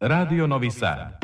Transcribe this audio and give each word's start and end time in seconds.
Radio 0.00 0.46
Novi 0.46 0.70
Sad. 0.70 1.23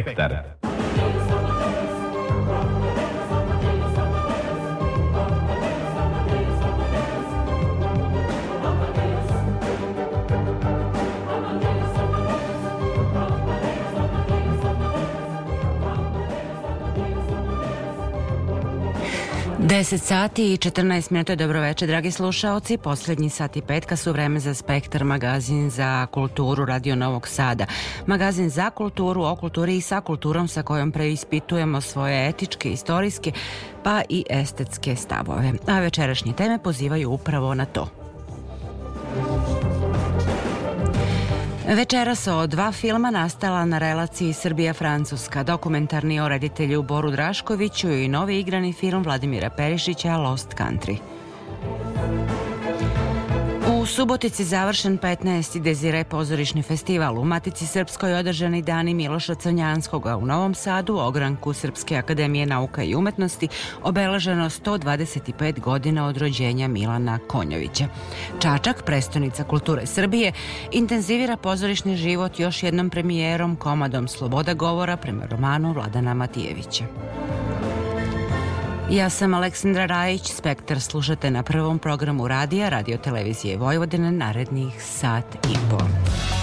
expect 0.00 0.18
that. 0.18 0.49
10 19.80 19.98
sati 19.98 20.52
i 20.52 20.56
14 20.56 21.12
minuta 21.12 21.32
je 21.32 21.36
dobro 21.36 21.60
veče, 21.60 21.86
dragi 21.86 22.10
slušaoci. 22.10 22.76
Poslednji 22.76 23.30
sat 23.30 23.56
i 23.56 23.62
petka 23.62 23.96
su 23.96 24.12
vreme 24.12 24.40
za 24.40 24.54
Spektar, 24.54 25.04
magazin 25.04 25.70
za 25.70 26.06
kulturu 26.06 26.64
Radio 26.64 26.96
Novog 26.96 27.28
Sada. 27.28 27.66
Magazin 28.06 28.50
za 28.50 28.70
kulturu, 28.70 29.22
o 29.22 29.36
kulturi 29.36 29.76
i 29.76 29.80
sa 29.80 30.00
kulturom 30.00 30.48
sa 30.48 30.62
kojom 30.62 30.92
preispitujemo 30.92 31.80
svoje 31.80 32.28
etičke, 32.28 32.72
istorijske 32.72 33.32
pa 33.84 34.02
i 34.08 34.24
estetske 34.30 34.96
stavove. 34.96 35.52
A 35.66 35.80
večerašnje 35.80 36.32
teme 36.32 36.58
pozivaju 36.62 37.10
upravo 37.10 37.54
na 37.54 37.64
to. 37.64 38.09
Večeras 41.68 42.26
o 42.26 42.46
dva 42.46 42.72
filma 42.72 43.10
nastala 43.10 43.64
na 43.64 43.78
relaciji 43.78 44.32
Srbija-Francuska, 44.32 45.42
dokumentarni 45.42 46.20
o 46.20 46.28
reditelju 46.28 46.82
Boru 46.82 47.10
Draškoviću 47.10 47.90
i 47.90 48.08
novi 48.08 48.38
igrani 48.38 48.72
film 48.72 49.02
Vladimira 49.02 49.50
Perišića 49.50 50.16
Lost 50.16 50.48
Country. 50.56 50.96
U 53.80 53.86
Subotici 53.86 54.44
završen 54.44 54.98
15. 54.98 55.60
Dezire 55.60 56.04
pozorišni 56.04 56.62
festival. 56.62 57.18
U 57.18 57.24
Matici 57.24 57.66
Srpskoj 57.66 58.14
održani 58.14 58.62
dani 58.62 58.94
Miloša 58.94 59.34
Crnjanskog, 59.34 60.06
u 60.06 60.26
Novom 60.26 60.54
Sadu 60.54 60.96
ogranku 60.98 61.52
Srpske 61.52 61.96
akademije 61.96 62.46
nauka 62.46 62.82
i 62.82 62.94
umetnosti 62.94 63.48
obeleženo 63.82 64.50
125 64.50 65.60
godina 65.60 66.06
od 66.06 66.16
rođenja 66.16 66.68
Milana 66.68 67.18
Konjovića. 67.28 67.84
Čačak, 68.38 68.82
prestonica 68.84 69.44
kulture 69.44 69.86
Srbije, 69.86 70.32
intenzivira 70.72 71.36
pozorišni 71.36 71.96
život 71.96 72.38
još 72.38 72.62
jednom 72.62 72.90
premijerom 72.90 73.56
komadom 73.56 74.08
Sloboda 74.08 74.54
govora 74.54 74.96
prema 74.96 75.26
romanu 75.26 75.72
Vladana 75.72 76.14
Matijevića. 76.14 76.84
Ja 78.90 79.10
sam 79.10 79.34
Aleksandra 79.34 79.86
Rajić, 79.86 80.32
Spektar 80.32 80.80
slušate 80.80 81.30
na 81.30 81.42
prvom 81.42 81.78
programu 81.78 82.28
radija, 82.28 82.68
radio 82.68 82.98
televizije 82.98 83.56
Vojvodine 83.56 84.12
narednih 84.12 84.84
sat 84.84 85.34
i 85.34 85.54
pol. 85.70 86.39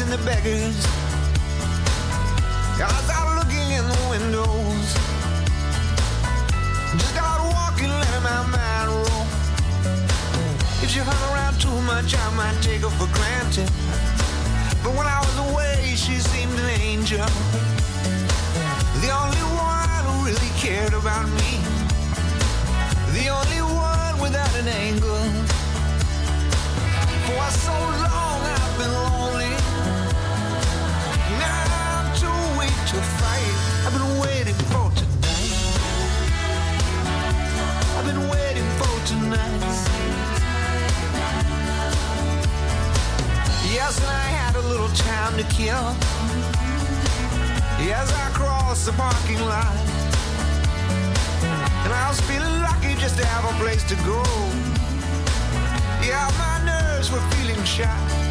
And 0.00 0.12
the 0.12 0.18
beggars. 0.18 0.86
I 2.78 2.86
start 3.02 3.34
looking 3.38 3.68
in 3.72 3.82
the 3.82 4.00
windows. 4.10 4.88
Just 6.94 7.14
got 7.16 7.42
walking, 7.42 7.90
letting 7.90 8.22
my 8.22 8.46
mind 8.46 8.88
roll. 8.94 9.26
If 10.82 10.90
she 10.90 11.00
hung 11.00 11.22
around 11.32 11.58
too 11.58 11.74
much, 11.82 12.14
I 12.14 12.30
might 12.36 12.58
take 12.62 12.82
her 12.82 12.90
for 12.94 13.10
granted. 13.16 13.70
But 14.84 14.94
when 14.94 15.06
I 15.06 15.18
was 15.18 15.36
away, 15.50 15.94
she 15.96 16.14
seemed 16.30 16.56
an 16.58 16.70
angel. 16.80 17.26
The 19.02 19.10
only 19.10 19.44
one 19.58 20.02
who 20.06 20.14
really 20.30 20.52
cared 20.62 20.94
about 20.94 21.26
me. 21.42 21.58
The 23.18 23.26
only 23.34 23.62
one 23.66 24.20
without 24.22 24.54
an 24.54 24.68
angle. 24.68 25.26
For 27.26 27.50
so 27.66 27.74
long 27.74 28.38
I've 28.46 28.78
been 28.78 28.92
lonely. 28.92 29.57
Yes, 43.88 44.04
I 44.04 44.20
had 44.36 44.54
a 44.54 44.68
little 44.68 44.88
time 44.88 45.34
to 45.38 45.44
kill. 45.44 45.96
Yes, 47.80 48.12
I 48.12 48.28
crossed 48.34 48.84
the 48.84 48.92
parking 48.92 49.40
lot. 49.40 49.74
And 51.84 51.92
I 51.94 52.04
was 52.06 52.20
feeling 52.20 52.52
lucky 52.60 53.00
just 53.00 53.16
to 53.16 53.24
have 53.24 53.46
a 53.46 53.58
place 53.58 53.84
to 53.84 53.96
go. 54.04 54.22
Yeah, 56.06 56.28
my 56.36 56.66
nerves 56.66 57.10
were 57.10 57.24
feeling 57.32 57.64
shot. 57.64 58.27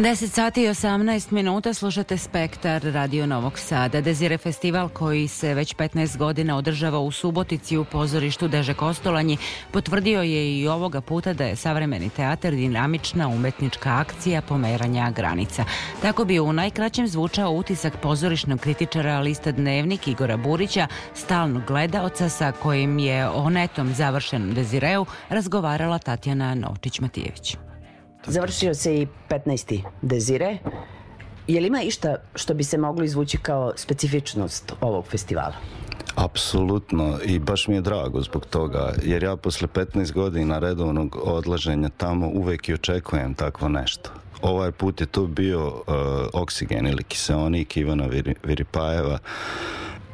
10 0.00 0.28
sati 0.28 0.62
i 0.62 0.68
18 0.68 1.32
minuta 1.32 1.74
slušate 1.74 2.16
Spektar 2.16 2.82
Radio 2.82 3.26
Novog 3.26 3.58
Sada. 3.58 4.00
Dezire 4.00 4.38
festival 4.38 4.88
koji 4.88 5.28
se 5.28 5.54
već 5.54 5.76
15 5.76 6.16
godina 6.16 6.56
održava 6.56 6.98
u 6.98 7.10
Subotici 7.10 7.76
u 7.76 7.84
pozorištu 7.84 8.48
Deže 8.48 8.74
Kostolanji 8.74 9.38
potvrdio 9.70 10.22
je 10.22 10.60
i 10.60 10.68
ovoga 10.68 11.00
puta 11.00 11.32
da 11.32 11.44
je 11.44 11.56
savremeni 11.56 12.10
teatar 12.10 12.52
dinamična 12.52 13.28
umetnička 13.28 13.96
akcija 13.96 14.42
pomeranja 14.42 15.10
granica. 15.10 15.64
Tako 16.02 16.24
bi 16.24 16.40
u 16.40 16.52
najkraćem 16.52 17.08
zvučao 17.08 17.50
utisak 17.50 17.96
pozorišnog 18.02 18.60
kritičara 18.60 19.18
lista 19.18 19.52
Dnevnik 19.52 20.08
Igora 20.08 20.36
Burića, 20.36 20.86
stalnog 21.14 21.62
gledaoca 21.66 22.28
sa 22.28 22.52
kojim 22.52 22.98
je 22.98 23.28
o 23.28 23.50
netom 23.50 23.94
završenom 23.94 24.54
Dezireu 24.54 25.06
razgovarala 25.28 25.98
Tatjana 25.98 26.54
Novčić-Matijević. 26.54 27.69
Završio 28.26 28.74
se 28.74 28.96
i 28.96 29.06
15. 29.28 29.82
Dezire. 30.02 30.58
Je 31.46 31.60
li 31.60 31.66
ima 31.66 31.82
išta 31.82 32.16
što 32.34 32.54
bi 32.54 32.64
se 32.64 32.78
moglo 32.78 33.04
izvući 33.04 33.38
kao 33.38 33.72
specifičnost 33.76 34.72
ovog 34.80 35.06
festivala? 35.06 35.54
Apsolutno 36.14 37.18
i 37.24 37.38
baš 37.38 37.68
mi 37.68 37.74
je 37.74 37.80
drago 37.80 38.20
zbog 38.20 38.46
toga 38.46 38.92
jer 39.02 39.22
ja 39.22 39.36
posle 39.36 39.68
15 39.68 40.12
godina 40.12 40.58
redovnog 40.58 41.16
odlaženja 41.22 41.88
tamo 41.88 42.28
uvek 42.28 42.68
i 42.68 42.74
očekujem 42.74 43.34
takvo 43.34 43.68
nešto. 43.68 44.10
Ovaj 44.42 44.72
put 44.72 45.00
je 45.00 45.06
to 45.06 45.26
bio 45.26 45.66
uh, 45.66 45.82
Oksigen 46.32 46.86
ili 46.86 47.04
Kiseonik 47.04 47.76
Ivana 47.76 48.06
Vir 48.06 48.34
Viripajeva 48.44 49.18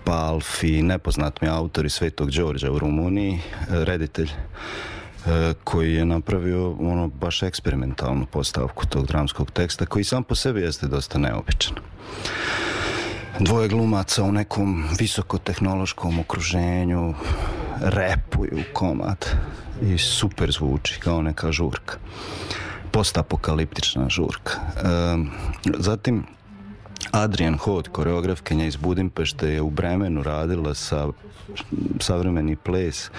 Palfi, 0.05 0.83
nepoznat 0.83 1.41
mi 1.41 1.49
autor 1.49 1.87
iz 1.87 1.93
Svetog 1.93 2.31
Đorđa 2.31 2.73
u 2.73 2.79
Rumuniji, 2.79 3.41
reditelj 3.69 4.31
E, 4.31 4.96
koji 5.65 5.95
je 5.95 6.05
napravio 6.05 6.71
ono 6.71 7.09
baš 7.09 7.43
eksperimentalnu 7.43 8.27
postavku 8.27 8.87
tog 8.87 9.07
dramskog 9.07 9.51
teksta 9.51 9.87
koji 9.87 10.05
sam 10.05 10.25
po 10.25 10.35
sebi 10.35 10.61
jeste 10.61 10.87
dosta 10.87 11.19
neobičan. 11.19 11.75
Dvoje 13.41 13.69
glumaca 13.69 14.23
u 14.23 14.33
nekom 14.33 14.85
visokotehnološkom 14.99 16.19
okruženju 16.19 17.15
repuju 17.81 18.63
komad 18.73 19.27
i 19.83 19.99
super 19.99 20.53
zvuči 20.53 21.01
kao 21.01 21.23
neka 21.23 21.53
žurka. 21.53 21.97
Postapokaliptična 22.91 24.09
žurka. 24.09 24.53
E, 24.53 24.81
zatim 25.79 26.25
Adrian 27.11 27.59
Hod, 27.59 27.89
koreografkinja 27.89 28.67
iz 28.67 28.77
Budimpešte 28.77 29.49
je 29.49 29.63
u 29.63 29.71
Bremenu 29.71 30.23
radila 30.23 30.75
sa 30.75 31.09
savremeni 32.01 32.57
ples 32.57 33.11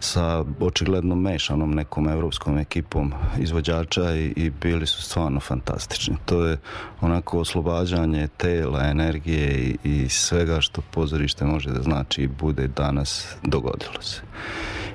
sa 0.00 0.44
očigledno 0.60 1.14
mešanom 1.14 1.74
nekom 1.74 2.08
evropskom 2.08 2.58
ekipom 2.58 3.12
izvođača 3.38 4.14
i, 4.14 4.32
i 4.36 4.50
bili 4.50 4.86
su 4.86 5.02
stvarno 5.02 5.40
fantastični. 5.40 6.16
To 6.24 6.44
je 6.44 6.58
onako 7.00 7.40
oslobađanje 7.40 8.28
tela, 8.36 8.84
energije 8.84 9.58
i, 9.58 9.76
i 9.84 10.08
svega 10.08 10.60
što 10.60 10.82
pozorište 10.90 11.44
može 11.44 11.70
da 11.70 11.82
znači 11.82 12.22
i 12.22 12.28
bude 12.28 12.68
danas 12.68 13.36
dogodilo 13.42 14.02
se. 14.02 14.20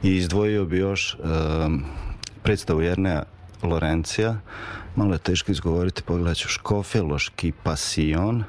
I 0.03 0.15
izdvojio 0.15 0.65
bi 0.65 0.77
još 0.77 1.17
um, 1.19 1.83
predstavu 2.43 2.81
Jernea 2.81 3.23
Lorencija, 3.63 4.35
malo 4.95 5.13
je 5.13 5.19
teško 5.19 5.51
izgovoriti, 5.51 6.03
pogledat 6.03 6.37
ću 6.37 6.47
Škofjeloški 6.47 7.51
pasion, 7.63 8.43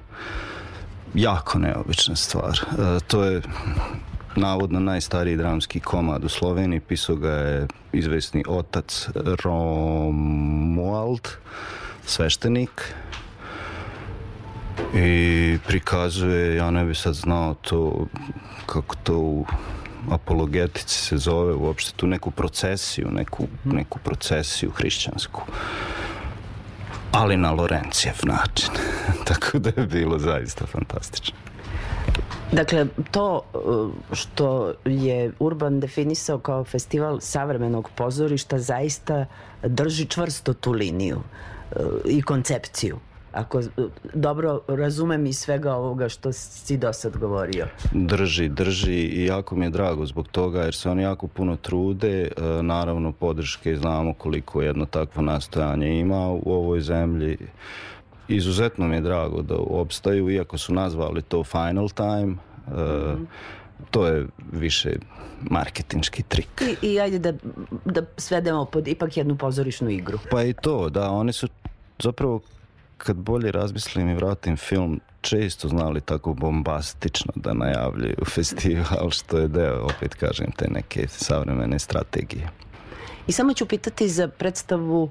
jako 1.15 1.59
neobična 1.59 2.17
stvar. 2.17 2.61
E, 2.61 3.01
to 3.07 3.25
je 3.25 3.43
navodno 4.37 4.81
najstariji 4.81 5.37
dramski 5.37 5.81
komad 5.81 6.25
u 6.25 6.29
Sloveniji. 6.29 6.81
Pisao 6.81 7.17
ga 7.17 7.31
je 7.31 7.67
izvesni 7.93 8.45
otac 8.49 9.09
Romuald, 9.45 11.29
sveštenik. 12.07 12.95
I 14.95 15.59
prikazuje, 15.67 16.57
ja 16.57 16.71
ne 16.71 16.85
bi 16.85 16.95
sad 16.95 17.15
znao 17.15 17.55
to, 17.55 18.07
kako 18.67 18.97
to 19.03 19.19
u 19.19 19.47
apologetici 20.11 20.99
se 20.99 21.17
zove 21.17 21.55
uopšte 21.55 21.93
tu 21.97 22.07
neku 22.07 22.31
procesiju, 22.31 23.11
neku, 23.11 23.47
neku 23.65 23.99
procesiju 23.99 24.71
hrišćansku 24.71 25.43
ali 27.15 27.37
na 27.37 27.51
Lorencijev 27.51 28.15
način. 28.23 28.71
Tako 29.29 29.59
da 29.59 29.71
je 29.77 29.87
bilo 29.87 30.19
zaista 30.19 30.67
fantastično. 30.67 31.37
Dakle, 32.55 32.87
to 33.11 33.41
uh, 33.55 33.91
što 34.13 34.75
je 34.85 35.33
Urban 35.39 35.81
definisao 35.81 36.39
kao 36.39 36.65
festival 36.65 37.21
savremenog 37.21 37.91
pozorišta 37.95 38.59
zaista 38.59 39.27
drži 39.63 40.07
čvrsto 40.07 40.55
tu 40.55 40.73
liniju 40.73 41.17
uh, 41.17 41.83
i 42.05 42.23
koncepciju. 42.23 42.99
Ako 43.33 43.59
uh, 43.59 43.65
dobro 44.15 44.61
razumem 44.69 45.27
i 45.27 45.33
svega 45.33 45.75
ovoga 45.75 46.09
što 46.09 46.33
si 46.33 46.77
do 46.77 46.93
sad 46.93 47.17
govorio. 47.17 47.67
Drži, 47.93 48.49
drži 48.49 48.95
i 48.95 49.27
jako 49.27 49.57
mi 49.57 49.67
je 49.67 49.71
drago 49.71 50.07
zbog 50.07 50.29
toga 50.29 50.63
jer 50.63 50.75
se 50.75 50.91
oni 50.91 51.03
jako 51.03 51.27
puno 51.27 51.57
trude, 51.57 52.29
naravno 52.63 53.13
podrške 53.13 53.77
znamo 53.77 54.15
koliko 54.15 54.63
jedno 54.63 54.87
takvo 54.87 55.23
nastojanje 55.23 56.01
ima 56.01 56.29
u 56.29 56.53
ovoj 56.53 56.81
zemlji 56.81 57.39
izuzetno 58.29 58.89
mi 58.89 58.95
je 58.95 59.01
drago 59.01 59.43
da 59.43 59.55
opstaju, 59.57 60.31
iako 60.31 60.59
su 60.59 60.75
nazvali 60.75 61.23
to 61.23 61.45
Final 61.45 61.89
Time, 61.89 62.27
mm 62.27 62.39
-hmm. 62.69 63.27
to 63.91 64.07
je 64.07 64.27
više 64.53 64.97
marketinški 65.51 66.23
trik. 66.23 66.63
I, 66.83 66.87
i 66.87 67.01
ajde 67.01 67.19
da, 67.19 67.33
da 67.85 68.03
svedemo 68.17 68.65
pod 68.65 68.89
ipak 68.89 69.17
jednu 69.17 69.37
pozorišnu 69.37 69.91
igru. 69.91 70.19
Pa 70.31 70.43
i 70.43 70.53
to, 70.53 70.89
da, 70.89 71.11
oni 71.11 71.33
su 71.33 71.49
zapravo 71.99 72.41
kad 72.99 73.17
bolje 73.17 73.53
razmislim 73.53 74.09
i 74.09 74.15
vratim 74.15 74.57
film 74.57 75.01
često 75.21 75.69
znali 75.69 76.01
tako 76.01 76.35
bombastično 76.35 77.33
da 77.37 77.53
najavljuju 77.53 78.25
festival 78.35 79.11
što 79.11 79.39
je 79.39 79.49
deo, 79.49 79.85
opet 79.85 80.15
kažem, 80.15 80.53
te 80.57 80.69
neke 80.71 81.09
savremene 81.09 81.79
strategije. 81.79 82.49
I 83.27 83.33
samo 83.33 83.55
ću 83.55 83.67
pitati 83.67 84.09
za 84.09 84.29
predstavu 84.29 85.11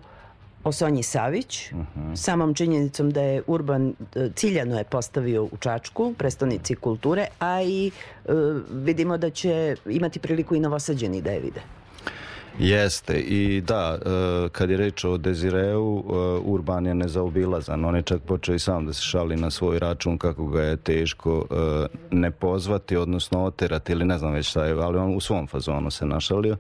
o 0.64 0.72
Sonji 0.72 1.04
Savić, 1.04 1.72
uh. 1.72 1.80
-huh. 1.80 2.16
samom 2.16 2.54
činjenicom 2.54 3.12
da 3.12 3.22
je 3.22 3.44
Urban 3.48 3.94
e, 4.16 4.30
ciljano 4.36 4.78
je 4.78 4.84
postavio 4.84 5.44
u 5.44 5.58
Čačku, 5.60 6.14
prestonici 6.18 6.76
kulture, 6.76 7.28
a 7.40 7.62
i 7.62 7.92
uh, 8.26 8.34
vidimo 8.72 9.18
da 9.18 9.30
će 9.30 9.76
imati 9.86 10.20
priliku 10.20 10.56
i 10.56 10.60
novosađeni 10.60 11.22
da 11.22 11.32
je 11.32 11.40
vide. 11.40 11.62
Jeste 12.60 13.20
i 13.20 13.62
da, 13.62 13.98
e, 14.06 14.50
kad 14.50 14.70
je 14.70 14.78
reč 14.78 15.04
o 15.04 15.18
Dezireu, 15.18 16.04
Urban 16.46 16.86
je 16.86 16.94
nezaobilazan. 16.94 17.86
On 17.86 17.96
je 17.96 18.02
čak 18.02 18.22
počeo 18.22 18.56
i 18.56 18.60
sam 18.60 18.86
da 18.86 18.94
se 18.94 19.02
šali 19.02 19.36
na 19.36 19.52
svoj 19.52 19.80
račun 19.80 20.18
kako 20.18 20.46
ga 20.46 20.62
je 20.62 20.78
teško 20.78 21.46
ne 22.12 22.32
pozvati, 22.32 22.96
odnosno 22.96 23.44
oterati 23.44 23.92
ili 23.92 24.06
ne 24.06 24.18
znam 24.18 24.34
već 24.34 24.50
šta 24.50 24.66
je, 24.66 24.74
ali 24.74 24.98
on 24.98 25.16
u 25.16 25.20
svom 25.20 25.48
fazonu 25.48 25.92
se 25.92 26.06
našalio. 26.06 26.58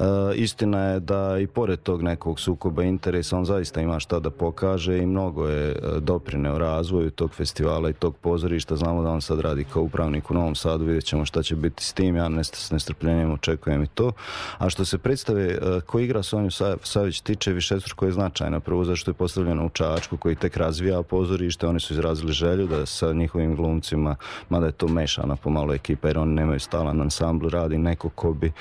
E, 0.00 0.34
istina 0.34 0.84
je 0.84 1.00
da 1.00 1.38
i 1.38 1.46
pored 1.46 1.80
tog 1.80 2.02
nekog 2.02 2.40
sukoba 2.40 2.82
interesa 2.82 3.36
on 3.38 3.44
zaista 3.44 3.80
ima 3.80 4.00
šta 4.00 4.18
da 4.20 4.30
pokaže 4.30 4.98
i 4.98 5.06
mnogo 5.06 5.46
je 5.46 5.70
e, 5.70 5.76
doprineo 6.00 6.58
razvoju 6.58 7.10
tog 7.10 7.34
festivala 7.34 7.90
i 7.90 7.92
tog 7.92 8.16
pozorišta. 8.16 8.76
Znamo 8.76 9.02
da 9.02 9.10
on 9.10 9.20
sad 9.20 9.40
radi 9.40 9.64
kao 9.64 9.82
upravnik 9.82 10.30
u 10.30 10.34
Novom 10.34 10.54
Sadu, 10.54 10.84
vidjet 10.84 11.04
ćemo 11.04 11.24
šta 11.24 11.42
će 11.42 11.56
biti 11.56 11.84
s 11.84 11.92
tim. 11.92 12.16
Ja 12.16 12.28
ne, 12.28 12.44
s 12.44 12.70
nestrpljenjem 12.70 13.32
očekujem 13.32 13.82
i 13.82 13.86
to. 13.86 14.12
A 14.58 14.70
što 14.70 14.84
se 14.84 14.98
predstave 14.98 15.42
e, 15.42 15.80
ko 15.86 15.98
igra 15.98 16.22
Sonju 16.22 16.50
Savić 16.82 17.20
tiče 17.20 17.52
višestruko 17.52 18.06
je 18.06 18.12
značajna. 18.12 18.60
Prvo 18.60 18.84
zašto 18.84 19.10
je 19.10 19.14
postavljena 19.14 19.64
u 19.64 19.68
Čačku 19.68 20.16
koji 20.16 20.34
tek 20.34 20.56
razvija 20.56 21.02
pozorište. 21.02 21.66
Oni 21.66 21.80
su 21.80 21.92
izrazili 21.92 22.32
želju 22.32 22.66
da 22.66 22.86
sa 22.86 23.12
njihovim 23.12 23.56
glumcima, 23.56 24.16
mada 24.48 24.66
je 24.66 24.72
to 24.72 24.88
mešana 24.88 25.36
pomalo 25.36 25.74
ekipa 25.74 26.08
jer 26.08 26.18
oni 26.18 26.34
nemaju 26.34 26.60
stalan 26.60 27.00
ansambl, 27.00 27.48
radi 27.48 27.78
neko 27.78 28.08
ko 28.08 28.32
bi 28.32 28.52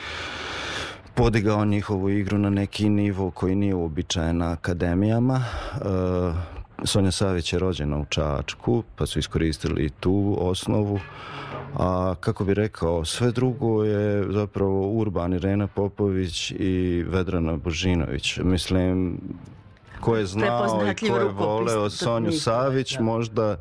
podigao 1.20 1.66
njihovu 1.66 2.10
igru 2.10 2.38
na 2.38 2.50
neki 2.50 2.90
nivo 2.90 3.32
koji 3.32 3.56
nije 3.56 3.76
uobičajen 3.76 4.38
na 4.38 4.52
akademijama. 4.52 5.44
Uh, 5.74 6.36
Sonja 6.84 7.12
Savić 7.12 7.54
je 7.54 7.60
rođena 7.60 7.98
u 7.98 8.06
Čačku, 8.06 8.84
pa 8.96 9.06
su 9.06 9.20
iskoristili 9.20 9.90
tu 9.90 10.38
osnovu. 10.40 11.00
A 11.78 12.16
kako 12.20 12.46
bi 12.46 12.54
rekao, 12.54 13.06
sve 13.06 13.32
drugo 13.32 13.84
je 13.84 14.32
zapravo 14.32 14.92
Urban, 14.92 15.34
Irena 15.34 15.68
Popović 15.68 16.52
i 16.52 17.06
Vedrana 17.08 17.58
Božinović. 17.58 18.40
Mislim, 18.44 19.20
ko 20.02 20.16
je 20.16 20.26
znao 20.26 20.92
i 20.92 21.08
ko 21.08 21.18
je 21.18 21.24
voleo 21.24 21.90
Sonju 21.90 22.32
Savić, 22.32 22.96
da. 22.96 23.04
možda 23.04 23.58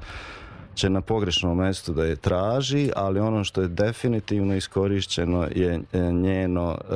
će 0.79 0.91
na 0.91 1.01
pogrešnom 1.01 1.59
mestu 1.59 1.93
da 1.93 2.05
je 2.05 2.17
traži, 2.17 2.91
ali 2.97 3.21
ono 3.21 3.45
što 3.45 3.63
je 3.63 3.69
definitivno 3.69 4.57
iskorišćeno 4.57 5.49
je 5.55 5.81
njeno, 6.13 6.79
e, 6.91 6.95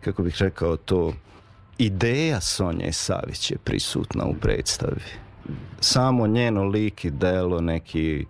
kako 0.00 0.22
bih 0.22 0.36
rekao 0.38 0.76
to, 0.76 1.12
ideja 1.78 2.40
Sonje 2.40 2.92
Savić 2.92 3.50
je 3.50 3.58
prisutna 3.64 4.24
u 4.24 4.34
predstavi. 4.34 5.02
Samo 5.80 6.26
njeno 6.26 6.64
lik 6.64 7.04
i 7.04 7.10
delo, 7.10 7.60
neki 7.60 8.26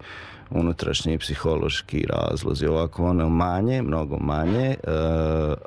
unutrašnji 0.51 1.19
psihološki 1.19 2.07
razlozi, 2.09 2.67
ovako 2.67 3.05
ono 3.05 3.29
manje, 3.29 3.83
mnogo 3.83 4.19
manje, 4.19 4.69
e, 4.69 4.77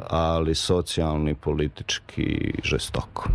ali 0.10 0.56
socijalni, 0.56 1.36
politički 1.36 2.54
žestoko. 2.63 3.30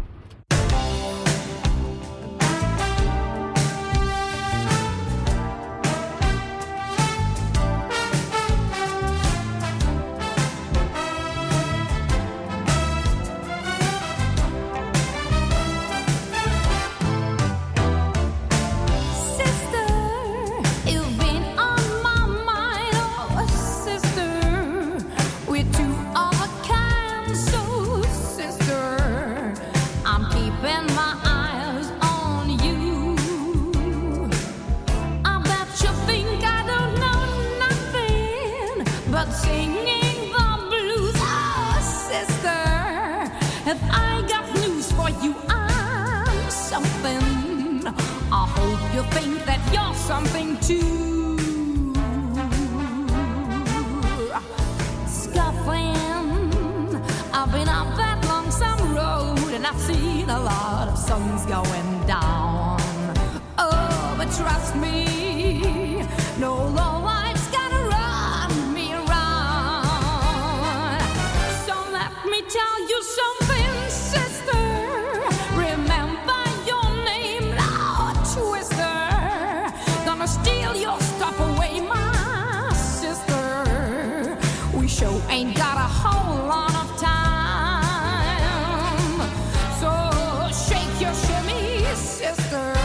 Sister. 91.95 92.82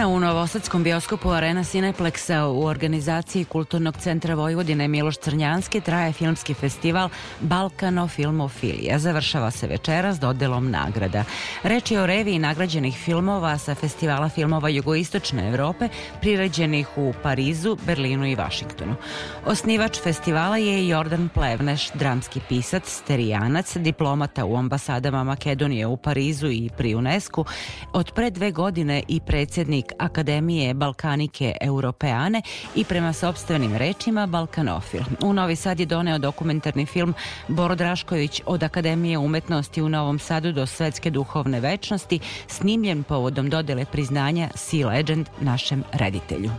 Dana 0.00 0.08
u 0.08 0.20
Novosadskom 0.20 0.82
bioskopu 0.82 1.30
Arena 1.30 1.64
Cineplexa 1.64 2.44
u 2.44 2.64
organizaciji 2.64 3.44
Kulturnog 3.44 3.96
centra 3.96 4.34
Vojvodine 4.34 4.88
Miloš 4.88 5.16
Crnjanski 5.16 5.80
traje 5.80 6.12
filmski 6.12 6.54
festival 6.54 7.08
Balkano 7.40 8.08
Filmofilija. 8.08 8.98
Završava 8.98 9.50
se 9.50 9.66
večeras 9.66 10.20
dodelom 10.20 10.70
nagrada. 10.70 11.24
Reč 11.62 11.90
je 11.90 12.00
o 12.00 12.06
reviji 12.06 12.38
nagrađenih 12.38 12.96
filmova 12.96 13.58
sa 13.58 13.74
festivala 13.74 14.28
filmova 14.28 14.68
jugoistočne 14.68 15.48
Evrope 15.48 15.88
priređenih 16.20 16.88
u 16.96 17.12
Parizu, 17.22 17.76
Berlinu 17.86 18.26
i 18.26 18.34
Vašingtonu. 18.34 18.94
Osnivač 19.46 20.00
festivala 20.02 20.56
je 20.56 20.88
Jordan 20.88 21.28
Plevneš, 21.28 21.90
dramski 21.94 22.40
pisac, 22.48 22.82
sterijanac, 22.86 23.76
diplomata 23.76 24.44
u 24.44 24.56
ambasadama 24.56 25.24
Makedonije 25.24 25.86
u 25.86 25.96
Parizu 25.96 26.50
i 26.50 26.70
pri 26.76 26.94
UNESCO, 26.94 27.44
od 27.92 28.12
pre 28.12 28.30
dve 28.30 28.50
godine 28.50 29.02
i 29.08 29.20
Akademije 29.98 30.74
Balkanike 30.74 31.56
Europeane 31.60 32.42
i 32.74 32.84
prema 32.84 33.12
sobstvenim 33.12 33.76
rečima 33.76 34.26
Balkanofil. 34.26 35.02
U 35.24 35.32
Novi 35.32 35.56
Sad 35.56 35.80
je 35.80 35.86
doneo 35.86 36.18
dokumentarni 36.18 36.86
film 36.86 37.14
Boro 37.48 37.74
Drašković 37.74 38.42
od 38.46 38.62
Akademije 38.62 39.18
umetnosti 39.18 39.82
u 39.82 39.88
Novom 39.88 40.18
Sadu 40.18 40.52
do 40.52 40.66
svetske 40.66 41.10
duhovne 41.10 41.60
večnosti, 41.60 42.20
snimljen 42.46 43.02
povodom 43.02 43.50
dodele 43.50 43.84
priznanja 43.84 44.48
Sea 44.54 44.88
Legend 44.88 45.28
našem 45.40 45.84
reditelju. 45.92 46.50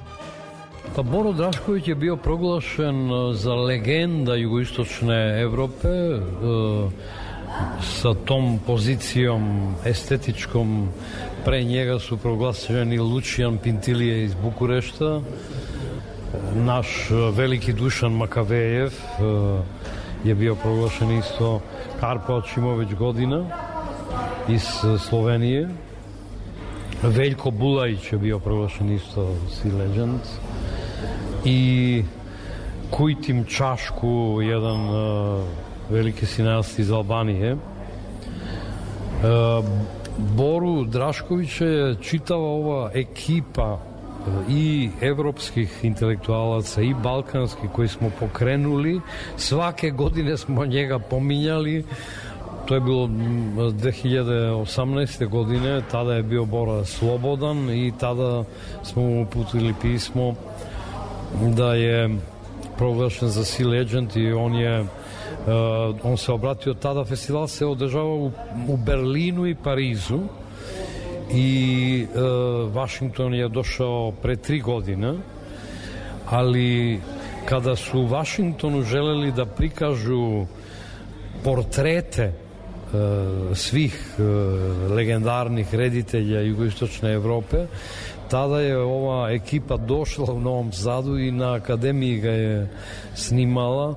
Pa 0.95 1.01
Boro 1.01 1.33
Drašković 1.33 1.87
je 1.87 1.95
bio 1.95 2.15
proglašen 2.15 3.11
e, 3.11 3.33
za 3.33 3.55
legenda 3.55 4.35
jugoistočne 4.35 5.41
Evrope 5.41 5.87
e, 5.87 6.19
sa 7.81 8.13
tom 8.25 8.59
pozicijom 8.65 9.73
estetičkom 9.85 10.89
pre 11.45 11.63
njega 11.63 11.99
su 11.99 12.17
proglašeni 12.17 12.99
Lucijan 12.99 13.57
Pintilije 13.57 14.23
iz 14.23 14.33
Bukurešta 14.33 15.21
naš 16.55 17.11
e, 17.11 17.13
veliki 17.31 17.73
Dušan 17.73 18.11
Makavejev 18.11 18.87
e, 18.87 18.93
je 20.23 20.35
bio 20.35 20.55
proglašen 20.55 21.17
isto 21.17 21.61
Karpo 21.99 22.33
Očimović 22.33 22.93
godina 22.93 23.45
iz 24.49 24.63
e, 24.63 24.97
Slovenije. 24.99 25.69
Veljko 27.03 27.51
Bulajić 27.51 28.11
je 28.11 28.17
bio 28.17 28.39
proglašen 28.39 28.91
isto 28.91 29.35
Sea 29.49 29.71
Legend 29.77 30.19
i 31.45 32.03
Kujtim 32.91 33.45
Čašku, 33.45 34.39
jedan 34.41 34.79
veliki 35.91 36.25
sinast 36.25 36.79
iz 36.79 36.91
Albanije. 36.91 37.53
Uh, 37.53 37.59
Boru 40.17 40.83
Draškovića 40.83 41.65
je 41.65 41.95
čitava 42.01 42.47
ova 42.47 42.91
ekipa 42.93 43.73
uh, 43.73 44.33
i 44.49 44.89
evropskih 45.01 45.79
intelektualaca 45.83 46.81
i 46.81 46.93
balkanskih 46.93 47.69
koji 47.73 47.87
smo 47.87 48.11
pokrenuli. 48.19 49.01
Svake 49.37 49.89
godine 49.89 50.37
smo 50.37 50.65
njega 50.65 50.99
pominjali. 50.99 51.85
To 52.65 52.75
je 52.75 52.81
bilo 52.81 53.07
mm, 53.07 53.57
2018. 53.57 55.27
godine, 55.29 55.81
tada 55.91 56.13
je 56.13 56.23
bio 56.23 56.45
Bora 56.45 56.85
slobodan 56.85 57.69
i 57.69 57.93
tada 57.99 58.43
smo 58.83 59.01
mu 59.01 59.21
uputili 59.21 59.73
pismo 59.81 60.35
da 61.55 61.73
je 61.73 62.17
proglašen 62.77 63.29
za 63.29 63.45
Sea 63.45 63.67
Legend 63.67 64.15
i 64.15 64.33
on 64.33 64.55
je 64.55 64.85
Uh, 65.41 65.95
on 66.03 66.17
se 66.17 66.31
obratio 66.31 66.73
tada, 66.73 67.05
festival 67.05 67.47
se 67.47 67.65
održava 67.65 68.13
u, 68.13 68.31
u 68.67 68.77
Berlinu 68.77 69.47
i 69.47 69.55
Parizu. 69.55 70.19
I 71.33 72.05
uh, 72.05 72.75
Washington 72.75 73.33
je 73.33 73.49
došao 73.49 74.11
pre 74.21 74.35
tri 74.35 74.59
godine 74.59 75.13
ali 76.29 76.99
kada 77.45 77.75
su 77.75 77.99
u 77.99 78.07
Washingtonu 78.07 78.81
želeli 78.81 79.31
da 79.31 79.45
prikažu 79.45 80.45
portrete 81.43 82.33
uh, 82.33 83.57
svih 83.57 84.15
uh, 84.17 84.91
legendarnih 84.91 85.75
reditelja 85.75 86.41
jugoistočne 86.41 87.13
Evrope 87.13 87.65
tada 88.31 88.59
je 88.59 88.77
ova 88.77 89.31
ekipa 89.31 89.77
došla 89.77 90.33
u 90.33 90.39
Novom 90.39 90.71
Sadu 90.71 91.17
i 91.19 91.31
na 91.31 91.53
akademiji 91.53 92.19
ga 92.19 92.31
je 92.31 92.69
snimala 93.15 93.95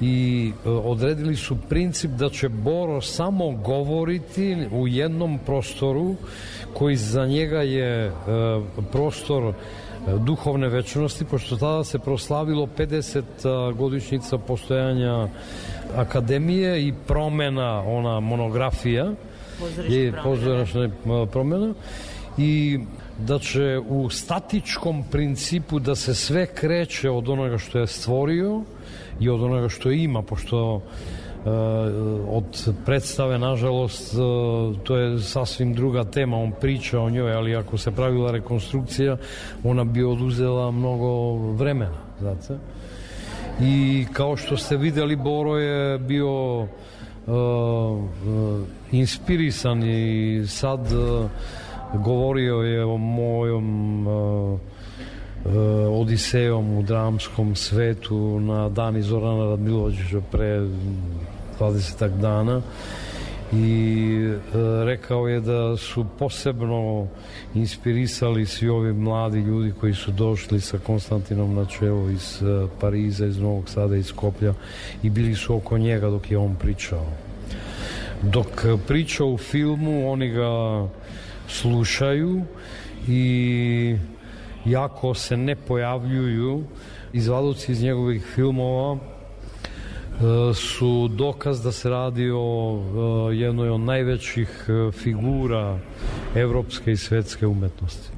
i 0.00 0.52
e, 0.64 0.68
odredili 0.68 1.36
su 1.36 1.56
princip 1.68 2.10
da 2.10 2.28
će 2.28 2.48
Boro 2.48 3.00
samo 3.00 3.50
govoriti 3.50 4.56
u 4.72 4.88
jednom 4.88 5.38
prostoru 5.46 6.14
koji 6.72 6.96
za 6.96 7.26
njega 7.26 7.62
je 7.62 8.06
e, 8.06 8.12
prostor 8.92 9.44
e, 9.44 9.52
duhovne 10.18 10.68
večnosti, 10.68 11.24
pošto 11.24 11.56
tada 11.56 11.84
se 11.84 11.98
proslavilo 11.98 12.68
50 12.78 13.74
godišnjica 13.76 14.38
postojanja 14.38 15.28
akademije 15.96 16.86
i 16.86 16.94
promena, 17.06 17.82
ona 17.86 18.20
monografija, 18.20 19.12
je 19.88 20.12
pozorišna 20.22 20.90
promena. 21.32 21.74
I 22.38 22.78
da 23.18 23.38
će 23.38 23.80
u 23.88 24.10
statičkom 24.10 25.04
principu 25.10 25.78
da 25.78 25.94
se 25.94 26.14
sve 26.14 26.46
kreće 26.46 27.10
od 27.10 27.28
onoga 27.28 27.58
što 27.58 27.78
je 27.78 27.86
stvorio 27.86 28.62
i 29.20 29.28
od 29.28 29.42
onoga 29.42 29.68
što 29.68 29.90
ima, 29.90 30.22
pošto 30.22 30.80
e, 30.80 31.50
od 32.28 32.74
predstave, 32.84 33.38
nažalost, 33.38 34.14
e, 34.14 34.16
to 34.84 34.96
je 34.96 35.18
sasvim 35.20 35.74
druga 35.74 36.04
tema, 36.04 36.36
on 36.36 36.52
priča 36.60 37.00
o 37.00 37.10
njoj, 37.10 37.32
ali 37.32 37.56
ako 37.56 37.78
se 37.78 37.90
pravila 37.90 38.30
rekonstrukcija, 38.30 39.16
ona 39.64 39.84
bi 39.84 40.04
oduzela 40.04 40.70
mnogo 40.70 41.34
vremena, 41.52 41.98
znate. 42.20 42.58
I 43.60 44.06
kao 44.12 44.36
što 44.36 44.56
ste 44.56 44.76
videli, 44.76 45.16
Boro 45.16 45.56
je 45.58 45.98
bio 45.98 46.62
uh, 46.62 46.68
inspirisan 48.92 49.82
i 49.82 50.42
sad 50.46 50.80
uh, 50.92 51.30
govorio 52.04 52.54
je 52.54 52.84
o 52.84 52.96
mojom 52.96 54.06
uh, 54.06 54.60
uh, 55.44 55.52
Odisejom 56.00 56.78
u 56.78 56.82
dramskom 56.82 57.56
svetu 57.56 58.40
na 58.40 58.68
dani 58.68 59.02
Zorana 59.02 59.50
Radmilovića 59.50 60.20
pre 60.30 60.66
20 61.60 62.20
dana 62.20 62.62
i 63.52 64.16
e, 64.24 64.84
rekao 64.84 65.28
je 65.28 65.40
da 65.40 65.76
su 65.76 66.06
posebno 66.18 67.06
inspirisali 67.54 68.46
svi 68.46 68.68
ovi 68.68 68.92
mladi 68.92 69.38
ljudi 69.38 69.72
koji 69.80 69.94
su 69.94 70.10
došli 70.10 70.60
sa 70.60 70.78
Konstantinom 70.78 71.54
na 71.54 71.64
čelo 71.64 72.10
iz 72.10 72.42
e, 72.42 72.66
Pariza, 72.80 73.26
iz 73.26 73.38
Novog 73.38 73.68
Sada, 73.68 73.96
iz 73.96 74.06
Skoplja 74.06 74.54
i 75.02 75.10
bili 75.10 75.34
su 75.34 75.56
oko 75.56 75.78
njega 75.78 76.10
dok 76.10 76.30
je 76.30 76.38
on 76.38 76.54
pričao. 76.54 77.06
Dok 78.22 78.66
priča 78.86 79.24
u 79.24 79.38
filmu, 79.38 80.12
oni 80.12 80.28
ga 80.28 80.86
slušaju 81.48 82.42
i 83.08 83.96
jako 84.70 85.14
se 85.14 85.36
ne 85.36 85.56
pojavljuju 85.56 86.64
izvaduci 87.12 87.72
iz 87.72 87.82
njegovih 87.82 88.24
filmova 88.34 88.98
su 90.54 91.08
dokaz 91.08 91.62
da 91.62 91.72
se 91.72 91.90
radi 91.90 92.30
o 92.34 93.30
jednoj 93.32 93.70
od 93.70 93.80
najvećih 93.80 94.66
e, 94.68 94.92
figura 94.92 95.78
evropske 96.34 96.92
i 96.92 96.96
svetske 96.96 97.46
umetnosti. 97.46 98.08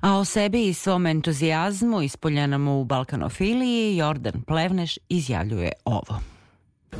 A 0.00 0.16
o 0.16 0.24
sebi 0.24 0.68
i 0.68 0.74
svom 0.74 1.06
entuzijazmu 1.06 2.02
ispoljenom 2.02 2.68
u 2.68 2.84
balkanofiliji 2.84 3.96
Jordan 3.96 4.42
Plevneš 4.46 4.98
izjavljuje 5.08 5.72
ovo. 5.84 6.20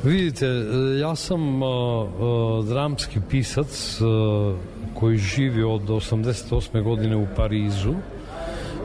Vidite, 0.04 0.46
e, 0.46 0.98
ja 0.98 1.16
sam 1.16 1.62
uh, 1.62 1.68
uh, 1.68 2.68
dramski 2.68 3.20
pisac 3.30 4.00
uh, 4.00 4.56
koji 4.94 5.16
živi 5.16 5.62
od 5.62 5.82
88. 5.82 6.82
godine 6.82 7.16
u 7.16 7.26
Parizu. 7.36 7.94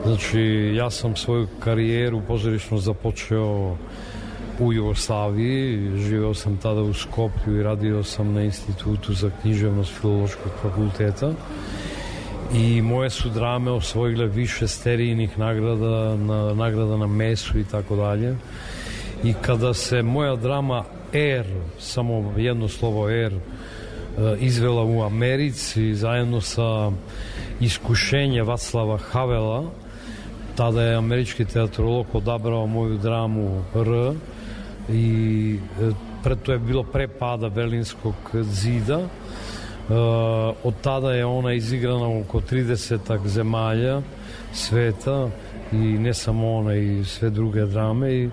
Znači, 0.04 0.40
ja 0.76 0.90
sam 0.90 1.16
svoju 1.16 1.48
karijeru 1.60 2.22
pozorišno 2.28 2.78
započeo 2.78 3.76
u 4.58 4.72
Jugoslaviji, 4.72 5.90
živeo 5.98 6.34
sam 6.34 6.56
tada 6.56 6.80
u 6.80 6.94
Skoplju 6.94 7.60
i 7.60 7.62
radio 7.62 8.02
sam 8.02 8.32
na 8.32 8.42
institutu 8.42 9.14
za 9.14 9.30
književnost 9.42 9.92
Filološkog 10.00 10.52
fakulteta. 10.62 11.32
I 12.54 12.82
moje 12.82 13.10
su 13.10 13.28
drame 13.28 13.70
osvojile 13.70 14.26
više 14.26 14.68
sterijnih 14.68 15.38
nagrada 15.38 16.16
na, 16.16 16.54
nagrada 16.54 16.96
na 16.96 17.06
mesu 17.06 17.58
i 17.58 17.64
tako 17.64 17.96
dalje 17.96 18.36
i 19.24 19.34
kada 19.42 19.74
se 19.74 20.02
moja 20.02 20.36
drama 20.36 20.84
R, 21.12 21.46
samo 21.78 22.34
jedno 22.36 22.68
slovo 22.68 23.10
R, 23.10 23.32
e, 23.32 23.38
izvela 24.40 24.84
u 24.84 25.02
Americi 25.02 25.94
zajedno 25.94 26.40
sa 26.40 26.90
iskušenje 27.60 28.42
Vaclava 28.42 28.98
Havela 28.98 29.64
tada 30.56 30.82
je 30.82 30.96
američki 30.96 31.44
teatrolog 31.44 32.06
odabrao 32.12 32.66
moju 32.66 32.98
dramu 32.98 33.62
R 33.74 34.14
i 34.88 35.58
e, 35.80 35.90
pre, 36.24 36.36
to 36.36 36.52
je 36.52 36.58
bilo 36.58 36.82
pre 36.82 37.08
pada 37.08 37.48
Berlinskog 37.48 38.14
zida. 38.42 38.98
Uh, 39.88 39.94
od 40.64 40.74
tada 40.82 41.12
je 41.12 41.24
ona 41.24 41.52
izigrana 41.52 42.18
oko 42.18 42.40
30 42.40 43.26
zemalja 43.26 44.02
sveta 44.52 45.28
i 45.72 45.76
ne 45.76 46.14
samo 46.14 46.56
ona 46.56 46.74
i 46.74 47.04
sve 47.04 47.30
druge 47.30 47.66
drame 47.66 48.14
i 48.14 48.30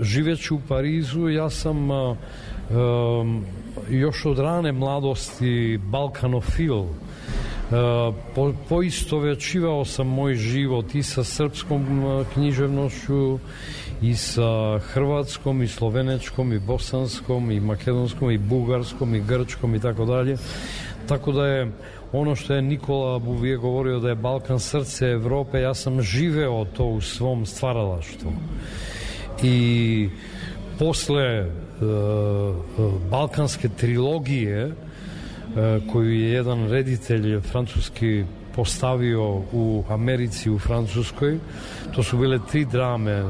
živeći 0.00 0.54
u 0.54 0.60
Parizu 0.68 1.28
ja 1.28 1.50
sam 1.50 1.90
um, 1.90 3.44
još 3.90 4.24
od 4.24 4.38
rane 4.38 4.72
mladosti 4.72 5.80
balkanofil 5.84 6.84
po, 8.34 8.52
poistovećivao 8.68 9.84
sam 9.84 10.06
moj 10.06 10.34
život 10.34 10.94
i 10.94 11.02
sa 11.02 11.24
srpskom 11.24 12.04
književnošću 12.34 13.38
i 14.02 14.14
sa 14.14 14.78
hrvatskom 14.78 15.62
i 15.62 15.68
slovenečkom 15.68 16.52
i 16.52 16.58
bosanskom 16.58 17.50
i 17.50 17.60
makedonskom 17.60 18.30
i 18.30 18.38
bugarskom 18.38 19.14
i 19.14 19.20
grčkom 19.20 19.74
i 19.74 19.80
tako 19.80 20.04
dalje. 20.04 20.36
Tako 21.08 21.32
da 21.32 21.46
je 21.46 21.72
ono 22.12 22.36
što 22.36 22.54
je 22.54 22.62
Nikola 22.62 23.18
Buvije 23.18 23.56
govorio 23.56 23.98
da 23.98 24.08
je 24.08 24.14
Balkan 24.14 24.60
srce 24.60 25.06
Evrope, 25.06 25.60
ja 25.60 25.74
sam 25.74 26.02
živeo 26.02 26.64
to 26.64 26.84
u 26.84 27.00
svom 27.00 27.46
stvaralaštvu. 27.46 28.32
и 29.42 30.10
после 30.78 31.50
балканске 33.10 33.68
трилогије 33.68 34.72
кој 35.92 36.08
е 36.08 36.38
еден 36.40 36.68
редител 36.70 37.40
француски 37.40 38.24
поставио 38.54 39.42
у 39.52 39.84
Америци, 39.88 40.50
у 40.50 40.58
Француској. 40.58 41.38
То 41.94 42.02
су 42.02 42.16
биле 42.16 42.38
три 42.38 42.64
драме. 42.64 43.24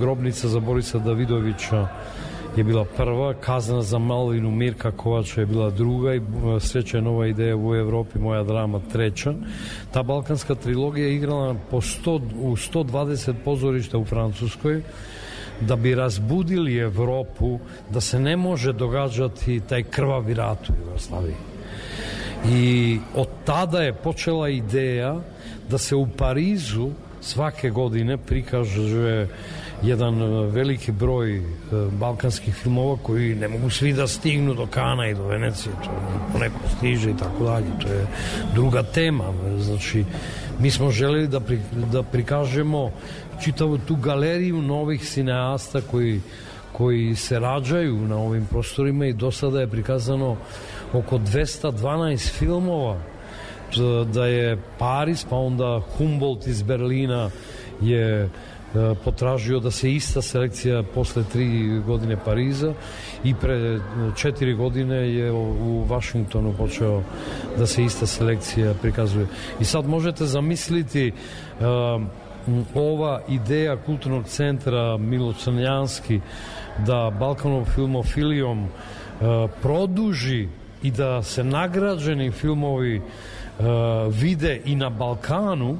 Гробница 0.00 0.48
за 0.48 0.60
Бориса 0.60 0.98
Давидовича 0.98 1.88
е 2.56 2.64
била 2.64 2.84
прва, 2.84 3.34
Казна 3.34 3.82
за 3.82 3.98
Малвину 3.98 4.50
Мирка 4.50 4.92
Ковача 4.92 5.42
е 5.42 5.46
била 5.46 5.70
друга 5.70 6.14
и 6.16 6.20
Среќа 6.20 7.02
нова 7.04 7.28
идеја 7.28 7.58
во 7.60 7.74
Европи, 7.76 8.18
моја 8.18 8.46
драма 8.46 8.80
трета. 8.92 9.34
Та 9.92 10.02
балканска 10.02 10.56
трилогија 10.56 11.12
играла 11.12 11.54
по 11.70 11.82
100, 11.82 12.20
у 12.40 12.56
120 12.56 13.44
позоришта 13.44 13.98
у 13.98 14.04
Француској 14.04 14.82
da 15.60 15.76
bi 15.76 15.94
razbudili 15.94 16.78
Evropu 16.78 17.58
da 17.90 18.00
se 18.00 18.20
ne 18.20 18.36
može 18.36 18.72
događati 18.72 19.60
taj 19.68 19.82
krvavi 19.82 20.34
rat 20.34 20.70
u 20.70 20.72
Jugoslaviji. 20.86 21.34
I 22.48 22.98
od 23.14 23.28
tada 23.44 23.82
je 23.82 23.92
počela 23.92 24.48
ideja 24.48 25.16
da 25.70 25.78
se 25.78 25.96
u 25.96 26.06
Parizu 26.06 26.90
svake 27.20 27.70
godine 27.70 28.16
prikaže 28.16 29.26
jedan 29.82 30.20
veliki 30.50 30.92
broj 30.92 31.36
e, 31.36 31.42
balkanskih 31.90 32.54
filmova 32.54 32.96
koji 33.02 33.34
ne 33.34 33.48
mogu 33.48 33.70
svi 33.70 33.92
da 33.92 34.06
stignu 34.06 34.54
do 34.54 34.66
Kana 34.66 35.08
i 35.08 35.14
do 35.14 35.26
Venecije, 35.26 35.72
to 35.84 35.90
poneko 36.32 36.58
stiže 36.76 37.10
i 37.10 37.16
tako 37.16 37.44
dalje, 37.44 37.66
to 37.82 37.88
je 37.88 38.06
druga 38.54 38.82
tema, 38.82 39.24
znači 39.58 40.04
mi 40.58 40.70
smo 40.70 40.90
želeli 40.90 41.28
da, 41.28 41.40
pri, 41.40 41.60
da 41.92 42.02
prikažemo 42.02 42.90
čitavu 43.40 43.78
tu 43.78 43.96
galeriju 43.96 44.62
novih 44.62 45.02
cineasta 45.02 45.80
koji, 45.80 46.20
koji 46.72 47.14
se 47.14 47.38
rađaju 47.38 47.96
na 47.96 48.16
ovim 48.16 48.46
prostorima 48.46 49.06
i 49.06 49.12
do 49.12 49.30
sada 49.30 49.60
je 49.60 49.66
prikazano 49.70 50.36
oko 50.92 51.18
212 51.18 52.30
filmova 52.38 52.98
da 54.12 54.26
je 54.26 54.58
Paris 54.78 55.24
pa 55.30 55.36
onda 55.36 55.80
Humboldt 55.96 56.46
iz 56.46 56.62
Berlina 56.62 57.30
je 57.80 58.22
e, 58.22 58.28
potražio 59.04 59.60
da 59.60 59.70
se 59.70 59.92
ista 59.92 60.22
selekcija 60.22 60.82
posle 60.94 61.24
tri 61.32 61.80
godine 61.86 62.16
Pariza 62.24 62.72
i 63.24 63.34
pre 63.34 63.80
četiri 64.16 64.54
godine 64.54 64.96
je 64.96 65.32
u 65.32 65.84
Vašingtonu 65.88 66.54
počeo 66.58 67.02
da 67.58 67.66
se 67.66 67.84
ista 67.84 68.06
selekcija 68.06 68.74
prikazuje. 68.82 69.26
I 69.60 69.64
sad 69.64 69.88
možete 69.88 70.24
zamisliti 70.24 71.12
uh, 71.12 71.66
ova 72.74 73.20
ideja 73.28 73.76
kulturnog 73.76 74.24
centra 74.24 74.96
Milo 74.96 75.32
Crnjanski 75.32 76.20
da 76.86 77.12
Balkanov 77.18 77.64
filmofilijom 77.64 78.64
uh, 78.64 78.68
produži 79.62 80.48
i 80.82 80.90
da 80.90 81.22
se 81.22 81.44
nagrađeni 81.44 82.30
filmovi 82.30 82.98
uh, 82.98 83.64
vide 84.10 84.60
i 84.64 84.74
na 84.74 84.90
Balkanu 84.90 85.78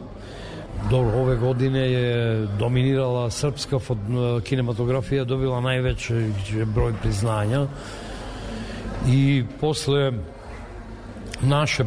Dobro, 0.91 1.19
ove 1.19 1.37
godine 1.37 1.93
je 1.93 2.47
dominirala 2.59 3.31
srpska 3.31 3.79
kinematografija, 4.45 5.25
dobila 5.25 5.61
najveći 5.61 6.33
broj 6.75 6.93
priznanja. 7.03 7.67
I 9.09 9.45
posle 9.61 10.13
naše, 11.43 11.85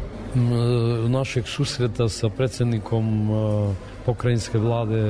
našeg 1.07 1.47
susreta 1.47 2.09
sa 2.09 2.29
predsednikom 2.29 3.29
pokrajinske 4.09 4.57
vlade, 4.57 5.01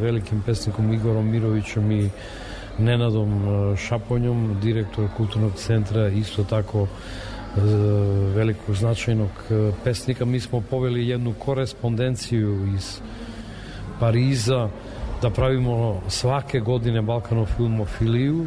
velikim 0.00 0.42
pesnikom 0.46 0.92
Igorom 0.92 1.30
Mirovićem 1.30 1.90
i 1.92 2.10
Nenadom 2.78 3.42
Šaponjom, 3.76 4.56
direktor 4.62 5.08
kulturnog 5.16 5.52
centra, 5.54 6.08
isto 6.08 6.44
tako 6.44 6.86
velikog 8.34 8.74
značajnog 8.74 9.28
e, 9.50 9.72
pesnika. 9.84 10.24
Mi 10.24 10.40
smo 10.40 10.60
poveli 10.60 11.08
jednu 11.08 11.34
korespondenciju 11.38 12.74
iz 12.76 13.00
Pariza 14.00 14.68
da 15.22 15.30
pravimo 15.30 16.00
svake 16.08 16.60
godine 16.60 17.02
Balkanofilmofiliju 17.02 18.46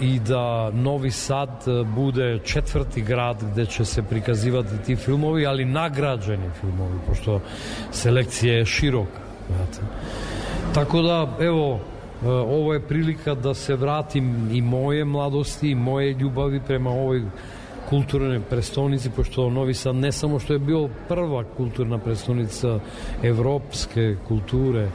i 0.00 0.20
da 0.20 0.70
Novi 0.70 1.10
Sad 1.10 1.64
bude 1.94 2.38
četvrti 2.44 3.02
grad 3.02 3.44
gde 3.52 3.66
će 3.66 3.84
se 3.84 4.02
prikazivati 4.02 4.82
ti 4.86 4.96
filmovi, 4.96 5.46
ali 5.46 5.64
nagrađeni 5.64 6.50
filmovi, 6.60 6.98
pošto 7.06 7.40
selekcija 7.90 8.54
je 8.54 8.64
široka. 8.64 9.20
Znate. 9.48 9.80
Tako 10.74 11.02
da, 11.02 11.36
evo, 11.40 11.80
ovo 12.24 12.74
je 12.74 12.86
prilika 12.88 13.34
da 13.34 13.54
se 13.54 13.76
vratim 13.76 14.50
i 14.52 14.62
moje 14.62 15.04
mladosti 15.04 15.70
i 15.70 15.74
moje 15.74 16.12
ljubavi 16.12 16.60
prema 16.66 16.90
ovoj 16.90 17.22
kulturnoj 17.90 18.40
prestonici, 18.40 19.10
pošto 19.10 19.50
Novi 19.50 19.74
Sad 19.74 19.94
ne 19.94 20.12
samo 20.12 20.38
što 20.38 20.52
je 20.52 20.58
bio 20.58 20.88
prva 21.08 21.44
kulturna 21.56 21.98
prestonica 21.98 22.78
evropske 23.22 24.16
kulture, 24.28 24.88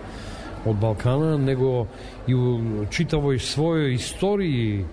od 0.65 0.75
Balkana, 0.75 1.37
nego 1.37 1.85
i 2.27 2.35
u 2.35 2.59
čitavoj 2.89 3.39
svojoj 3.39 3.93
istoriji 3.93 4.85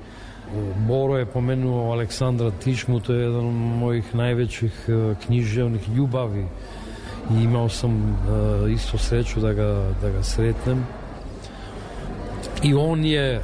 Boro 0.88 1.18
je 1.18 1.26
pomenuo 1.26 1.92
Aleksandra 1.92 2.50
Tišmu, 2.50 3.00
to 3.00 3.12
je 3.12 3.22
jedan 3.22 3.46
od 3.46 3.54
mojih 3.54 4.14
najvećih 4.14 4.88
e, 4.88 5.14
književnih 5.26 5.88
ljubavi 5.88 6.46
i 7.30 7.42
imao 7.42 7.68
sam 7.68 7.92
e, 7.92 8.72
isto 8.72 8.98
sreću 8.98 9.40
da 9.40 9.52
ga, 9.52 9.92
da 10.02 10.10
ga 10.10 10.22
sretnem. 10.22 10.86
I 12.62 12.74
on 12.74 13.04
je 13.04 13.40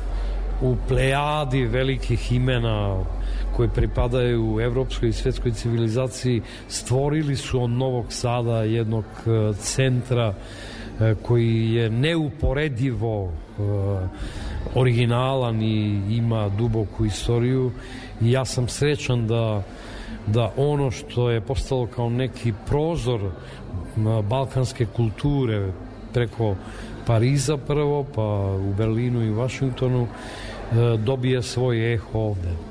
u 0.62 0.76
plejadi 0.88 1.64
velikih 1.64 2.32
imena 2.32 3.04
koje 3.56 3.68
pripadaju 3.68 4.54
u 4.54 4.60
evropskoj 4.60 5.08
i 5.08 5.12
svetskoj 5.12 5.52
civilizaciji 5.52 6.42
stvorili 6.68 7.36
su 7.36 7.62
od 7.62 7.70
Novog 7.70 8.06
Sada 8.08 8.62
jednog 8.62 9.04
e, 9.04 9.52
centra 9.54 10.34
E, 10.34 10.69
koji 11.22 11.72
je 11.72 11.90
neuporedivo 11.90 13.24
e, 13.24 13.62
originalan 14.74 15.62
i 15.62 16.02
ima 16.10 16.48
duboku 16.48 17.04
istoriju 17.04 17.72
i 18.20 18.30
ja 18.30 18.44
sam 18.44 18.68
srećan 18.68 19.26
da 19.26 19.62
da 20.26 20.52
ono 20.56 20.90
što 20.90 21.30
je 21.30 21.40
postalo 21.40 21.86
kao 21.86 22.10
neki 22.10 22.52
prozor 22.66 23.30
balkanske 24.28 24.86
kulture 24.86 25.72
preko 26.12 26.56
Pariza 27.06 27.56
prvo, 27.56 28.04
pa 28.14 28.22
u 28.54 28.74
Berlinu 28.74 29.22
i 29.22 29.30
Vašingtonu 29.30 30.06
e, 30.06 30.96
dobije 30.96 31.42
svoj 31.42 31.94
eho 31.94 32.18
ovde. 32.18 32.69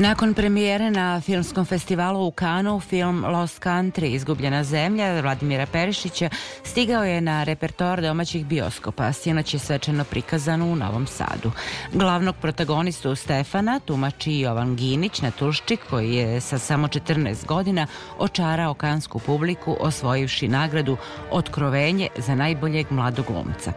Nakon 0.00 0.34
premijere 0.34 0.90
na 0.90 1.20
filmskom 1.20 1.64
festivalu 1.64 2.26
u 2.26 2.30
Kanu, 2.30 2.80
film 2.80 3.24
Lost 3.24 3.62
Country, 3.62 4.14
Izgubljena 4.14 4.64
zemlja, 4.64 5.20
Vladimira 5.20 5.66
Perišića, 5.66 6.28
stigao 6.64 7.04
je 7.04 7.20
na 7.20 7.44
repertoar 7.44 8.00
domaćih 8.02 8.46
bioskopa, 8.46 9.12
sinoć 9.12 9.54
je 9.54 9.60
svečano 9.60 10.04
prikazan 10.04 10.62
u 10.62 10.76
Novom 10.76 11.06
Sadu. 11.06 11.50
Glavnog 11.92 12.36
protagonistu 12.40 13.14
Stefana 13.14 13.80
tumači 13.80 14.38
Jovan 14.38 14.76
Ginić 14.76 15.20
na 15.20 15.30
Tuščik, 15.30 15.80
koji 15.90 16.14
je 16.14 16.40
sa 16.40 16.58
samo 16.58 16.88
14 16.88 17.46
godina 17.46 17.86
očarao 18.18 18.74
kansku 18.74 19.18
publiku, 19.18 19.76
osvojivši 19.80 20.48
nagradu 20.48 20.96
Otkrovenje 21.30 22.08
za 22.16 22.34
najboljeg 22.34 22.86
mladog 22.90 23.26
glumca. 23.26 23.72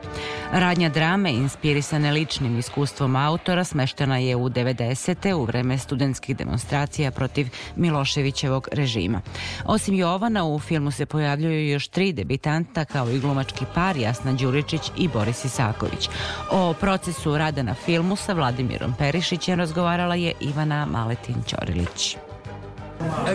Radnja 0.52 0.90
drame, 0.90 1.32
inspirisane 1.32 2.12
ličnim 2.12 2.60
iskustvom 2.60 3.16
autora, 3.16 3.64
smeštena 3.64 4.18
je 4.18 4.36
u 4.36 4.50
90. 4.50 5.34
u 5.34 5.44
vreme 5.46 5.78
studentskih 6.14 6.38
demonstracija 6.38 7.12
protiv 7.12 7.48
Miloševićevog 7.76 8.68
režima. 8.72 9.22
Osim 9.66 9.96
Jovana, 9.96 10.46
u 10.46 10.60
filmu 10.60 10.92
se 10.92 11.06
pojavljuju 11.06 11.70
još 11.70 11.88
tri 11.88 12.14
debitanta 12.14 12.86
kao 12.86 13.10
i 13.10 13.20
glumački 13.20 13.66
par 13.76 13.98
Jasna 13.98 14.34
Đuričić 14.34 14.92
i 14.98 15.08
Boris 15.08 15.46
Isaković. 15.46 16.10
O 16.52 16.74
procesu 16.74 17.38
rada 17.38 17.64
na 17.64 17.74
filmu 17.74 18.16
sa 18.16 18.34
Vladimirom 18.34 18.94
Perišićem 18.98 19.60
razgovarala 19.60 20.16
je 20.16 20.34
Ivana 20.40 20.88
Maletin-Ćorilić. 20.92 22.18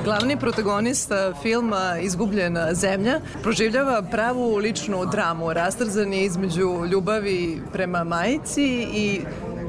Glavni 0.05 0.37
protagonista 0.37 1.35
filma 1.43 1.99
Izgubljena 2.01 2.75
zemlja 2.75 3.21
proživljava 3.43 4.03
pravu 4.03 4.57
ličnu 4.57 5.07
dramu, 5.07 5.53
rastrzan 5.53 6.13
je 6.13 6.25
između 6.25 6.87
ljubavi 6.91 7.63
prema 7.73 8.05
majici 8.05 8.87
i 8.95 9.21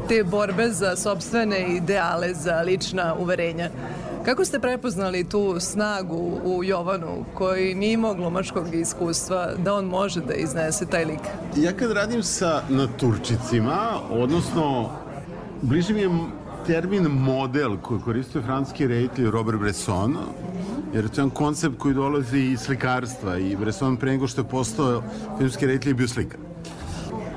te 0.10 0.24
borbe 0.24 0.70
za 0.72 0.96
sobstvene 0.96 1.76
ideale, 1.76 2.34
za 2.34 2.62
lična 2.62 3.16
uverenja. 3.20 3.70
Kako 4.26 4.46
ste 4.46 4.60
prepoznali 4.60 5.30
tu 5.30 5.60
snagu 5.60 6.40
u 6.44 6.64
Jovanu 6.64 7.26
koji 7.34 7.76
nije 7.76 7.94
imao 7.94 8.14
glumačkog 8.14 8.76
iskustva 8.76 9.50
da 9.58 9.74
on 9.74 9.86
može 9.86 10.22
da 10.22 10.34
iznese 10.34 10.86
taj 10.86 11.06
lik? 11.06 11.20
Ja 11.56 11.72
kad 11.72 11.92
radim 11.92 12.24
sa 12.24 12.62
naturčicima, 12.70 13.78
odnosno 14.10 14.90
bliže 15.62 15.94
mi 15.94 16.02
je 16.02 16.10
termin 16.68 17.04
model 17.04 17.78
koji 17.82 18.02
koristio 18.02 18.42
francuski 18.42 18.88
reditelj 18.88 19.32
Robert 19.32 19.60
Bresson, 19.60 20.18
jer 20.94 21.08
to 21.08 21.14
je 21.14 21.24
jedan 21.24 21.30
koncept 21.30 21.78
koji 21.78 21.94
dolazi 21.94 22.40
iz 22.40 22.60
slikarstva 22.60 23.38
i 23.38 23.56
Bresson 23.56 23.98
pre 23.98 24.12
nego 24.12 24.28
što 24.28 24.42
je 24.42 24.50
postao 24.50 25.04
filmski 25.38 25.66
reditelj 25.66 25.90
je 25.90 25.94
bio 25.94 26.08
slikar. 26.08 26.49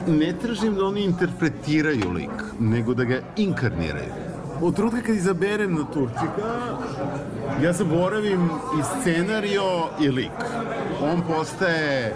Ne 0.07 0.33
tražim 0.43 0.75
da 0.75 0.85
oni 0.85 1.05
interpretiraju 1.05 2.11
lik, 2.11 2.45
nego 2.61 2.95
da 2.95 3.05
ga 3.05 3.21
inkarniraju. 3.37 4.13
Od 4.61 4.77
trenutka 4.77 5.01
kad 5.01 5.17
izaberem 5.17 5.75
naturčika, 5.75 6.77
ja 7.63 7.73
zaboravim 7.73 8.51
i 8.79 8.83
scenario 9.01 9.89
i 10.01 10.09
lik. 10.09 10.31
On 11.03 11.23
postaje, 11.29 12.15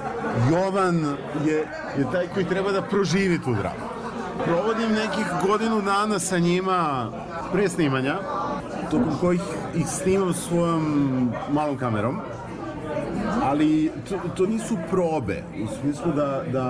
Jovan 0.50 1.16
je, 1.46 1.56
je 1.98 2.10
taj 2.12 2.26
koji 2.34 2.46
treba 2.46 2.72
da 2.72 2.82
proživi 2.82 3.38
tu 3.38 3.54
dramu 3.54 3.96
provodim 4.44 4.92
nekih 4.92 5.26
godinu 5.46 5.80
dana 5.82 6.18
sa 6.18 6.38
njima 6.38 7.10
pre 7.52 7.68
snimanja, 7.68 8.18
tokom 8.90 9.18
kojih 9.20 9.40
ih 9.74 9.86
snimam 9.86 10.34
svojom 10.34 10.82
malom 11.52 11.76
kamerom, 11.78 12.20
ali 13.42 13.90
to, 14.08 14.16
to 14.36 14.46
nisu 14.46 14.76
probe, 14.90 15.42
u 15.64 15.66
smislu 15.80 16.12
da, 16.12 16.42
da 16.52 16.64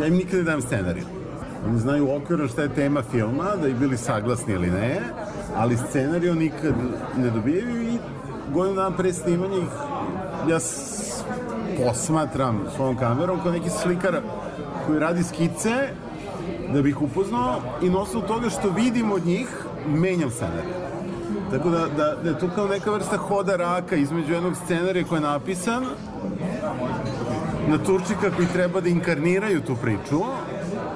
ja 0.00 0.06
im 0.06 0.14
nikada 0.14 0.36
ne 0.36 0.42
dajem 0.42 0.62
scenariju. 0.62 1.04
Oni 1.68 1.78
znaju 1.78 2.16
okvirno 2.16 2.48
šta 2.48 2.62
je 2.62 2.74
tema 2.74 3.02
filma, 3.10 3.56
da 3.62 3.68
ih 3.68 3.74
bili 3.74 3.96
saglasni 3.96 4.54
ili 4.54 4.70
ne, 4.70 5.00
ali 5.56 5.76
scenariju 5.76 6.34
nikad 6.34 6.74
ne 7.16 7.30
dobijaju 7.30 7.82
i 7.82 7.98
godinu 8.52 8.76
dana 8.76 8.96
pre 8.96 9.12
snimanja 9.12 9.56
ih 9.56 9.68
ja 10.48 10.58
posmatram 11.84 12.64
svojom 12.76 12.96
kamerom 12.96 13.40
kao 13.42 13.52
neki 13.52 13.70
slikar 13.70 14.20
koji 14.86 14.98
radi 14.98 15.22
skice 15.22 15.88
da 16.72 16.82
bih 16.82 17.02
upoznao 17.02 17.60
i 17.82 17.90
na 17.90 17.98
osnovu 18.00 18.26
toga 18.26 18.50
što 18.50 18.70
vidim 18.70 19.12
od 19.12 19.26
njih, 19.26 19.48
menjam 19.86 20.30
scenarij. 20.30 20.87
Tako 21.50 21.70
da, 21.70 21.86
da, 21.96 22.14
da 22.22 22.30
je 22.30 22.38
to 22.38 22.48
kao 22.54 22.66
neka 22.66 22.90
vrsta 22.90 23.16
hoda 23.16 23.56
raka 23.56 23.96
između 23.96 24.32
jednog 24.32 24.56
scenarija 24.64 25.04
koji 25.04 25.16
je 25.16 25.22
napisan 25.22 25.84
naturčika 27.68 28.30
koji 28.36 28.48
treba 28.52 28.80
da 28.80 28.88
inkarniraju 28.88 29.60
tu 29.60 29.76
priču, 29.76 30.20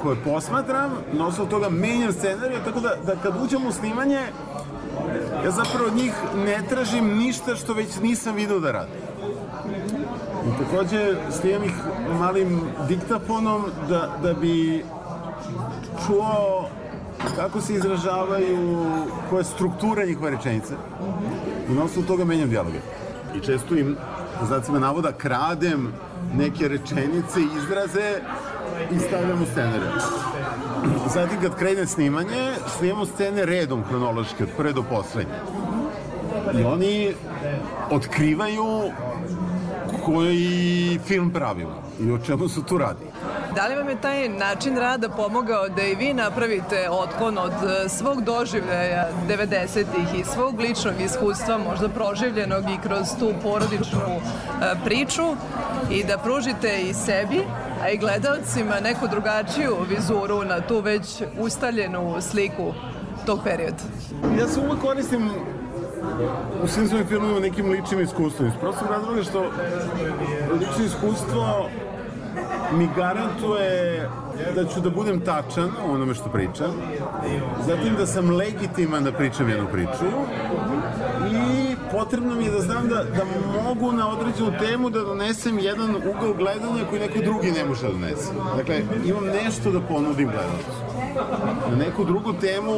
koje 0.03 0.17
posmatram, 0.25 0.91
na 1.13 1.27
osnovu 1.27 1.51
toga 1.51 1.69
menjam 1.69 2.13
scenariju, 2.13 2.59
tako 2.65 2.81
da, 2.81 2.95
da 3.07 3.17
kad 3.23 3.33
uđem 3.45 3.67
u 3.67 3.73
snimanje, 3.73 4.21
ja 5.45 5.51
zapravo 5.51 5.87
od 5.87 5.97
njih 5.97 6.13
ne 6.47 6.63
tražim 6.69 7.19
ništa 7.19 7.57
što 7.57 7.75
već 7.75 8.01
nisam 8.03 8.35
video 8.35 8.61
da 8.61 8.73
radim. 8.73 8.95
I 10.47 10.65
takođe 10.65 11.15
snimam 11.31 11.65
ih 11.65 11.75
malim 12.19 12.61
diktafonom 12.89 13.65
da, 13.89 14.09
da 14.23 14.35
bi 14.35 14.85
čuo 16.07 16.69
kako 17.37 17.61
se 17.61 17.75
izražavaju, 17.75 18.85
koja 19.31 19.39
je 19.39 19.45
struktura 19.45 20.05
njihove 20.05 20.31
rečenice. 20.31 20.75
I 21.71 21.75
na 21.75 21.85
osnovu 21.85 22.07
toga 22.07 22.25
menjam 22.25 22.49
dijaloge. 22.49 22.79
I 23.37 23.41
često 23.41 23.75
im, 23.75 23.97
znacima 24.47 24.79
navoda, 24.79 25.13
kradem 25.13 25.93
neke 26.35 26.69
rečenice, 26.69 27.41
izraze 27.57 28.21
i 28.91 28.99
stavljam 28.99 29.43
u 29.43 29.47
scenariju. 29.47 29.91
Zatim 31.15 31.41
kad 31.41 31.57
krene 31.57 31.87
snimanje, 31.87 32.53
snimamo 32.79 33.07
scene 33.07 33.47
redom 33.47 33.85
hronološki, 33.85 34.43
od 34.43 34.49
prve 34.57 34.73
do 34.73 34.83
poslednje. 34.83 35.35
I 36.55 36.65
oni 36.65 37.15
otkrivaju 37.91 38.91
koji 40.05 40.99
film 41.07 41.31
pravimo 41.31 41.83
i 42.01 42.11
o 42.11 42.19
čemu 42.19 42.49
se 42.49 42.61
tu 42.69 42.79
radi. 42.79 43.05
Da 43.55 43.67
li 43.67 43.75
vam 43.75 43.89
je 43.89 44.01
taj 44.01 44.29
način 44.29 44.77
rada 44.77 45.09
pomogao 45.09 45.69
da 45.69 45.83
i 45.83 45.95
vi 45.95 46.15
napravite 46.15 46.89
otklon 46.91 47.39
od 47.39 47.53
e, 47.53 47.89
svog 47.89 48.25
doživljaja 48.25 49.09
90-ih 49.29 50.21
i 50.21 50.25
svog 50.25 50.61
ličnog 50.61 50.95
iskustva, 51.01 51.59
možda 51.59 51.89
proživljenog 51.89 52.65
i 52.65 52.89
kroz 52.89 53.07
tu 53.19 53.33
porodičnu 53.43 54.01
e, 54.01 54.75
priču 54.85 55.23
i 55.91 56.05
da 56.05 56.19
pružite 56.19 56.83
i 56.83 56.95
sebi, 56.95 57.45
a 57.83 57.91
i 57.91 57.99
gledalcima 57.99 58.81
neku 58.81 59.09
drugačiju 59.09 59.77
vizuru 59.89 60.45
na 60.45 60.61
tu 60.61 60.81
već 60.81 61.23
ustaljenu 61.39 62.21
sliku 62.21 62.73
tog 63.27 63.41
perioda? 63.45 63.83
Ja 64.39 64.49
se 64.49 64.61
uvek 64.61 64.81
koristim 64.81 65.31
u 66.63 66.67
svim 66.67 66.89
svojim 66.89 67.07
filmovima 67.07 67.41
nekim 67.41 67.71
ličnim 67.71 68.01
iskustvom. 68.01 68.49
Iz 68.49 68.55
prostog 68.61 68.89
razloga 68.91 69.23
što 69.23 69.41
lično 70.53 70.85
iskustvo 70.85 71.69
mi 72.73 72.89
garantuje 72.97 74.09
da 74.55 74.65
ću 74.65 74.81
da 74.81 74.91
budem 74.91 75.21
tačan 75.21 75.71
u 75.89 75.93
onome 75.93 76.15
što 76.15 76.29
pričam, 76.29 76.71
zatim 77.67 77.95
da 77.97 78.07
sam 78.07 78.31
legitiman 78.31 79.05
da 79.05 79.13
pričam 79.13 79.49
jednu 79.49 79.67
priču 79.73 80.05
i 81.33 81.77
potrebno 81.93 82.35
mi 82.35 82.45
je 82.45 82.51
da 82.51 82.61
znam 82.61 82.89
da, 82.89 82.95
da 82.95 83.25
mogu 83.63 83.93
na 83.93 84.09
određenu 84.09 84.53
temu 84.59 84.91
da 84.91 85.01
donesem 85.01 85.59
jedan 85.59 85.97
ugao 85.97 86.35
gledanja 86.35 86.85
koji 86.91 87.01
neko 87.01 87.19
drugi 87.25 87.51
ne 87.51 87.65
može 87.65 87.83
da 87.83 87.93
donese. 87.93 88.33
Dakle, 88.57 88.83
imam 89.05 89.25
nešto 89.25 89.71
da 89.71 89.81
ponudim 89.81 90.29
gledalcu. 90.29 90.82
Na 91.71 91.77
neku 91.77 92.05
drugu 92.05 92.33
temu 92.33 92.73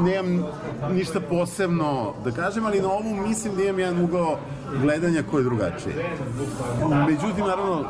nemam 0.00 0.46
ništa 0.92 1.20
posebno 1.20 2.12
da 2.24 2.30
kažem, 2.30 2.66
ali 2.66 2.80
na 2.80 2.88
ovu 2.88 3.16
mislim 3.28 3.56
da 3.56 3.62
imam 3.62 3.78
jedan 3.78 4.04
ugao 4.04 4.38
gledanja 4.82 5.22
koji 5.30 5.40
je 5.40 5.44
drugačiji. 5.44 5.92
Međutim, 7.06 7.46
naravno, 7.46 7.80
e, 7.80 7.86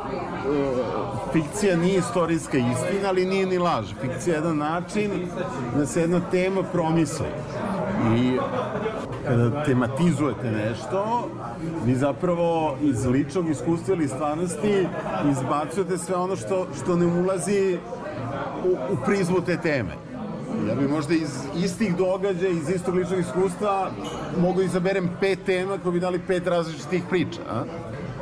fikcija 1.33 1.77
nije 1.77 1.97
istorijska 1.97 2.57
istina, 2.57 3.09
ali 3.09 3.25
nije 3.25 3.45
ni 3.45 3.57
laž. 3.57 3.85
Fikcija 4.01 4.33
je 4.33 4.37
jedan 4.37 4.57
način 4.57 5.11
da 5.77 5.85
se 5.85 6.01
jedna 6.01 6.21
tema 6.31 6.63
promisli. 6.63 7.25
I 8.17 8.37
kada 9.27 9.63
tematizujete 9.63 10.51
nešto, 10.51 11.29
vi 11.85 11.95
zapravo 11.95 12.77
iz 12.81 13.05
ličnog 13.05 13.49
iskustva 13.49 13.95
ili 13.95 14.07
stvarnosti 14.07 14.87
izbacujete 15.31 15.97
sve 15.97 16.15
ono 16.15 16.35
što, 16.35 16.67
što 16.83 16.95
ne 16.95 17.05
ulazi 17.05 17.77
u, 18.65 18.93
u 18.93 18.97
prizvu 19.05 19.41
te 19.41 19.57
teme. 19.57 19.91
Ja 20.67 20.75
bi 20.75 20.87
možda 20.87 21.13
iz 21.13 21.29
istih 21.63 21.95
događaja, 21.95 22.51
iz 22.51 22.69
istog 22.69 22.95
ličnog 22.95 23.19
iskustva 23.19 23.91
mogu 24.41 24.61
izaberem 24.61 25.09
pet 25.19 25.39
tema 25.45 25.77
koji 25.77 25.93
bi 25.93 25.99
dali 25.99 26.19
pet 26.27 26.47
različitih 26.47 27.03
priča. 27.09 27.41
A? 27.49 27.63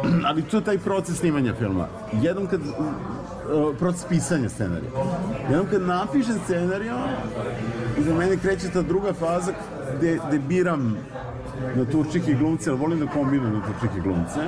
Ali 0.27 0.41
to 0.41 0.57
je 0.57 0.63
taj 0.63 0.77
proces 0.77 1.17
snimanja 1.17 1.53
filma. 1.59 1.87
Jednom 2.21 2.47
kad 2.47 2.61
proces 3.79 4.05
pisanja 4.09 4.49
scenarija. 4.49 4.91
Jednom 5.49 5.67
kad 5.71 5.81
napišem 5.81 6.39
scenariju, 6.43 6.93
iza 7.99 8.13
mene 8.13 8.37
kreće 8.37 8.69
ta 8.69 8.81
druga 8.81 9.13
faza 9.13 9.51
gde, 9.97 10.19
gde 10.27 10.39
biram 10.39 10.97
naturčike 11.75 12.31
i 12.31 12.35
glumce, 12.35 12.69
ali 12.69 12.79
volim 12.79 12.99
da 12.99 13.07
kombinujem 13.07 13.53
naturčike 13.53 13.97
i 13.97 14.01
glumce. 14.01 14.39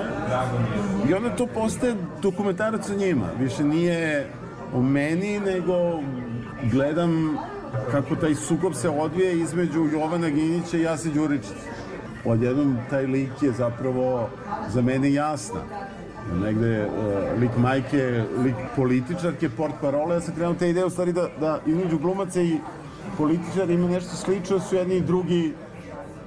I 1.10 1.14
onda 1.14 1.36
to 1.36 1.48
postaje 1.48 1.96
dokumentarac 2.22 2.90
o 2.90 2.96
njima. 2.96 3.26
Više 3.40 3.64
nije 3.64 4.30
o 4.74 4.82
meni, 4.82 5.40
nego 5.40 6.00
gledam 6.72 7.38
kako 7.92 8.16
taj 8.16 8.36
sukob 8.36 8.74
se 8.74 8.90
odvije 8.90 9.40
između 9.40 9.88
Jovana 9.92 10.30
Ginića 10.30 10.78
i 10.78 10.82
Jase 10.82 11.10
Đuričića. 11.10 11.54
Odjednom 12.26 12.78
taj 12.90 13.06
lik 13.06 13.32
je 13.42 13.52
zapravo 13.52 14.30
za 14.70 14.82
mene 14.82 15.14
jasna. 15.14 15.60
Negde 16.44 16.86
uh, 16.86 17.40
lik 17.40 17.58
majke, 17.58 18.24
lik 18.44 18.56
političarke, 18.76 19.50
port 19.50 19.74
parole, 19.82 20.16
ja 20.16 20.22
sam 20.22 20.36
krenuo 20.36 20.54
te 20.54 20.70
ideje 20.70 20.86
u 20.86 20.90
stvari 20.90 21.14
da, 21.14 21.28
da 21.40 21.60
između 21.66 21.98
glumaca 21.98 22.42
i 22.42 22.58
političara 23.18 23.72
ima 23.72 23.88
nešto 23.88 24.16
slično, 24.16 24.60
su 24.60 24.76
jedni 24.76 24.96
i 24.96 25.02
drugi 25.02 25.54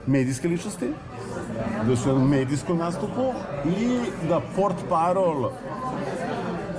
medijske 0.07 0.48
ličnosti, 0.48 0.87
da 1.87 1.96
su 1.96 2.09
jednom 2.09 2.29
medijskom 2.29 2.79
nastupu 2.79 3.33
i 3.64 3.98
da 4.29 4.40
port 4.57 4.77
parol 4.88 5.51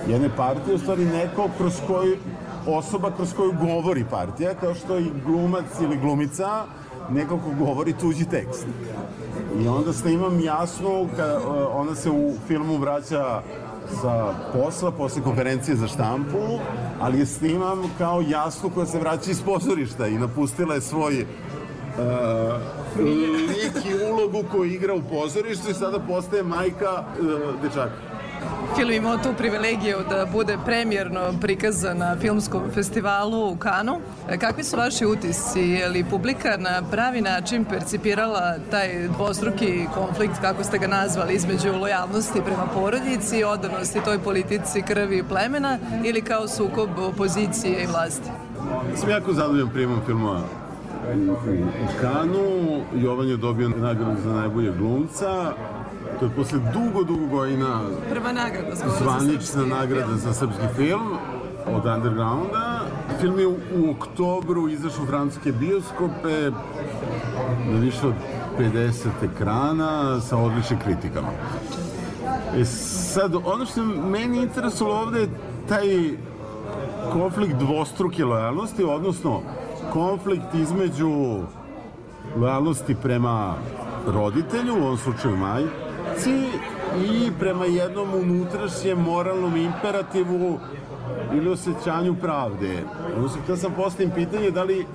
jedne 0.10 0.30
partije, 0.38 0.76
u 0.76 0.80
stvari 0.80 1.06
neko 1.06 1.50
kroz 1.58 1.74
koju 1.88 2.18
osoba 2.68 3.12
kroz 3.16 3.34
koju 3.34 3.54
govori 3.62 4.06
partija, 4.10 4.54
kao 4.54 4.76
što 4.76 5.00
i 5.00 5.12
glumac 5.26 5.66
ili 5.82 5.98
glumica 5.98 6.64
neko 7.12 7.38
ko 7.38 7.66
govori 7.66 7.94
tuđi 7.94 8.26
tekst. 8.26 8.68
I 9.62 9.68
onda 9.68 9.94
snimam 9.94 10.40
jasno, 10.40 11.08
ka, 11.16 11.40
ona 11.74 11.96
se 11.96 12.12
u 12.12 12.34
filmu 12.48 12.78
vraća 12.78 13.42
sa 14.02 14.34
posla, 14.54 14.92
posle 14.92 15.22
konferencije 15.22 15.76
za 15.76 15.88
štampu, 15.88 16.60
ali 17.00 17.20
je 17.20 17.26
snimam 17.26 17.80
kao 17.98 18.22
jasnu 18.22 18.70
koja 18.70 18.86
se 18.86 19.00
vraća 19.00 19.32
iz 19.32 19.42
pozorišta 19.42 20.08
i 20.08 20.18
napustila 20.18 20.76
je 20.76 20.82
svoj 20.82 21.22
uh, 21.22 21.28
lik 23.50 23.86
i 23.86 24.12
ulogu 24.12 24.44
koju 24.52 24.64
igra 24.64 24.94
u 24.94 25.02
pozorištu 25.02 25.70
i 25.70 25.74
sada 25.74 26.00
postaje 26.00 26.44
majka 26.44 27.04
uh, 27.20 27.62
dečaka. 27.62 28.09
Film 28.76 28.92
imao 28.92 29.18
tu 29.18 29.30
privilegiju 29.38 29.98
da 30.10 30.26
bude 30.26 30.58
premjerno 30.66 31.34
prikazan 31.42 31.98
na 31.98 32.16
filmskom 32.22 32.62
festivalu 32.74 33.52
u 33.52 33.56
Kanu. 33.56 34.00
E, 34.30 34.38
kakvi 34.38 34.64
su 34.64 34.78
vaši 34.78 35.06
utisci? 35.06 35.60
Je 35.60 35.88
li 35.88 36.04
publika 36.04 36.58
na 36.58 36.82
pravi 36.92 37.22
način 37.22 37.66
percipirala 37.66 38.56
taj 38.72 39.08
dvostruki 39.08 39.88
konflikt, 39.94 40.34
kako 40.42 40.64
ste 40.64 40.78
ga 40.78 40.88
nazvali, 40.88 41.34
između 41.34 41.74
lojalnosti 41.74 42.42
prema 42.46 42.66
porodici, 42.74 43.44
odanosti 43.44 44.04
toj 44.06 44.20
politici 44.20 44.82
krvi 44.82 45.18
i 45.18 45.24
plemena 45.24 45.78
ili 46.04 46.22
kao 46.22 46.48
sukob 46.48 46.90
opozicije 47.00 47.84
i 47.84 47.88
vlasti? 47.88 48.30
Sam 48.96 49.10
jako 49.10 49.34
zadovoljan 49.34 49.70
primom 49.70 50.00
filmova 50.06 50.42
u 51.84 52.02
Kanu. 52.02 52.82
Jovan 52.96 53.28
je 53.28 53.38
dobio 53.38 53.70
nagradu 53.70 54.22
za 54.24 54.34
najbolje 54.34 54.72
glumca. 54.72 55.54
To 56.20 56.26
je 56.26 56.32
posle 56.32 56.60
dugo, 56.74 57.04
dugo 57.04 57.26
godina 57.26 57.82
Prva 58.10 58.32
nagrada 58.32 58.76
zvanična 59.00 59.66
nagrada 59.66 60.16
za 60.16 60.34
srpski 60.34 60.68
film 60.76 61.18
od 61.66 61.86
Undergrounda. 61.86 62.82
Film 63.22 63.40
je 63.40 63.48
u, 63.48 63.56
u 63.76 63.92
oktobru 63.92 64.70
izašao 64.70 65.04
u 65.04 65.08
francuske 65.08 65.52
bioskope 65.52 66.52
na 67.66 67.80
više 67.80 68.08
od 68.08 68.14
50 68.60 69.08
ekrana 69.34 70.22
sa 70.22 70.38
odličnim 70.38 70.80
kritikama. 70.80 71.28
E 72.58 72.66
sad, 72.66 73.36
ono 73.36 73.66
što 73.66 73.84
meni 73.86 74.38
interesovalo 74.42 75.02
ovde 75.02 75.20
je 75.20 75.30
taj 75.70 75.88
konflikt 77.14 77.56
dvostruke 77.56 78.26
lojalnosti, 78.26 78.84
odnosno 78.84 79.42
konflikt 79.94 80.54
između 80.54 81.40
lojalnosti 82.38 82.96
prema 82.96 83.56
roditelju, 84.08 84.74
u 84.74 84.84
ovom 84.84 84.98
slučaju 84.98 85.38
majci, 86.06 86.48
i 87.06 87.32
prema 87.40 87.66
jednom 87.66 88.14
unutrašnjem 88.14 88.98
moralnom 88.98 89.58
imperativu 89.58 90.60
ili 91.34 91.50
osjećanju 91.50 92.16
pravde. 92.22 92.84
Odnosno, 93.16 93.42
htio 93.44 93.58
sam 93.58 93.74
postavim 93.74 94.12
pitanje 94.12 94.52
da 94.52 94.64
li 94.64 94.86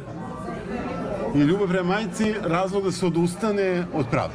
je 1.34 1.44
ljubav 1.44 1.68
prema 1.68 1.88
majci 1.88 2.34
razlog 2.42 2.84
da 2.84 2.92
se 2.92 3.06
odustane 3.06 3.86
od 3.94 4.06
pravde. 4.10 4.34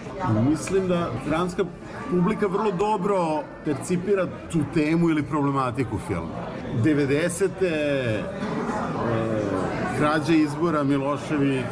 Mislim 0.50 0.88
da 0.88 1.10
franska 1.28 1.64
publika 2.10 2.48
vrlo 2.48 2.72
dobro 2.72 3.44
percipira 3.66 4.28
tu 4.52 4.60
temu 4.74 5.10
ili 5.10 5.24
problematiku 5.24 5.98
filma. 6.08 6.50
90. 6.84 7.50
E, 7.62 8.24
krađa 9.98 10.34
izbora 10.34 10.84
Milošević, 10.84 11.66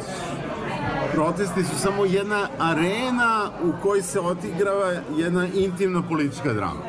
protesti 1.18 1.64
su 1.64 1.78
samo 1.78 2.04
jedna 2.04 2.48
arena 2.58 3.50
u 3.62 3.72
kojoj 3.82 4.02
se 4.02 4.20
odigrava 4.20 4.92
jedna 5.16 5.46
intimna 5.46 6.02
politička 6.02 6.52
drama. 6.52 6.80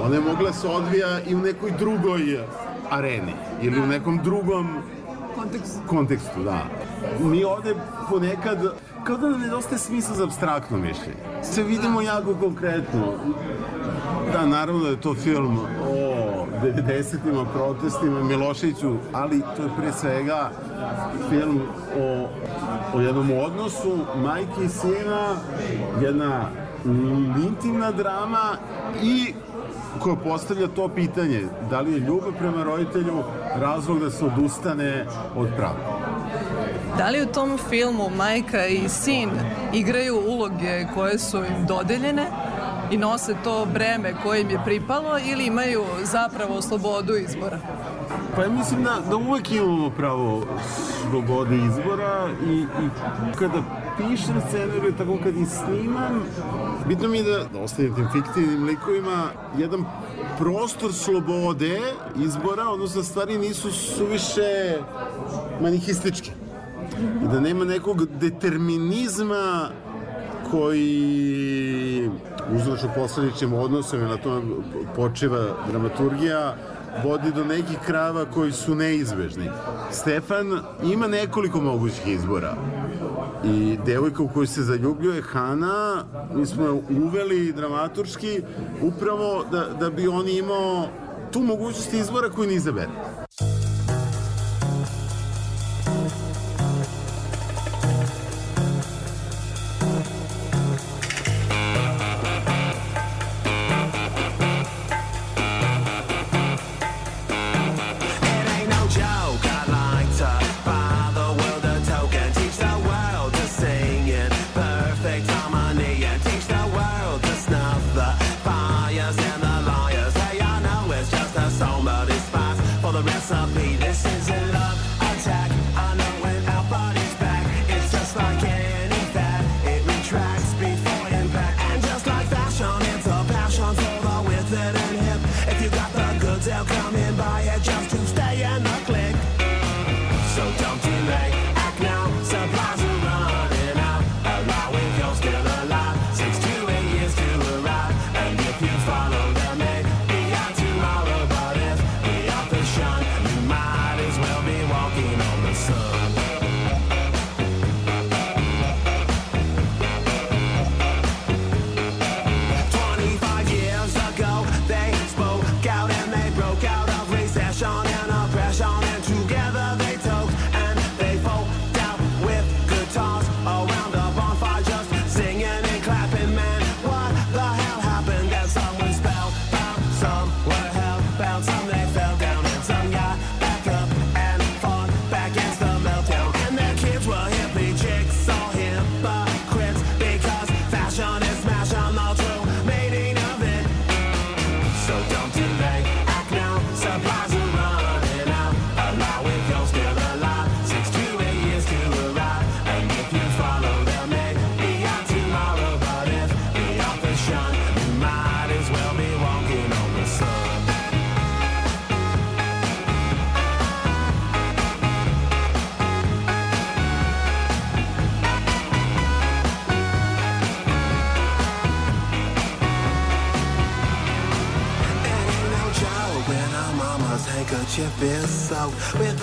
Ona 0.00 0.14
je 0.14 0.20
mogla 0.20 0.52
se 0.52 0.68
odvija 0.68 1.20
i 1.28 1.34
u 1.34 1.38
nekoj 1.38 1.70
drugoj 1.78 2.38
areni 2.90 3.34
ili 3.62 3.80
u 3.80 3.86
nekom 3.86 4.20
drugom 4.24 4.68
kontekstu. 5.36 5.78
kontekstu, 5.86 6.42
da. 6.44 6.66
Mi 7.20 7.44
ovde 7.44 7.74
ponekad, 8.10 8.58
kao 9.04 9.16
da 9.16 9.28
nam 9.28 9.40
nedostaje 9.40 9.78
smisla 9.78 10.14
za 10.16 10.24
abstraktno 10.24 10.78
mišljenje. 10.78 11.42
Se 11.42 11.62
vidimo 11.62 12.02
jako 12.02 12.34
konkretno. 12.34 13.12
Da, 14.32 14.46
naravno 14.46 14.82
da 14.82 14.88
je 14.88 15.00
to 15.00 15.14
film 15.14 15.58
o 15.90 16.26
90-ima, 16.62 17.44
protestima, 17.54 18.24
Miloševiću, 18.24 18.96
ali 19.12 19.42
to 19.56 19.62
je 19.62 19.68
pre 19.78 19.92
svega 19.92 20.50
film 21.30 21.60
o, 22.00 22.28
o 22.94 23.00
jednom 23.00 23.30
odnosu 23.30 23.98
majke 24.16 24.64
i 24.64 24.68
sina, 24.68 25.36
jedna 26.00 26.48
intimna 27.46 27.92
drama 27.92 28.56
i 29.02 29.34
koja 30.00 30.16
postavlja 30.16 30.66
to 30.66 30.88
pitanje, 30.88 31.44
da 31.70 31.80
li 31.80 31.92
je 31.92 31.98
ljubav 31.98 32.32
prema 32.38 32.64
roditelju 32.64 33.22
razlog 33.56 34.00
da 34.00 34.10
se 34.10 34.24
odustane 34.24 35.06
od 35.36 35.48
pravde. 35.56 35.82
Da 36.98 37.08
li 37.08 37.22
u 37.22 37.26
tom 37.26 37.58
filmu 37.68 38.10
majka 38.16 38.66
i 38.66 38.88
sin 38.88 39.30
igraju 39.72 40.22
uloge 40.26 40.86
koje 40.94 41.18
su 41.18 41.36
im 41.38 41.66
dodeljene 41.68 42.26
i 42.90 42.96
nose 42.96 43.34
to 43.44 43.66
breme 43.72 44.14
koje 44.22 44.40
im 44.40 44.50
je 44.50 44.60
pripalo 44.64 45.18
ili 45.32 45.46
imaju 45.46 45.84
zapravo 46.04 46.62
slobodu 46.62 47.16
izbora? 47.16 47.58
Pa 48.36 48.42
ja 48.42 48.48
mislim 48.48 48.82
da, 48.82 49.02
da 49.10 49.16
uvek 49.16 49.52
imamo 49.52 49.90
pravo 49.90 50.46
slobode 51.10 51.56
izbora 51.56 52.28
i, 52.46 52.54
i 52.54 52.88
kada 53.38 53.62
pišem 53.98 54.42
scenariju, 54.48 54.94
tako 54.98 55.18
kad 55.22 55.36
i 55.36 55.46
snimam, 55.46 56.22
bitno 56.88 57.08
mi 57.08 57.18
je 57.18 57.24
da, 57.24 57.44
da 57.52 57.60
ostavim 57.60 57.94
tim 57.94 58.08
fiktivnim 58.12 58.64
likovima 58.64 59.28
jedan 59.58 59.84
prostor 60.38 60.92
slobode 60.92 61.80
izbora, 62.16 62.68
odnosno 62.68 63.02
stvari 63.02 63.38
nisu 63.38 63.72
suviše 63.72 64.78
manihističke. 65.60 66.30
I 67.24 67.28
da 67.32 67.40
nema 67.40 67.64
nekog 67.64 68.06
determinizma 68.06 69.68
koji 70.50 72.10
uzročno 72.54 72.88
posledičnim 72.94 73.52
odnosom 73.52 74.00
i 74.00 74.04
na 74.04 74.16
to 74.16 74.42
počiva 74.96 75.46
dramaturgija 75.70 76.56
vodi 77.04 77.32
do 77.32 77.44
nekih 77.44 77.78
krava 77.86 78.24
koji 78.24 78.52
su 78.52 78.74
neizbežni. 78.74 79.50
Stefan 79.90 80.60
ima 80.84 81.06
nekoliko 81.06 81.60
mogućih 81.60 82.06
izbora 82.06 82.56
i 83.44 83.78
devojka 83.86 84.22
u 84.22 84.28
koju 84.28 84.46
se 84.46 84.62
zaljubljuje 84.62 85.22
Hana, 85.22 86.04
mi 86.34 86.46
smo 86.46 86.64
je 86.64 86.70
uveli 87.02 87.52
dramaturški 87.52 88.42
upravo 88.82 89.44
da, 89.50 89.66
da 89.80 89.90
bi 89.90 90.08
on 90.08 90.28
imao 90.28 90.88
tu 91.32 91.40
mogućnost 91.40 91.92
izbora 91.92 92.30
koju 92.30 92.48
ne 92.48 92.54
izabere. 92.54 92.88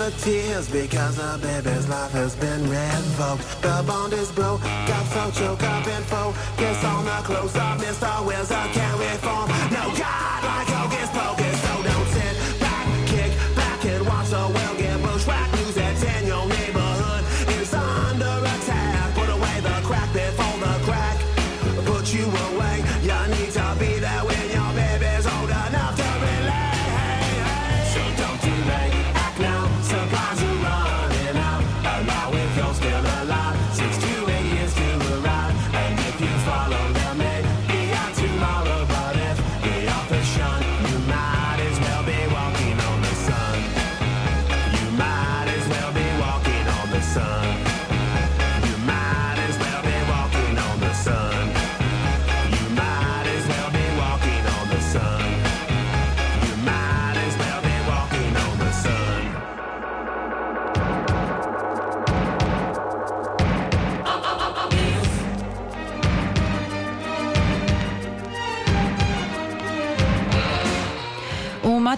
The 0.04 0.10
tears 0.18 0.68
because 0.68 1.16
the 1.16 1.38
baby's 1.40 1.88
life 1.88 2.10
has 2.12 2.36
been 2.36 2.62
revoked. 2.68 3.62
The 3.62 3.82
bond 3.86 4.12
is 4.12 4.30
broke, 4.32 4.60
got 4.60 5.06
so 5.06 5.30
choke 5.30 5.62
up 5.62 5.86
and 5.86 6.04
focus 6.04 6.84
on 6.84 7.04
the 7.06 7.18
close 7.24 7.56
up. 7.56 7.78
Mr. 7.78 8.26
Wizard 8.26 8.70
can't 8.76 8.98
reform. 9.00 9.48
No 9.70 9.84
God 9.96 10.63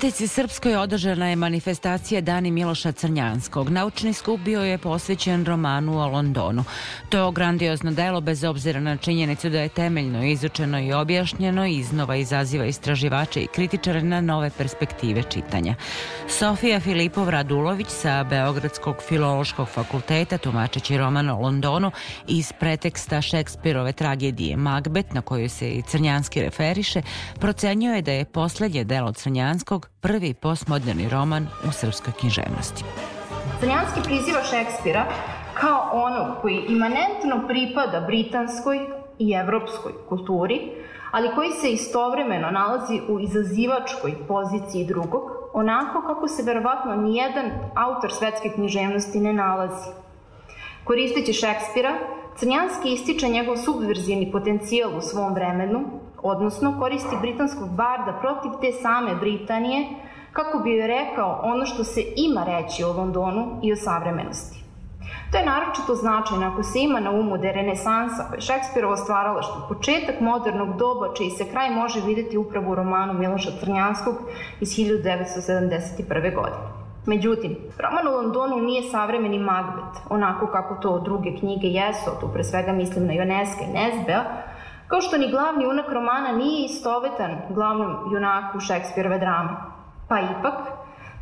Matici 0.06 0.28
Srpskoj 0.28 0.76
održana 0.76 1.28
je 1.28 1.36
manifestacija 1.36 2.20
Dani 2.20 2.50
Miloša 2.50 2.92
Crnjanskog. 2.92 3.70
Naučni 3.70 4.12
skup 4.12 4.40
bio 4.40 4.60
je 4.60 4.78
posvećen 4.78 5.44
romanu 5.44 5.98
o 5.98 6.06
Londonu. 6.06 6.64
To 7.08 7.30
grandiozno 7.30 7.90
delo, 7.90 8.20
bez 8.20 8.44
obzira 8.44 8.80
na 8.80 8.96
činjenicu 8.96 9.50
da 9.50 9.60
je 9.60 9.68
temeljno 9.68 10.24
izučeno 10.24 10.80
i 10.80 10.92
objašnjeno, 10.92 11.66
iznova 11.66 12.16
izaziva 12.16 12.66
istraživače 12.66 13.42
i 13.42 13.46
kritičare 13.46 14.02
na 14.02 14.20
nove 14.20 14.50
perspektive 14.50 15.22
čitanja. 15.22 15.74
Sofija 16.28 16.80
Filipov 16.80 17.28
Radulović 17.28 17.88
sa 17.88 18.24
Beogradskog 18.24 18.96
filološkog 19.08 19.68
fakulteta, 19.68 20.38
tumačeći 20.38 20.98
roman 20.98 21.30
o 21.30 21.40
Londonu 21.40 21.90
iz 22.28 22.52
preteksta 22.60 23.22
Šekspirove 23.22 23.92
tragedije 23.92 24.56
Macbeth, 24.56 25.14
na 25.14 25.20
koju 25.20 25.48
se 25.48 25.70
i 25.70 25.82
Crnjanski 25.82 26.42
referiše, 26.42 27.02
procenjuje 27.40 28.02
da 28.02 28.12
je 28.12 28.24
poslednje 28.24 28.84
delo 28.84 29.12
Crnjanskog 29.12 29.88
prvi 30.06 30.34
postmoderni 30.34 31.08
roman 31.08 31.46
u 31.68 31.72
srpskoj 31.72 32.12
književnosti. 32.20 32.84
Crnjanski 33.60 34.00
priziva 34.04 34.42
Šekspira 34.50 35.04
kao 35.54 35.90
onog 35.92 36.26
koji 36.42 36.64
imanentno 36.68 37.46
pripada 37.48 38.00
britanskoj 38.00 38.78
i 39.18 39.32
evropskoj 39.32 39.92
kulturi, 40.08 40.60
ali 41.10 41.34
koji 41.34 41.50
se 41.50 41.70
istovremeno 41.70 42.50
nalazi 42.50 43.00
u 43.08 43.20
izazivačkoj 43.20 44.14
poziciji 44.28 44.84
drugog, 44.84 45.22
onako 45.52 46.02
kako 46.06 46.28
se 46.28 46.42
verovatno 46.42 46.96
nijedan 46.96 47.50
autor 47.74 48.12
svetske 48.12 48.48
književnosti 48.54 49.20
ne 49.20 49.32
nalazi. 49.32 49.90
Koristeći 50.84 51.32
Šekspira, 51.32 51.92
Crnjanski 52.36 52.92
ističe 52.92 53.28
njegov 53.28 53.56
subverzivni 53.56 54.32
potencijal 54.32 54.98
u 54.98 55.00
svom 55.00 55.34
vremenu, 55.34 55.80
odnosno 56.22 56.76
koristi 56.78 57.16
britanskog 57.20 57.68
barda 57.68 58.18
protiv 58.20 58.50
te 58.60 58.72
same 58.82 59.14
Britanije, 59.14 59.86
kako 60.32 60.58
bi 60.58 60.72
joj 60.72 60.86
rekao 60.86 61.40
ono 61.42 61.66
što 61.66 61.84
se 61.84 62.02
ima 62.16 62.44
reći 62.44 62.84
o 62.84 62.92
Londonu 62.92 63.60
i 63.62 63.72
o 63.72 63.76
savremenosti. 63.76 64.66
To 65.32 65.38
je 65.38 65.46
naročito 65.46 65.94
značajno 65.94 66.46
ako 66.46 66.62
se 66.62 66.78
ima 66.78 67.00
na 67.00 67.10
umu 67.10 67.38
da 67.38 67.46
je 67.46 67.52
renesansa 67.52 68.24
koja 68.28 68.36
je 68.36 68.40
Šekspirovo 68.40 68.96
stvaralaštvo 68.96 69.66
početak 69.68 70.20
modernog 70.20 70.76
doba 70.76 71.14
čiji 71.14 71.30
se 71.30 71.44
kraj 71.44 71.70
može 71.70 72.00
videti 72.00 72.36
upravo 72.36 72.72
u 72.72 72.74
romanu 72.74 73.12
Miloša 73.12 73.50
Crnjanskog 73.60 74.14
iz 74.60 74.68
1971. 74.68 76.34
godine. 76.34 76.86
Međutim, 77.06 77.56
roman 77.78 78.08
o 78.08 78.16
Londonu 78.16 78.56
nije 78.56 78.82
savremeni 78.82 79.38
Macbeth, 79.38 80.00
onako 80.10 80.46
kako 80.46 80.74
to 80.74 80.98
druge 80.98 81.36
knjige 81.38 81.66
jesu, 81.66 82.10
tu 82.20 82.28
pre 82.32 82.44
svega 82.44 82.72
mislim 82.72 83.06
na 83.06 83.12
Ioneska 83.12 83.64
i 83.64 83.72
Nesbea, 83.72 84.24
kao 84.88 85.00
što 85.00 85.18
ni 85.18 85.30
glavni 85.30 85.64
junak 85.64 85.92
romana 85.92 86.32
nije 86.32 86.64
istovetan 86.64 87.30
glavnom 87.50 88.12
junaku 88.12 88.60
Šekspirove 88.60 89.18
drame. 89.18 89.50
Pa 90.08 90.20
ipak, 90.20 90.54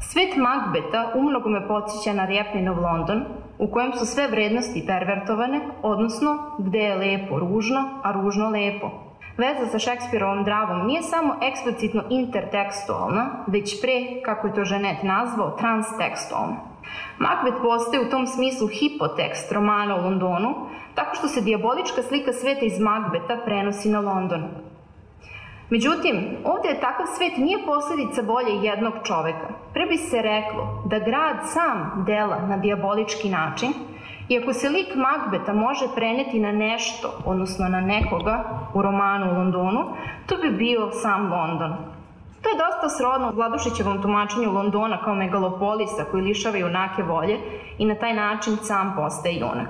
svet 0.00 0.36
Macbeta 0.36 1.10
umnogo 1.14 1.48
me 1.48 1.68
podsjeća 1.68 2.12
na 2.12 2.24
Rjepninov 2.26 2.80
London, 2.80 3.24
u 3.58 3.70
kojem 3.70 3.92
su 3.92 4.06
sve 4.06 4.28
vrednosti 4.28 4.84
pervertovane, 4.86 5.60
odnosno 5.82 6.38
gde 6.58 6.78
je 6.78 6.96
lepo 6.96 7.38
ružno, 7.38 8.00
a 8.02 8.12
ružno 8.12 8.48
lepo. 8.48 8.90
Veza 9.36 9.66
sa 9.66 9.78
Šekspirovom 9.78 10.44
dramom 10.44 10.86
nije 10.86 11.02
samo 11.02 11.34
eksplicitno 11.42 12.02
intertekstualna, 12.10 13.30
već 13.46 13.80
pre, 13.82 14.22
kako 14.24 14.46
je 14.46 14.54
to 14.54 14.64
Ženet 14.64 15.02
nazvao, 15.02 15.50
transtekstualna. 15.50 16.73
Macbeth 17.18 17.62
postaje 17.62 18.06
u 18.06 18.10
tom 18.10 18.26
smislu 18.26 18.66
hipotekst 18.68 19.52
romana 19.52 19.96
o 19.96 20.02
Londonu, 20.02 20.54
tako 20.94 21.16
što 21.16 21.28
se 21.28 21.40
dijabolička 21.40 22.02
slika 22.02 22.32
sveta 22.32 22.64
iz 22.64 22.80
Macbeta 22.80 23.36
prenosi 23.44 23.88
na 23.88 24.00
London. 24.00 24.44
Međutim, 25.70 26.36
ovde 26.44 26.68
je 26.68 26.80
takav 26.80 27.06
svet 27.16 27.36
nije 27.36 27.58
posledica 27.66 28.22
volje 28.22 28.54
jednog 28.62 28.94
čoveka. 29.04 29.48
Pre 29.72 29.86
bi 29.86 29.96
se 29.96 30.22
reklo 30.22 30.84
da 30.86 30.98
grad 30.98 31.36
sam 31.44 32.04
dela 32.06 32.38
na 32.48 32.56
dijabolički 32.56 33.28
način, 33.28 33.72
i 34.28 34.38
ako 34.38 34.52
se 34.52 34.68
lik 34.68 34.94
Macbeta 34.94 35.52
može 35.52 35.84
preneti 35.94 36.40
na 36.40 36.52
nešto, 36.52 37.12
odnosno 37.24 37.68
na 37.68 37.80
nekoga 37.80 38.44
u 38.74 38.82
romanu 38.82 39.30
u 39.30 39.34
Londonu, 39.34 39.84
to 40.26 40.36
bi 40.36 40.50
bio 40.50 40.90
sam 40.90 41.32
London. 41.32 41.93
To 42.44 42.50
je 42.50 42.62
dosta 42.64 42.88
srodno 42.88 43.32
Vladušićevom 43.32 44.02
tumačenju 44.02 44.52
Londona 44.52 44.98
kao 45.04 45.14
megalopolisa 45.14 46.04
koji 46.10 46.22
lišava 46.22 46.58
junake 46.58 47.02
volje 47.02 47.38
i 47.78 47.86
na 47.86 47.94
taj 47.94 48.14
način 48.14 48.56
sam 48.62 48.94
postaje 48.96 49.34
junak. 49.34 49.68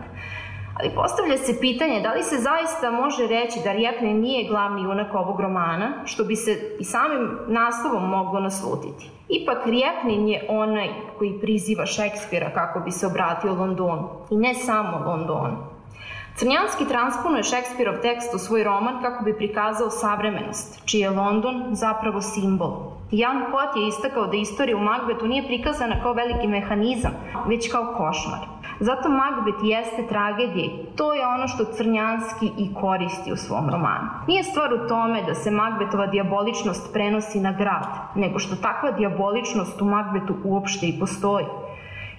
Ali 0.78 0.90
postavlja 0.94 1.36
se 1.36 1.60
pitanje 1.60 2.00
da 2.00 2.12
li 2.12 2.22
se 2.22 2.36
zaista 2.36 2.90
može 2.90 3.26
reći 3.26 3.60
da 3.64 3.72
Rjepnin 3.72 4.20
nije 4.20 4.48
glavni 4.48 4.82
junak 4.82 5.14
ovog 5.14 5.40
romana, 5.40 5.92
što 6.04 6.24
bi 6.24 6.36
se 6.36 6.76
i 6.80 6.84
samim 6.84 7.38
naslovom 7.46 8.08
moglo 8.08 8.40
naslutiti. 8.40 9.10
Ipak 9.28 9.66
Rjepnin 9.66 10.28
je 10.28 10.46
onaj 10.48 10.88
koji 11.18 11.40
priziva 11.40 11.86
Šekspira 11.86 12.50
kako 12.54 12.80
bi 12.80 12.90
se 12.90 13.06
obratio 13.06 13.54
Londonu, 13.54 14.08
i 14.30 14.36
ne 14.36 14.54
samo 14.54 14.98
Londonu. 15.06 15.73
Crnjanski 16.36 16.84
transponuje 16.88 17.42
Šekspirov 17.42 17.94
tekst 18.02 18.34
u 18.34 18.38
svoj 18.38 18.64
roman 18.64 19.02
kako 19.02 19.24
bi 19.24 19.36
prikazao 19.36 19.90
savremenost, 19.90 20.82
čiji 20.84 21.00
je 21.00 21.10
London 21.10 21.62
zapravo 21.72 22.20
simbol. 22.20 22.72
Jan 23.10 23.44
Kot 23.50 23.76
je 23.76 23.88
istakao 23.88 24.26
da 24.26 24.36
istorija 24.36 24.76
u 24.76 24.80
Macbethu 24.80 25.26
nije 25.26 25.46
prikazana 25.46 26.02
kao 26.02 26.12
veliki 26.12 26.48
mehanizam, 26.48 27.12
već 27.46 27.70
kao 27.72 27.94
košmar. 27.96 28.38
Zato 28.80 29.08
Macbeth 29.08 29.58
jeste 29.64 30.06
tragedija 30.08 30.70
to 30.96 31.14
je 31.14 31.26
ono 31.26 31.48
što 31.48 31.64
Crnjanski 31.64 32.50
i 32.58 32.74
koristi 32.80 33.32
u 33.32 33.36
svom 33.36 33.70
romanu. 33.70 34.08
Nije 34.26 34.44
stvar 34.44 34.74
u 34.74 34.88
tome 34.88 35.22
da 35.22 35.34
se 35.34 35.50
Macbethova 35.50 36.06
diaboličnost 36.06 36.92
prenosi 36.92 37.40
na 37.40 37.52
grad, 37.52 37.86
nego 38.14 38.38
što 38.38 38.56
takva 38.56 38.90
diaboličnost 38.90 39.82
u 39.82 39.84
Macbethu 39.84 40.34
uopšte 40.44 40.86
i 40.86 40.98
postoji 41.00 41.46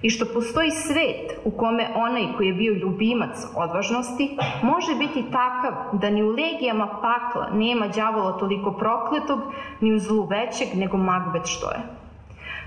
i 0.06 0.10
što 0.10 0.26
postoji 0.34 0.72
svet 0.72 1.40
u 1.46 1.52
kome 1.52 1.88
onaj 1.96 2.26
koji 2.38 2.48
je 2.48 2.54
bio 2.54 2.74
ljubimac 2.74 3.46
odvažnosti 3.56 4.38
može 4.64 4.96
biti 4.96 5.26
takav 5.32 6.00
da 6.00 6.10
ni 6.10 6.24
u 6.24 6.30
legijama 6.30 6.88
pakla 6.88 7.50
nema 7.54 7.88
đavola 7.88 8.38
toliko 8.38 8.72
prokletog, 8.72 9.40
ni 9.82 9.94
u 9.94 10.00
zlu 10.00 10.26
većeg 10.26 10.68
nego 10.76 10.98
Macbeth 10.98 11.46
što 11.46 11.72
je. 11.72 11.80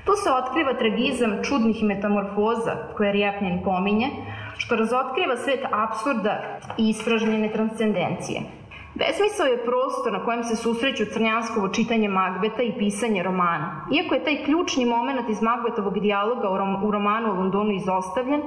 Tu 0.04 0.12
se 0.12 0.30
otkriva 0.32 0.74
tragizam 0.74 1.38
čudnih 1.42 1.82
metamorfoza 1.82 2.74
koje 2.96 3.12
Rjepnin 3.12 3.60
pominje, 3.64 4.08
što 4.56 4.76
razotkriva 4.76 5.36
svet 5.36 5.60
absurda 5.70 6.58
i 6.78 6.88
ispražnjene 6.88 7.52
transcendencije. 7.52 8.57
Besmisao 8.98 9.46
je 9.46 9.64
prostor 9.64 10.12
na 10.12 10.24
kojem 10.24 10.44
se 10.44 10.56
susreću 10.56 11.04
Crnjanskovo 11.12 11.68
čitanje 11.68 12.08
Magbeta 12.08 12.62
i 12.62 12.78
pisanje 12.78 13.22
romana. 13.22 13.86
Iako 13.92 14.14
je 14.14 14.24
taj 14.24 14.44
ključni 14.44 14.84
moment 14.84 15.30
iz 15.30 15.42
Magbetovog 15.42 16.00
dijaloga 16.00 16.48
u 16.84 16.90
romanu 16.90 17.30
o 17.30 17.34
Londonu 17.34 17.72
izostavljen, 17.72 18.42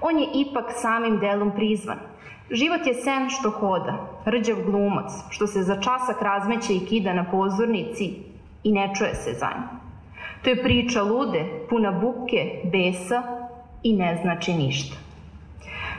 on 0.00 0.18
je 0.18 0.28
ipak 0.34 0.64
samim 0.74 1.18
delom 1.18 1.50
prizvan. 1.56 1.98
Život 2.50 2.86
je 2.86 2.94
sen 2.94 3.28
što 3.28 3.50
hoda, 3.50 3.94
rđav 4.26 4.56
glumac, 4.66 5.10
što 5.30 5.46
se 5.46 5.62
za 5.62 5.80
časak 5.80 6.22
razmeće 6.22 6.74
i 6.74 6.86
kida 6.86 7.12
na 7.12 7.24
pozornici 7.30 8.14
i 8.64 8.72
ne 8.72 8.92
čuje 8.98 9.14
se 9.14 9.32
za 9.32 9.48
njim. 9.56 9.68
To 10.42 10.50
je 10.50 10.62
priča 10.62 11.02
lude, 11.02 11.44
puna 11.70 11.90
buke, 11.90 12.60
besa 12.72 13.22
i 13.82 13.96
ne 13.96 14.18
znači 14.22 14.52
ništa. 14.54 14.96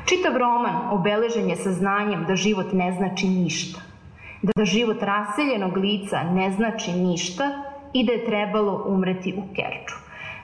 Čitav 0.06 0.38
roman 0.38 0.76
obeležen 0.92 1.50
je 1.50 1.56
sa 1.56 1.72
znanjem 1.72 2.26
da 2.28 2.36
život 2.36 2.74
ne 2.74 2.92
znači 2.92 3.28
ništa 3.28 3.87
da 4.56 4.66
život 4.66 5.02
raseljenog 5.02 5.78
lica 5.78 6.24
ne 6.24 6.52
znači 6.52 6.92
ništa 6.92 7.44
i 7.94 8.06
da 8.06 8.12
je 8.12 8.26
trebalo 8.26 8.84
umreti 8.88 9.34
u 9.38 9.44
Kerču. 9.56 9.96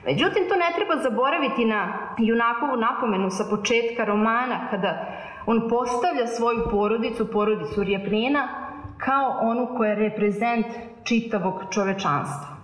Međutim, 0.06 0.42
tu 0.48 0.54
ne 0.54 0.70
treba 0.76 1.02
zaboraviti 1.02 1.64
na 1.64 1.92
junakovu 2.18 2.76
napomenu 2.76 3.30
sa 3.30 3.44
početka 3.50 4.04
romana, 4.04 4.68
kada 4.70 5.06
on 5.46 5.68
postavlja 5.68 6.26
svoju 6.26 6.60
porodicu, 6.70 7.30
porodicu 7.30 7.82
Rjepnina, 7.82 8.48
kao 8.98 9.38
onu 9.40 9.68
koja 9.76 9.90
je 9.90 10.08
reprezent 10.08 10.66
čitavog 11.04 11.62
čovečanstva. 11.70 12.56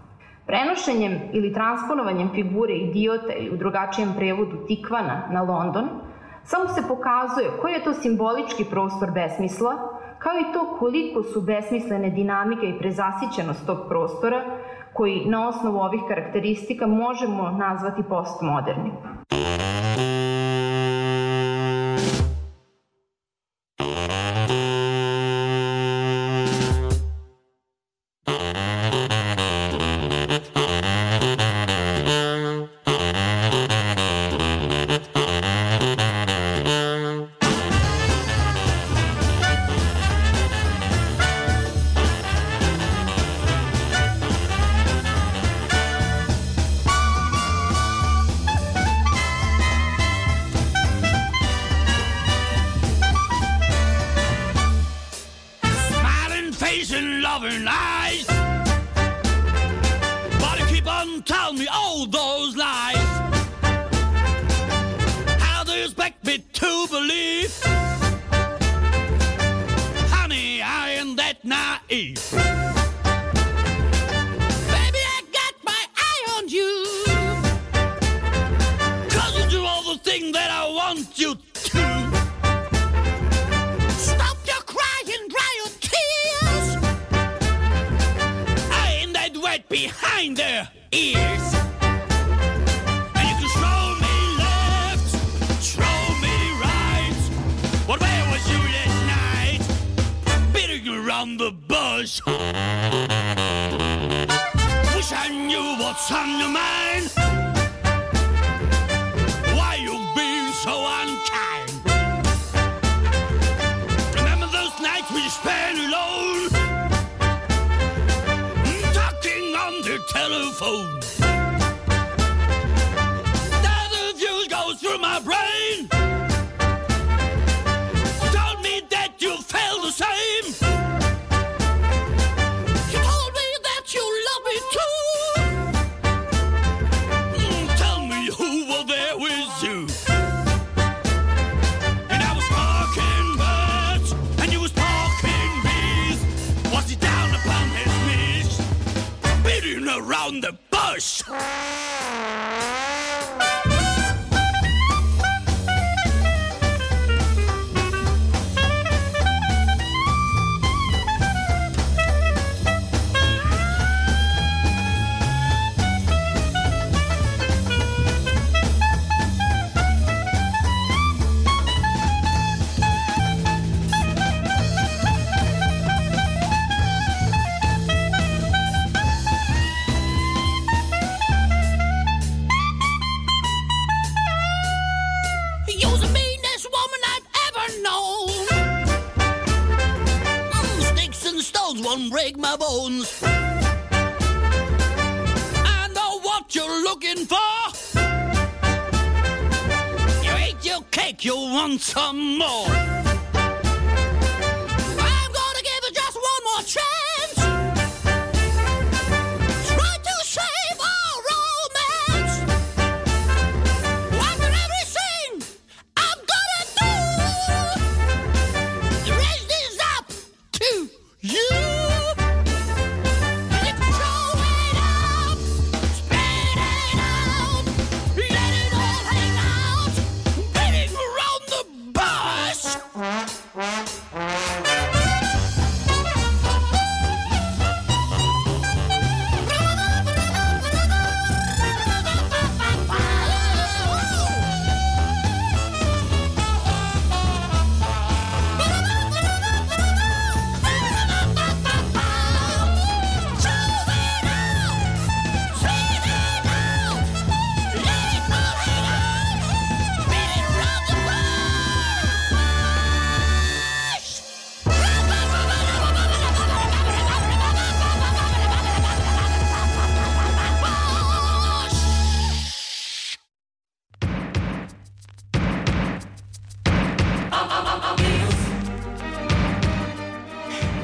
Prenošenjem 0.46 1.18
ili 1.32 1.52
transponovanjem 1.52 2.30
figure 2.34 2.74
idiota 2.74 3.32
ili 3.38 3.50
u 3.50 3.56
drugačijem 3.56 4.14
prevodu 4.16 4.56
Tikvana 4.66 5.28
na 5.30 5.42
London, 5.42 5.88
samo 6.42 6.68
se 6.68 6.82
pokazuje 6.88 7.50
koji 7.60 7.72
je 7.72 7.84
to 7.84 7.92
simbolički 7.92 8.64
prostor 8.70 9.10
besmisla, 9.10 9.72
kao 10.22 10.32
i 10.38 10.52
to 10.52 10.76
koliko 10.78 11.22
su 11.22 11.40
besmislene 11.40 12.10
dinamike 12.10 12.66
i 12.66 12.78
prezasićenost 12.78 13.66
tog 13.66 13.78
prostora, 13.88 14.42
koji 14.92 15.24
na 15.26 15.48
osnovu 15.48 15.78
ovih 15.78 16.00
karakteristika 16.08 16.86
možemo 16.86 17.50
nazvati 17.50 18.02
postmodernim. 18.02 18.92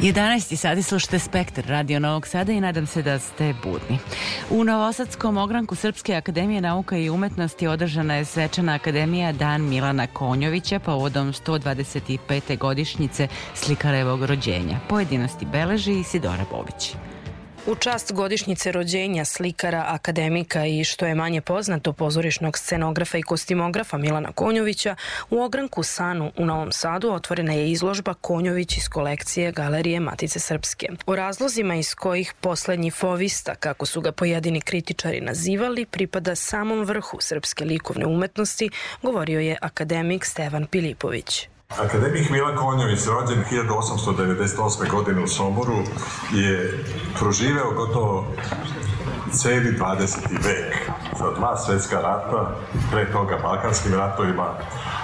11. 0.06 0.56
sati 0.56 0.82
slušate 0.82 1.18
Spektar 1.18 1.64
Radio 1.66 2.00
Novog 2.00 2.26
Sada 2.26 2.52
i 2.52 2.60
nadam 2.60 2.86
se 2.86 3.02
da 3.02 3.18
ste 3.18 3.54
budni. 3.62 3.98
U 4.50 4.64
Novosadskom 4.64 5.36
ogranku 5.36 5.74
Srpske 5.74 6.14
akademije 6.14 6.60
nauka 6.60 6.96
i 6.96 7.10
umetnosti 7.10 7.66
održana 7.66 8.14
je 8.14 8.24
svečana 8.24 8.74
akademija 8.74 9.32
Dan 9.32 9.62
Milana 9.62 10.06
Konjovića 10.06 10.78
povodom 10.78 11.32
125. 11.32 12.58
godišnjice 12.58 13.28
slikarevog 13.54 14.24
rođenja. 14.24 14.80
Pojedinosti 14.88 15.46
beleži 15.46 15.92
Isidora 15.92 16.44
Bobić. 16.50 16.94
U 17.68 17.74
čast 17.74 18.12
godišnjice 18.12 18.72
rođenja 18.72 19.24
slikara, 19.24 19.84
akademika 19.88 20.66
i 20.66 20.84
što 20.84 21.06
je 21.06 21.14
manje 21.14 21.40
poznato 21.40 21.92
pozorišnog 21.92 22.58
scenografa 22.58 23.18
i 23.18 23.22
kostimografa 23.22 23.96
Milana 23.98 24.32
Konjovića, 24.32 24.96
u 25.30 25.42
ogranku 25.42 25.82
Sanu 25.82 26.32
u 26.36 26.46
Novom 26.46 26.72
Sadu 26.72 27.10
otvorena 27.10 27.52
je 27.52 27.70
izložba 27.70 28.14
Konjović 28.14 28.76
iz 28.76 28.88
kolekcije 28.88 29.52
Galerije 29.52 30.00
Matice 30.00 30.40
Srpske. 30.40 30.88
O 31.06 31.16
razlozima 31.16 31.74
iz 31.74 31.94
kojih 31.94 32.34
poslednji 32.40 32.90
fovista, 32.90 33.54
kako 33.54 33.86
su 33.86 34.00
ga 34.00 34.12
pojedini 34.12 34.60
kritičari 34.60 35.20
nazivali, 35.20 35.84
pripada 35.84 36.34
samom 36.34 36.84
vrhu 36.84 37.18
srpske 37.20 37.64
likovne 37.64 38.06
umetnosti, 38.06 38.70
govorio 39.02 39.40
je 39.40 39.56
akademik 39.60 40.24
Stevan 40.24 40.66
Pilipović. 40.66 41.48
Akademik 41.68 42.30
Milan 42.30 42.56
Konjović, 42.56 43.06
rođen 43.06 43.44
1898. 43.50 44.90
godine 44.90 45.22
u 45.22 45.26
Somboru, 45.26 45.76
je 46.32 46.84
proživeo 47.18 47.70
gotovo 47.74 48.26
celi 49.32 49.78
20. 49.78 50.18
vek 50.44 50.90
sa 51.18 51.30
dva 51.30 51.56
svetska 51.56 52.00
rata, 52.00 52.56
pre 52.90 53.12
toga 53.12 53.38
Balkanskim 53.42 53.94
ratovima, 53.94 54.54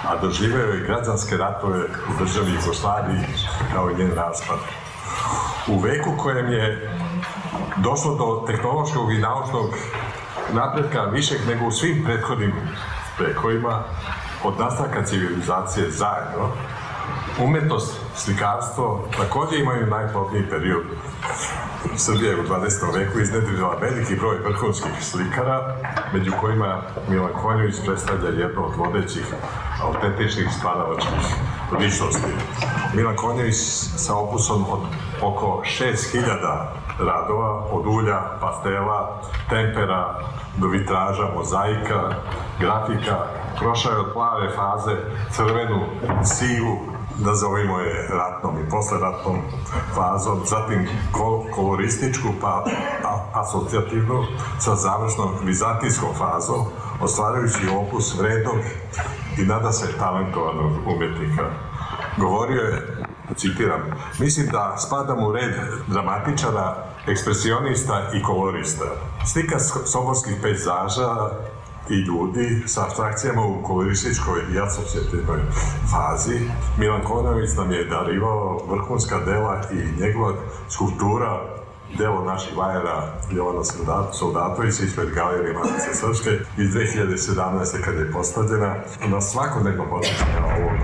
a 0.07 0.17
doživeo 0.21 0.73
i 0.73 0.83
građanske 0.87 1.37
ratove 1.37 1.79
u 1.83 2.23
državi 2.23 2.51
Jugoslaviji 2.53 3.19
kao 3.73 3.91
i 3.91 3.95
njen 3.95 4.11
raspad. 4.15 4.59
U 5.67 5.79
veku 5.79 6.17
kojem 6.17 6.51
je 6.51 6.97
došlo 7.77 8.15
do 8.15 8.43
tehnološkog 8.47 9.11
i 9.11 9.17
naučnog 9.17 9.69
napretka 10.53 11.01
višeg 11.01 11.39
nego 11.47 11.65
u 11.65 11.71
svim 11.71 12.03
prethodnim 12.05 12.53
vekovima, 13.19 13.83
od 14.43 14.59
nastanka 14.59 15.03
civilizacije 15.03 15.91
zajedno, 15.91 16.49
umetnost, 17.43 17.93
slikarstvo 18.15 19.07
takođe 19.17 19.59
imaju 19.59 19.87
najplodniji 19.87 20.49
period. 20.49 20.83
Srbija 21.97 22.31
je 22.31 22.39
u 22.39 22.43
20. 22.43 22.93
veku 22.93 23.19
iznedrila 23.19 23.77
veliki 23.81 24.15
broj 24.15 24.37
vrhunskih 24.37 24.91
slikara, 25.01 25.75
među 26.13 26.31
kojima 26.41 26.81
Milan 27.09 27.33
Konjović 27.41 27.75
predstavlja 27.85 28.29
jedno 28.29 28.61
od 28.61 28.75
vodećih 28.75 29.25
autentičnih 29.81 30.47
stvaravačkih 30.57 31.35
ličnosti. 31.79 32.31
Milan 32.93 33.15
Konjović 33.15 33.55
sa 33.97 34.15
opusom 34.15 34.65
od 34.69 34.79
oko 35.21 35.63
6000 35.65 36.82
radova, 36.99 37.65
od 37.71 37.85
ulja, 37.87 38.21
pastela, 38.41 39.21
tempera, 39.49 40.19
do 40.57 40.67
vitraža, 40.67 41.29
mozaika, 41.35 42.09
grafika, 42.59 43.17
prošao 43.59 43.91
je 43.91 43.99
od 43.99 44.13
plave 44.13 44.49
faze, 44.55 44.97
crvenu, 45.31 45.79
sivu, 46.23 46.77
nazovimo 47.19 47.79
je 47.79 48.07
ratnom 48.07 48.55
i 48.59 48.69
posleratnom 48.69 49.37
fazom, 49.95 50.41
zatim 50.45 50.87
kol 51.11 51.43
kolorističku 51.55 52.27
pa 52.41 52.63
asocijativnu 53.33 54.23
sa 54.59 54.75
završnom 54.75 55.29
vizantijskom 55.43 56.09
fazom, 56.17 56.65
ostvarujući 57.01 57.69
opus 57.81 58.19
vrednog 58.19 58.57
i 59.37 59.45
nada 59.45 59.71
se 59.71 59.97
talentovanog 59.97 60.71
umetnika. 60.87 61.49
Govorio 62.17 62.61
je, 62.61 63.02
citiram, 63.35 63.81
mislim 64.19 64.47
da 64.47 64.75
spadam 64.77 65.23
u 65.23 65.31
red 65.31 65.55
dramatičara, 65.87 66.75
ekspresionista 67.07 68.09
i 68.13 68.23
kolorista. 68.23 68.85
Slika 69.33 69.59
soborskih 69.85 70.35
pejzaža 70.41 71.29
i 71.89 71.93
ljudi 71.93 72.63
sa 72.67 72.85
abstrakcijama 72.85 73.41
u 73.45 73.63
kolorističkoj 73.63 74.41
i 74.53 74.59
asocijativnoj 74.59 75.39
fazi. 75.91 76.39
Milan 76.77 77.01
Konović 77.03 77.49
nam 77.57 77.71
je 77.71 77.85
darivao 77.85 78.65
vrhunska 78.69 79.19
dela 79.19 79.61
i 79.71 80.01
njegova 80.01 80.33
skulptura 80.69 81.41
delo 81.97 82.23
naših 82.23 82.57
vajera 82.57 83.13
Jovana 83.31 83.63
Soldatović 84.13 84.79
ispred 84.79 85.09
galerije 85.09 85.53
Matice 85.53 85.93
Srpske 85.93 86.29
iz 86.57 86.69
2017. 86.69 87.83
kada 87.85 87.99
je 87.99 88.11
postavljena 88.11 88.75
na 89.07 89.21
svakodnevno 89.21 89.89
podsjećanja 89.89 90.45
ovog 90.45 90.79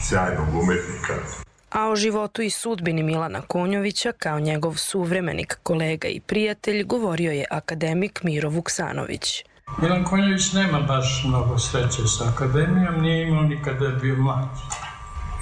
sjajnog 0.00 0.48
umetnika. 0.62 1.41
A 1.72 1.88
o 1.88 1.96
životu 1.96 2.42
i 2.42 2.50
sudbini 2.50 3.02
Milana 3.02 3.40
Konjovića 3.40 4.12
kao 4.12 4.40
njegov 4.40 4.74
suvremenik, 4.74 5.58
kolega 5.62 6.08
i 6.08 6.20
prijatelj 6.20 6.84
govorio 6.84 7.32
je 7.32 7.44
akademik 7.50 8.22
Miro 8.22 8.48
Vuksanović. 8.50 9.44
Milan 9.82 10.04
Konjović 10.04 10.52
nema 10.52 10.80
baš 10.80 11.24
mnogo 11.28 11.58
sreće 11.58 12.06
sa 12.06 12.24
akademijom, 12.28 13.00
nije 13.00 13.28
imao 13.28 13.42
ni 13.42 13.62
kada 13.64 13.84
je 13.84 13.92
bio 13.92 14.16
mlad. 14.16 14.48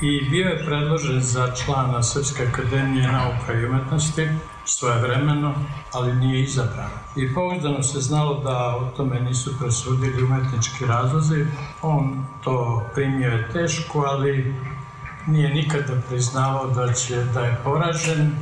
I 0.03 0.31
bio 0.31 0.49
je 0.49 0.65
predložen 0.67 1.21
za 1.21 1.55
člana 1.55 2.03
Srpske 2.03 2.47
akademije 2.53 3.13
nauka 3.13 3.53
i 3.53 3.65
umetnosti 3.65 4.29
svoje 4.65 5.01
vremeno, 5.01 5.55
ali 5.93 6.15
nije 6.15 6.43
izabran. 6.43 6.91
I 7.17 7.35
pouzdano 7.35 7.83
se 7.83 8.01
znalo 8.01 8.41
da 8.41 8.77
o 8.77 8.91
tome 8.97 9.21
nisu 9.21 9.59
presudili 9.59 10.23
umetnički 10.23 10.87
razlozi. 10.87 11.47
On 11.83 12.27
to 12.45 12.87
primio 12.95 13.31
je 13.31 13.49
teško, 13.53 14.05
ali 14.09 14.55
nije 15.27 15.55
nikada 15.55 15.95
priznavao 16.09 16.67
da 16.67 16.93
će 16.93 17.25
da 17.25 17.41
je 17.41 17.61
poražen 17.65 18.37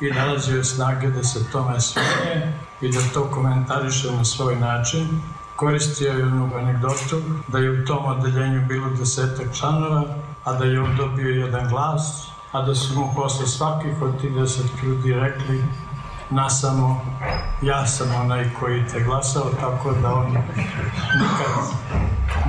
i 0.00 0.10
nalazio 0.10 0.64
snage 0.64 1.10
da 1.10 1.24
se 1.24 1.50
tome 1.50 1.80
smije 1.80 2.58
i 2.80 2.92
da 2.92 3.00
to 3.14 3.30
komentariše 3.30 4.12
na 4.12 4.24
svoj 4.24 4.56
način. 4.56 5.20
Koristio 5.56 6.12
je 6.12 6.24
onu 6.24 6.50
anegdotu 6.56 7.22
da 7.48 7.58
je 7.58 7.70
u 7.70 7.84
tom 7.84 8.06
odeljenju 8.06 8.66
bilo 8.68 8.90
desetak 8.90 9.54
članova, 9.54 10.04
a 10.44 10.52
da 10.52 10.64
je 10.64 10.80
on 10.80 10.96
dobio 10.96 11.28
jedan 11.28 11.68
glas, 11.68 12.28
a 12.52 12.62
da 12.62 12.74
su 12.74 12.94
mu 12.94 13.12
posle 13.16 13.46
svakih 13.46 14.02
od 14.02 14.20
tih 14.20 14.34
deset 14.34 14.82
ljudi 14.82 15.14
rekli 15.14 15.64
nasamo, 16.30 17.00
ja 17.62 17.86
sam 17.86 18.14
onaj 18.20 18.50
koji 18.60 18.86
te 18.92 19.00
glasao, 19.00 19.50
tako 19.60 19.92
da 19.92 20.12
on 20.14 20.30
nikad 21.20 21.54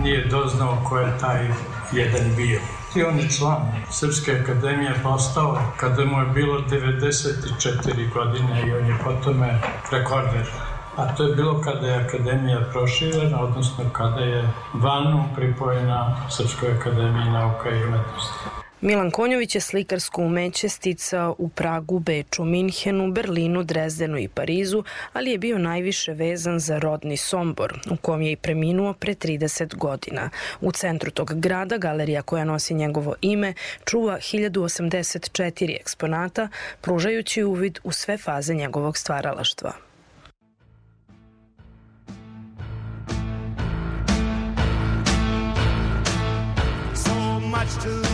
nije 0.04 0.28
doznao 0.28 0.78
ko 0.90 0.98
je 0.98 1.18
taj 1.18 1.48
jedan 1.92 2.36
bio. 2.36 2.60
I 2.96 3.04
on 3.04 3.20
je 3.20 3.30
član 3.30 3.62
Srpske 3.90 4.40
akademije 4.42 4.94
postao 5.04 5.58
kada 5.78 6.06
mu 6.06 6.20
je 6.20 6.26
bilo 6.26 6.62
94 6.62 8.14
godine 8.14 8.64
i 8.68 8.72
on 8.74 8.86
je 8.86 8.98
potome 9.04 9.62
rekorder. 9.92 10.48
A 10.96 11.16
to 11.16 11.24
je 11.24 11.36
bilo 11.36 11.62
kada 11.62 11.88
je 11.88 12.06
akademija 12.06 12.60
proširena, 12.72 13.42
odnosno 13.42 13.84
kada 13.94 14.22
je 14.22 14.50
vanu 14.74 15.24
pripojena 15.36 16.16
Srpskoj 16.30 16.72
akademiji 16.72 17.32
nauka 17.32 17.70
i 17.70 17.84
umetnosti. 17.84 18.59
Milan 18.82 19.12
Konjović 19.12 19.56
je 19.56 19.62
slikarsko 19.62 20.22
umeće 20.22 20.70
sticao 20.70 21.36
u 21.38 21.50
Pragu, 21.50 22.00
Beču, 22.00 22.46
Minhenu, 22.46 23.12
Berlinu, 23.12 23.64
Drezdenu 23.64 24.18
i 24.18 24.28
Parizu, 24.28 24.84
ali 25.14 25.32
je 25.32 25.38
bio 25.38 25.58
najviše 25.58 26.14
vezan 26.14 26.60
za 26.60 26.80
rodni 26.80 27.18
Sombor, 27.18 27.80
u 27.92 27.98
kom 27.98 28.22
je 28.22 28.32
i 28.32 28.36
preminuo 28.36 28.94
pre 28.94 29.16
30 29.16 29.76
godina. 29.76 30.30
U 30.62 30.72
centru 30.72 31.12
tog 31.12 31.40
grada, 31.40 31.78
galerija 31.78 32.22
koja 32.22 32.44
nosi 32.44 32.74
njegovo 32.74 33.16
ime, 33.22 33.54
čuva 33.86 34.18
1084 34.18 35.78
eksponata, 35.80 36.48
pružajući 36.82 37.44
uvid 37.44 37.80
u 37.84 37.92
sve 37.92 38.18
faze 38.18 38.54
njegovog 38.54 38.98
stvaralaštva. 38.98 39.74
So 46.96 47.40
much 47.40 47.84
to 47.84 48.09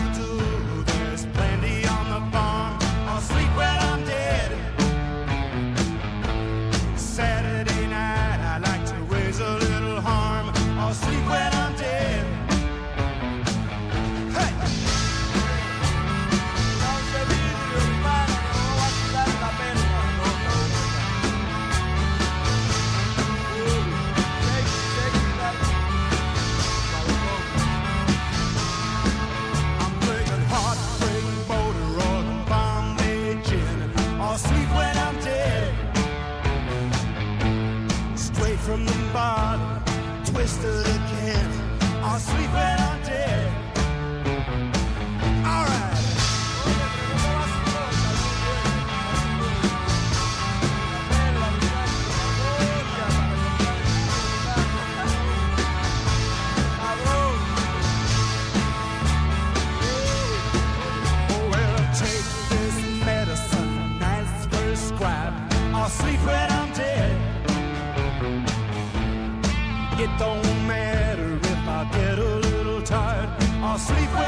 sleep 73.85 74.24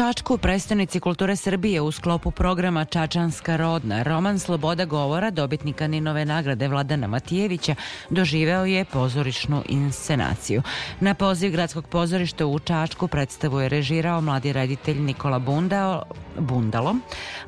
Čačku, 0.00 0.38
predstavnici 0.38 1.00
kulture 1.00 1.36
Srbije 1.36 1.80
u 1.80 1.90
sklopu 1.92 2.30
programa 2.30 2.84
Čačanska 2.84 3.56
rodna, 3.56 4.02
roman 4.02 4.38
Sloboda 4.38 4.84
govora, 4.84 5.30
dobitnika 5.30 5.86
Ninove 5.86 6.24
nagrade 6.24 6.68
Vladana 6.68 7.06
Matijevića, 7.06 7.74
doživeo 8.10 8.64
je 8.64 8.84
pozorišnu 8.84 9.62
inscenaciju. 9.68 10.62
Na 11.00 11.14
poziv 11.14 11.52
gradskog 11.52 11.86
pozorišta 11.88 12.46
u 12.46 12.58
Čačku 12.58 13.08
predstavu 13.08 13.60
je 13.60 13.68
režirao 13.68 14.20
mladi 14.20 14.52
reditelj 14.52 15.00
Nikola 15.00 15.38
Bundao, 15.38 16.02
Bundalo, 16.38 16.94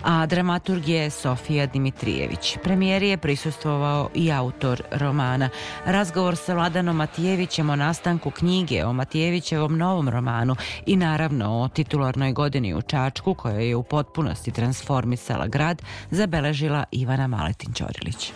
a 0.03 0.26
dramaturg 0.26 0.88
je 0.88 1.11
Sofija 1.11 1.66
Dimitrijević. 1.66 2.59
Premijeri 2.62 3.09
je 3.09 3.16
prisustvovao 3.16 4.09
i 4.14 4.32
autor 4.32 4.82
romana. 4.90 5.48
Razgovor 5.84 6.36
sa 6.36 6.55
Vladanom 6.55 6.96
Matijevićem 6.96 7.70
o 7.70 7.76
nastanku 7.76 8.30
knjige 8.30 8.84
o 8.84 8.92
Matijevićevom 8.92 9.78
novom 9.78 10.09
romanu 10.09 10.57
i 10.86 10.96
naravno 10.96 11.62
o 11.62 11.68
titularnoj 11.68 12.32
godini 12.32 12.74
u 12.74 12.82
Čačku 12.82 13.34
koja 13.34 13.59
je 13.59 13.76
u 13.76 13.82
potpunosti 13.82 14.50
transformisala 14.50 15.46
grad 15.46 15.82
zabeležila 16.11 16.84
Ivana 16.90 17.28
Maletin-Ćorilić. 17.28 18.32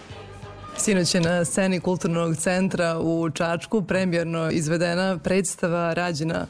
Sinoć 0.78 1.14
je 1.14 1.20
na 1.20 1.44
sceni 1.44 1.80
Kulturnog 1.80 2.36
centra 2.36 2.98
u 3.00 3.30
Čačku 3.30 3.82
premijerno 3.82 4.50
izvedena 4.50 5.18
predstava 5.18 5.94
rađena 5.94 6.46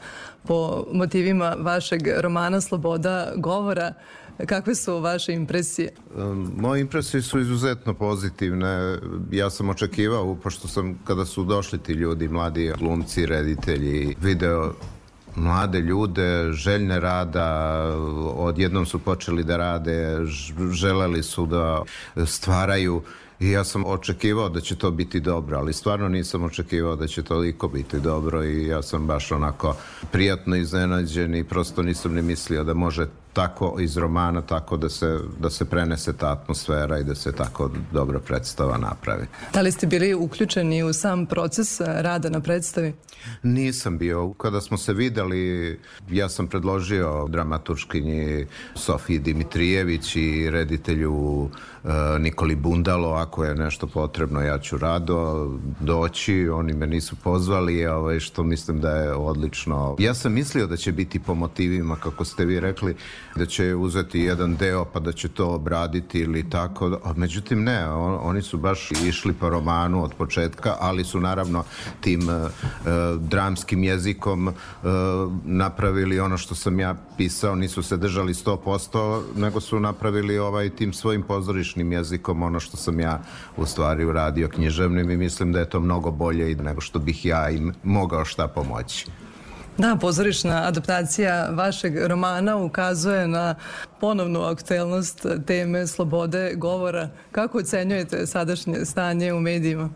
po 0.46 0.84
motivima 0.92 1.56
vašeg 1.58 2.02
romana 2.20 2.60
Sloboda 2.60 3.32
govora. 3.36 3.92
Kakve 4.46 4.74
su 4.74 5.00
vaše 5.00 5.32
impresije? 5.32 5.92
Moje 6.56 6.80
impresije 6.80 7.22
su 7.22 7.40
izuzetno 7.40 7.94
pozitivne. 7.94 8.98
Ja 9.30 9.50
sam 9.50 9.68
očekivao, 9.68 10.34
pošto 10.34 10.68
sam, 10.68 10.98
kada 11.04 11.24
su 11.24 11.44
došli 11.44 11.78
ti 11.78 11.92
ljudi, 11.92 12.28
mladi 12.28 12.72
glumci, 12.78 13.26
reditelji, 13.26 14.16
video 14.20 14.72
mlade 15.36 15.80
ljude, 15.80 16.52
željne 16.52 17.00
rada, 17.00 17.80
odjednom 18.36 18.86
su 18.86 18.98
počeli 18.98 19.44
da 19.44 19.56
rade, 19.56 20.18
želeli 20.72 21.22
su 21.22 21.46
da 21.46 21.82
stvaraju 22.26 23.02
i 23.40 23.50
ja 23.50 23.64
sam 23.64 23.84
očekivao 23.86 24.48
da 24.48 24.60
će 24.60 24.76
to 24.76 24.90
biti 24.90 25.20
dobro, 25.20 25.58
ali 25.58 25.72
stvarno 25.72 26.08
nisam 26.08 26.44
očekivao 26.44 26.96
da 26.96 27.06
će 27.06 27.22
toliko 27.22 27.68
biti 27.68 28.00
dobro 28.00 28.44
i 28.44 28.66
ja 28.66 28.82
sam 28.82 29.06
baš 29.06 29.32
onako 29.32 29.76
prijatno 30.12 30.56
iznenađen 30.56 31.34
i 31.34 31.44
prosto 31.44 31.82
nisam 31.82 32.14
ni 32.14 32.22
mislio 32.22 32.64
da 32.64 32.74
može 32.74 33.06
tako 33.36 33.76
iz 33.80 33.96
romana 33.96 34.42
tako 34.42 34.76
da 34.76 34.88
se, 34.88 35.18
da 35.38 35.50
se 35.50 35.64
prenese 35.64 36.12
ta 36.12 36.32
atmosfera 36.32 36.98
i 36.98 37.04
da 37.04 37.14
se 37.14 37.32
tako 37.32 37.70
dobro 37.92 38.20
predstava 38.20 38.78
napravi. 38.78 39.26
Da 39.52 39.60
li 39.60 39.72
ste 39.72 39.86
bili 39.86 40.14
uključeni 40.14 40.82
u 40.82 40.92
sam 40.92 41.26
proces 41.26 41.80
rada 41.80 42.30
na 42.30 42.40
predstavi? 42.40 42.94
Nisam 43.42 43.98
bio. 43.98 44.32
Kada 44.32 44.60
smo 44.60 44.78
se 44.78 44.92
videli, 44.92 45.78
ja 46.10 46.28
sam 46.28 46.46
predložio 46.46 47.26
dramaturškinji 47.28 48.46
Sofiji 48.74 49.18
Dimitrijević 49.18 50.16
i 50.16 50.50
reditelju 50.50 51.50
Nikoli 52.18 52.56
Bundalo, 52.56 53.12
ako 53.12 53.44
je 53.44 53.54
nešto 53.54 53.86
potrebno, 53.86 54.40
ja 54.40 54.58
ću 54.58 54.78
rado 54.78 55.48
doći. 55.80 56.48
Oni 56.48 56.72
me 56.72 56.86
nisu 56.86 57.16
pozvali, 57.16 57.86
ovaj, 57.86 58.20
što 58.20 58.42
mislim 58.42 58.80
da 58.80 58.90
je 58.90 59.12
odlično. 59.12 59.96
Ja 59.98 60.14
sam 60.14 60.32
mislio 60.32 60.66
da 60.66 60.76
će 60.76 60.92
biti 60.92 61.18
po 61.18 61.34
motivima, 61.34 61.96
kako 61.96 62.24
ste 62.24 62.44
vi 62.44 62.60
rekli, 62.60 62.96
da 63.36 63.46
će 63.46 63.74
uzeti 63.74 64.20
jedan 64.20 64.56
deo 64.56 64.84
pa 64.84 65.00
da 65.00 65.12
će 65.12 65.28
to 65.28 65.48
obraditi 65.48 66.18
ili 66.20 66.50
tako. 66.50 66.98
Međutim, 67.16 67.64
ne, 67.64 67.88
on- 67.88 68.18
oni 68.22 68.42
su 68.42 68.58
baš 68.58 68.90
išli 69.04 69.32
po 69.32 69.48
romanu 69.50 70.04
od 70.04 70.14
početka, 70.14 70.76
ali 70.80 71.04
su 71.04 71.20
naravno 71.20 71.64
tim 72.00 72.30
e, 72.30 72.48
dramskim 73.18 73.84
jezikom 73.84 74.48
e, 74.48 74.52
napravili 75.44 76.20
ono 76.20 76.38
što 76.38 76.54
sam 76.54 76.80
ja 76.80 76.94
pisao, 77.16 77.54
nisu 77.54 77.82
se 77.82 77.96
držali 77.96 78.34
100%, 78.34 79.22
nego 79.36 79.60
su 79.60 79.80
napravili 79.80 80.38
ovaj 80.38 80.70
tim 80.70 80.92
svojim 80.92 81.22
pozorišnim 81.22 81.75
jezikom 81.76 82.42
ono 82.42 82.60
što 82.60 82.76
sam 82.76 83.00
ja 83.00 83.20
u 83.56 83.66
stvari 83.66 84.04
uradio 84.04 84.48
književnim 84.48 85.10
i 85.10 85.16
mislim 85.16 85.52
da 85.52 85.58
je 85.58 85.70
to 85.70 85.80
mnogo 85.80 86.10
bolje 86.10 86.54
nego 86.54 86.80
što 86.80 86.98
bih 86.98 87.26
ja 87.26 87.50
im 87.50 87.74
mogao 87.82 88.24
šta 88.24 88.48
pomoći. 88.48 89.06
Da, 89.78 89.96
pozorišna 90.00 90.62
adaptacija 90.66 91.50
vašeg 91.52 92.06
romana 92.06 92.56
ukazuje 92.56 93.28
na 93.28 93.54
ponovnu 94.00 94.42
aktuelnost 94.42 95.26
teme 95.46 95.86
slobode 95.86 96.54
govora. 96.56 97.08
Kako 97.32 97.58
ocenjujete 97.58 98.26
sadašnje 98.26 98.84
stanje 98.84 99.32
u 99.32 99.40
medijima? 99.40 99.90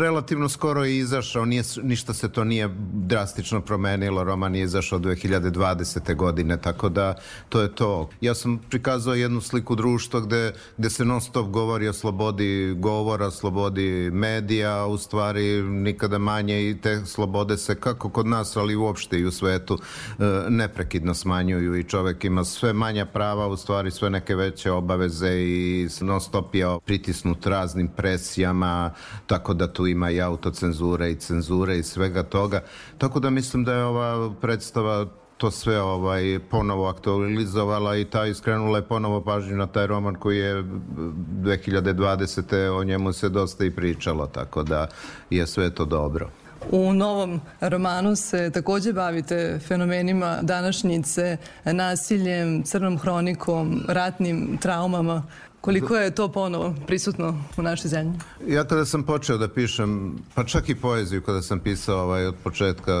Relativno 0.00 0.48
skoro 0.48 0.84
je 0.84 0.98
izašao, 0.98 1.44
nije, 1.44 1.62
ništa 1.82 2.14
se 2.14 2.32
to 2.32 2.44
nije 2.44 2.68
drastično 2.92 3.60
promenilo, 3.60 4.24
roman 4.24 4.54
je 4.54 4.62
izašao 4.62 4.98
2020. 4.98 6.16
godine, 6.16 6.56
tako 6.56 6.88
da 6.88 7.14
to 7.48 7.60
je 7.60 7.74
to. 7.74 8.10
Ja 8.20 8.34
sam 8.34 8.58
prikazao 8.70 9.14
jednu 9.14 9.40
sliku 9.40 9.74
društva 9.74 10.20
gde, 10.20 10.52
gde 10.76 10.90
se 10.90 11.04
non 11.04 11.20
stop 11.20 11.48
govori 11.48 11.88
o 11.88 11.92
slobodi 11.92 12.74
govora, 12.78 13.30
slobodi 13.30 14.10
medija, 14.12 14.86
u 14.86 14.98
stvari 14.98 15.62
nikada 15.62 16.18
manje 16.18 16.70
i 16.70 16.80
te 16.80 17.06
slobode 17.06 17.56
se 17.56 17.74
kako 17.74 18.10
kod 18.10 18.26
nas, 18.26 18.56
ali 18.56 18.76
uopšte 18.76 19.18
i 19.18 19.24
u 19.24 19.30
svetu 19.30 19.78
e, 20.18 20.24
neprekidno 20.48 21.14
smanjuju 21.14 21.76
i 21.76 21.84
čovek 21.84 22.24
ima 22.24 22.44
sve 22.44 22.72
manja 22.72 23.06
prava, 23.06 23.46
u 23.46 23.56
stvari 23.56 23.90
sve 23.90 24.10
neke 24.10 24.34
veće 24.34 24.70
obaveze 24.70 25.30
i 25.30 25.88
non 26.00 26.20
stop 26.20 26.54
je 26.54 26.66
pritisnut 26.84 27.46
raznim 27.46 27.88
presijama, 27.88 28.90
tako 29.26 29.54
tu 29.66 29.86
ima 29.86 30.10
i 30.10 30.20
autocenzure 30.20 31.10
i 31.10 31.16
cenzure 31.16 31.78
i 31.78 31.82
svega 31.82 32.22
toga. 32.22 32.62
Tako 32.98 33.20
da 33.20 33.30
mislim 33.30 33.64
da 33.64 33.72
je 33.72 33.84
ova 33.84 34.34
predstava 34.40 35.06
to 35.38 35.50
sve 35.50 35.80
ovaj 35.80 36.38
ponovo 36.50 36.88
aktualizovala 36.88 37.96
i 37.96 38.04
ta 38.04 38.26
iskrenula 38.26 38.78
je 38.78 38.88
ponovo 38.88 39.24
pažnju 39.24 39.56
na 39.56 39.66
taj 39.66 39.86
roman 39.86 40.14
koji 40.14 40.38
je 40.38 40.62
2020. 40.62 42.78
o 42.78 42.84
njemu 42.84 43.12
se 43.12 43.28
dosta 43.28 43.64
i 43.64 43.70
pričalo, 43.70 44.26
tako 44.26 44.62
da 44.62 44.86
je 45.30 45.46
sve 45.46 45.70
to 45.70 45.84
dobro. 45.84 46.30
U 46.70 46.92
novom 46.92 47.40
romanu 47.60 48.16
se 48.16 48.50
takođe 48.50 48.92
bavite 48.92 49.58
fenomenima 49.68 50.38
današnjice, 50.42 51.36
nasiljem, 51.64 52.62
crnom 52.62 52.98
hronikom, 52.98 53.82
ratnim 53.88 54.58
traumama. 54.60 55.22
Koliko 55.60 55.96
je 55.96 56.14
to 56.14 56.28
ponovo 56.28 56.74
prisutno 56.86 57.44
u 57.56 57.62
našoj 57.62 57.88
zemlji? 57.88 58.18
Ja 58.46 58.64
kada 58.64 58.84
sam 58.84 59.02
počeo 59.02 59.38
da 59.38 59.48
pišem, 59.48 60.18
pa 60.34 60.44
čak 60.44 60.68
i 60.68 60.74
poeziju 60.74 61.22
kada 61.22 61.42
sam 61.42 61.60
pisao 61.60 62.02
ovaj, 62.02 62.26
od 62.26 62.34
početka, 62.44 62.92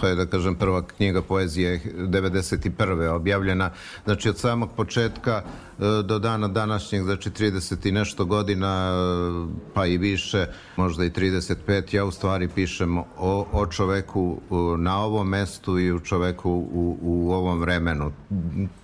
hajde 0.00 0.24
da 0.24 0.30
kažem, 0.30 0.54
prva 0.54 0.82
knjiga 0.86 1.22
poezije 1.22 1.70
je 1.70 1.80
91. 1.96 3.08
objavljena, 3.08 3.70
znači 4.04 4.28
od 4.28 4.38
samog 4.38 4.70
početka 4.76 5.42
eh, 5.42 5.82
do 6.04 6.18
dana 6.18 6.48
današnjeg, 6.48 7.02
znači 7.02 7.30
30 7.30 7.88
i 7.88 7.92
nešto 7.92 8.24
godina, 8.24 8.92
eh, 8.92 9.62
pa 9.74 9.86
i 9.86 9.98
više, 9.98 10.46
možda 10.76 11.04
i 11.04 11.10
35, 11.10 11.94
ja 11.94 12.04
u 12.04 12.10
stvari 12.10 12.48
pišem 12.48 12.98
o, 12.98 13.04
o 13.52 13.66
čoveku 13.66 14.40
eh, 14.40 14.54
na 14.78 15.04
ovom 15.04 15.28
mestu 15.28 15.78
i 15.78 15.92
u 15.92 16.00
čoveku 16.00 16.50
u, 16.50 16.98
u 17.02 17.32
ovom 17.32 17.60
vremenu. 17.60 18.12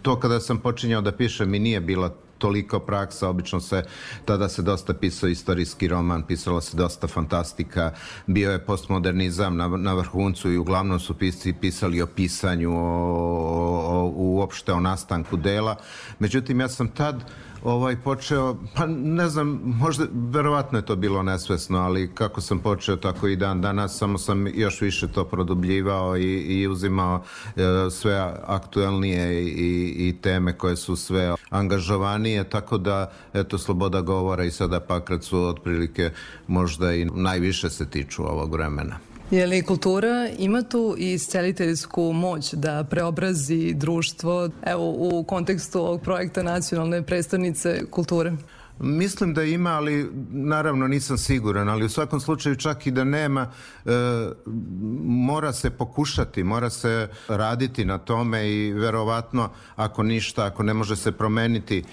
To 0.02 0.20
kada 0.20 0.40
sam 0.40 0.58
počinjao 0.58 1.00
da 1.00 1.12
pišem 1.12 1.54
i 1.54 1.58
nije 1.58 1.80
bila 1.80 2.14
toliko 2.38 2.80
praksa, 2.80 3.28
obično 3.28 3.60
se 3.60 3.82
tada 4.24 4.48
se 4.48 4.62
dosta 4.62 4.94
pisao 4.94 5.28
istorijski 5.28 5.88
roman, 5.88 6.22
pisalo 6.22 6.60
se 6.60 6.76
dosta 6.76 7.06
fantastika, 7.06 7.92
bio 8.26 8.52
je 8.52 8.64
postmodernizam 8.64 9.56
na, 9.56 9.68
na 9.68 9.94
vrhuncu 9.94 10.52
i 10.52 10.58
uglavnom 10.58 11.00
su 11.00 11.14
pisci 11.14 11.52
pisali 11.52 12.02
o 12.02 12.06
pisanju, 12.06 12.72
o, 12.72 12.78
o, 12.78 14.04
o, 14.06 14.12
uopšte 14.16 14.72
o 14.72 14.80
nastanku 14.80 15.36
dela. 15.36 15.76
Međutim, 16.18 16.60
ja 16.60 16.68
sam 16.68 16.88
tad 16.88 17.24
ovaj 17.64 17.96
počeo, 17.96 18.56
pa 18.74 18.86
ne 18.86 19.28
znam, 19.28 19.60
možda, 19.64 20.04
verovatno 20.12 20.78
je 20.78 20.86
to 20.86 20.96
bilo 20.96 21.22
nesvesno, 21.22 21.78
ali 21.78 22.14
kako 22.14 22.40
sam 22.40 22.58
počeo 22.58 22.96
tako 22.96 23.28
i 23.28 23.36
dan 23.36 23.60
danas, 23.60 23.98
samo 23.98 24.18
sam 24.18 24.46
još 24.46 24.80
više 24.80 25.08
to 25.08 25.24
produbljivao 25.24 26.16
i, 26.16 26.60
i 26.60 26.68
uzimao 26.68 27.22
e, 27.56 27.90
sve 27.90 28.34
aktuelnije 28.46 29.44
i, 29.44 30.08
i 30.08 30.16
teme 30.22 30.52
koje 30.52 30.76
su 30.76 30.96
sve 30.96 31.34
angažovanije, 31.50 32.50
tako 32.50 32.78
da, 32.78 33.12
eto, 33.34 33.58
sloboda 33.58 34.00
govora 34.00 34.44
i 34.44 34.50
sada 34.50 34.80
Pakracu 34.80 35.38
otprilike 35.38 36.10
možda 36.46 36.94
i 36.94 37.04
najviše 37.04 37.70
se 37.70 37.90
tiču 37.90 38.22
ovog 38.22 38.52
vremena. 38.52 39.07
Je 39.30 39.46
li 39.46 39.62
kultura 39.62 40.28
ima 40.38 40.62
tu 40.62 40.94
i 40.98 41.12
isceliteljsku 41.12 42.12
moć 42.12 42.54
da 42.54 42.84
preobrazi 42.90 43.74
društvo 43.74 44.48
evo, 44.66 44.94
u 44.98 45.24
kontekstu 45.24 45.80
ovog 45.80 46.02
projekta 46.02 46.42
nacionalne 46.42 47.02
predstavnice 47.02 47.80
kulture? 47.90 48.32
Mislim 48.80 49.34
da 49.34 49.42
ima, 49.42 49.70
ali 49.70 50.10
naravno 50.30 50.88
nisam 50.88 51.18
siguran, 51.18 51.68
ali 51.68 51.84
u 51.84 51.88
svakom 51.88 52.20
slučaju 52.20 52.56
čak 52.56 52.86
i 52.86 52.90
da 52.90 53.04
nema, 53.04 53.50
e, 53.86 53.90
mora 55.04 55.52
se 55.52 55.70
pokušati, 55.70 56.44
mora 56.44 56.70
se 56.70 57.08
raditi 57.28 57.84
na 57.84 57.98
tome 57.98 58.50
i 58.50 58.72
verovatno 58.72 59.50
ako 59.76 60.02
ništa, 60.02 60.46
ako 60.46 60.62
ne 60.62 60.74
može 60.74 60.96
se 60.96 61.12
promeniti 61.12 61.78
e, 61.78 61.84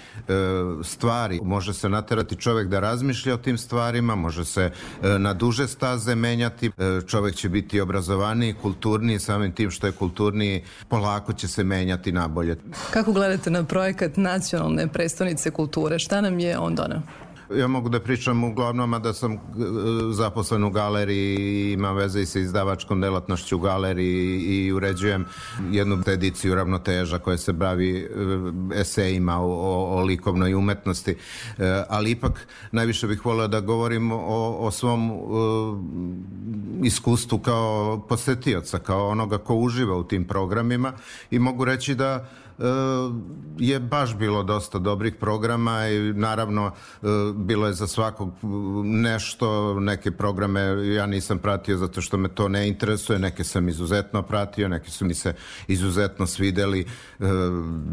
stvari, 0.82 1.40
može 1.42 1.74
se 1.74 1.88
naterati 1.88 2.36
čovek 2.36 2.68
da 2.68 2.80
razmišlja 2.80 3.34
o 3.34 3.38
tim 3.38 3.58
stvarima, 3.58 4.14
može 4.14 4.44
se 4.44 4.70
e, 5.02 5.18
na 5.18 5.34
duže 5.34 5.68
staze 5.68 6.14
menjati, 6.14 6.66
e, 6.66 7.00
čovek 7.06 7.34
će 7.34 7.48
biti 7.48 7.80
obrazovaniji, 7.80 8.54
kulturniji, 8.62 9.18
samim 9.18 9.52
tim 9.52 9.70
što 9.70 9.86
je 9.86 9.92
kulturniji, 9.92 10.64
polako 10.88 11.32
će 11.32 11.48
se 11.48 11.64
menjati 11.64 12.12
nabolje. 12.12 12.56
Kako 12.90 13.12
gledate 13.12 13.50
na 13.50 13.64
projekat 13.64 14.16
nacionalne 14.16 14.88
predstavnice 14.88 15.50
kulture? 15.50 15.98
Šta 15.98 16.20
nam 16.20 16.38
je 16.38 16.58
on 16.58 16.75
doneo? 16.76 17.00
Ja 17.54 17.68
mogu 17.68 17.88
da 17.88 18.00
pričam 18.00 18.44
uglavnom, 18.44 18.94
a 18.94 18.98
da 18.98 19.12
sam 19.12 19.32
e, 19.32 19.38
zaposlen 20.12 20.64
u 20.64 20.70
galeriji 20.70 21.72
imam 21.72 21.96
veze 21.96 22.22
i 22.22 22.26
sa 22.26 22.38
izdavačkom 22.38 23.00
delatnošću 23.00 23.56
u 23.56 23.60
galeriji 23.60 24.40
i 24.40 24.72
uređujem 24.72 25.24
jednu 25.70 26.02
ediciju 26.06 26.54
ravnoteža 26.54 27.18
koja 27.18 27.36
se 27.36 27.52
bavi 27.52 27.98
e, 27.98 28.08
esejima 28.80 29.38
o, 29.38 29.46
o, 29.46 29.98
o 29.98 30.02
likovnoj 30.02 30.54
umetnosti, 30.54 31.16
E, 31.58 31.84
ali 31.88 32.10
ipak 32.10 32.46
najviše 32.72 33.06
bih 33.06 33.24
volio 33.24 33.48
da 33.48 33.60
govorim 33.60 34.12
o, 34.12 34.56
o 34.58 34.70
svom 34.70 35.12
iskustvu 36.82 37.38
kao 37.38 38.00
posetioca, 38.08 38.78
kao 38.78 39.08
onoga 39.08 39.38
ko 39.38 39.54
uživa 39.54 39.96
u 39.96 40.04
tim 40.04 40.24
programima 40.24 40.92
i 41.30 41.38
mogu 41.38 41.64
reći 41.64 41.94
da 41.94 42.28
je 43.58 43.80
baš 43.80 44.16
bilo 44.16 44.42
dosta 44.42 44.78
dobrih 44.78 45.14
programa 45.14 45.88
i 45.88 46.12
naravno 46.12 46.66
e, 46.66 47.06
bilo 47.34 47.66
je 47.66 47.72
za 47.72 47.86
svakog 47.86 48.32
nešto, 48.84 49.80
neke 49.80 50.10
programe 50.10 50.60
ja 50.94 51.06
nisam 51.06 51.38
pratio 51.38 51.76
zato 51.76 52.00
što 52.00 52.16
me 52.16 52.28
to 52.28 52.48
ne 52.48 52.68
interesuje, 52.68 53.18
neke 53.18 53.44
sam 53.44 53.68
izuzetno 53.68 54.22
pratio, 54.22 54.68
neke 54.68 54.90
su 54.90 55.04
mi 55.04 55.14
se 55.14 55.34
izuzetno 55.68 56.26
svideli, 56.26 56.80
e, 56.80 56.86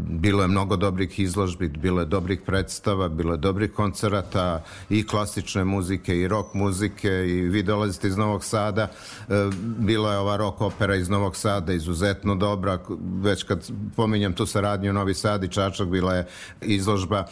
bilo 0.08 0.42
je 0.42 0.48
mnogo 0.48 0.76
dobrih 0.76 1.20
izložbi, 1.20 1.68
bilo 1.68 2.00
je 2.00 2.06
dobrih 2.06 2.40
predstava, 2.46 3.08
bilo 3.08 3.32
je 3.32 3.38
dobrih 3.38 3.72
koncerata 3.72 4.64
i 4.90 5.06
klasične 5.06 5.64
muzike 5.64 6.18
i 6.20 6.28
rock 6.28 6.54
muzike 6.54 7.08
i 7.08 7.40
vi 7.40 7.62
dolazite 7.62 8.08
iz 8.08 8.16
Novog 8.16 8.44
Sada, 8.44 8.82
e, 8.82 9.50
bila 9.78 10.12
je 10.12 10.18
ova 10.18 10.36
rock 10.36 10.60
opera 10.60 10.96
iz 10.96 11.08
Novog 11.08 11.36
Sada 11.36 11.72
izuzetno 11.72 12.34
dobra, 12.34 12.78
već 13.22 13.42
kad 13.42 13.70
pominjem 13.96 14.32
tu 14.32 14.46
saradnju. 14.54 14.92
Novi 14.92 15.14
Sad 15.14 15.44
i 15.44 15.48
Čačak, 15.48 15.88
bila 15.88 16.14
je 16.14 16.26
izložba 16.62 17.24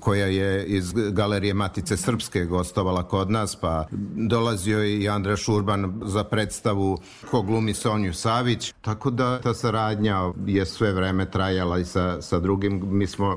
koja 0.00 0.26
je 0.26 0.64
iz 0.66 0.92
galerije 0.92 1.54
Matice 1.54 1.96
Srpske 1.96 2.44
gostovala 2.44 3.02
kod 3.08 3.30
nas, 3.30 3.56
pa 3.56 3.86
dolazio 4.30 4.82
je 4.82 5.00
i 5.00 5.08
Andra 5.08 5.36
Šurban 5.36 6.00
za 6.04 6.24
predstavu 6.24 6.98
ko 7.30 7.42
glumi 7.42 7.74
Sonju 7.74 8.14
Savić, 8.14 8.72
tako 8.80 9.10
da 9.10 9.40
ta 9.40 9.54
saradnja 9.54 10.32
je 10.46 10.66
sve 10.66 10.92
vreme 10.92 11.30
trajala 11.30 11.78
i 11.78 11.84
sa, 11.84 12.22
sa 12.22 12.38
drugim, 12.38 12.82
mi 12.84 13.06
smo 13.06 13.36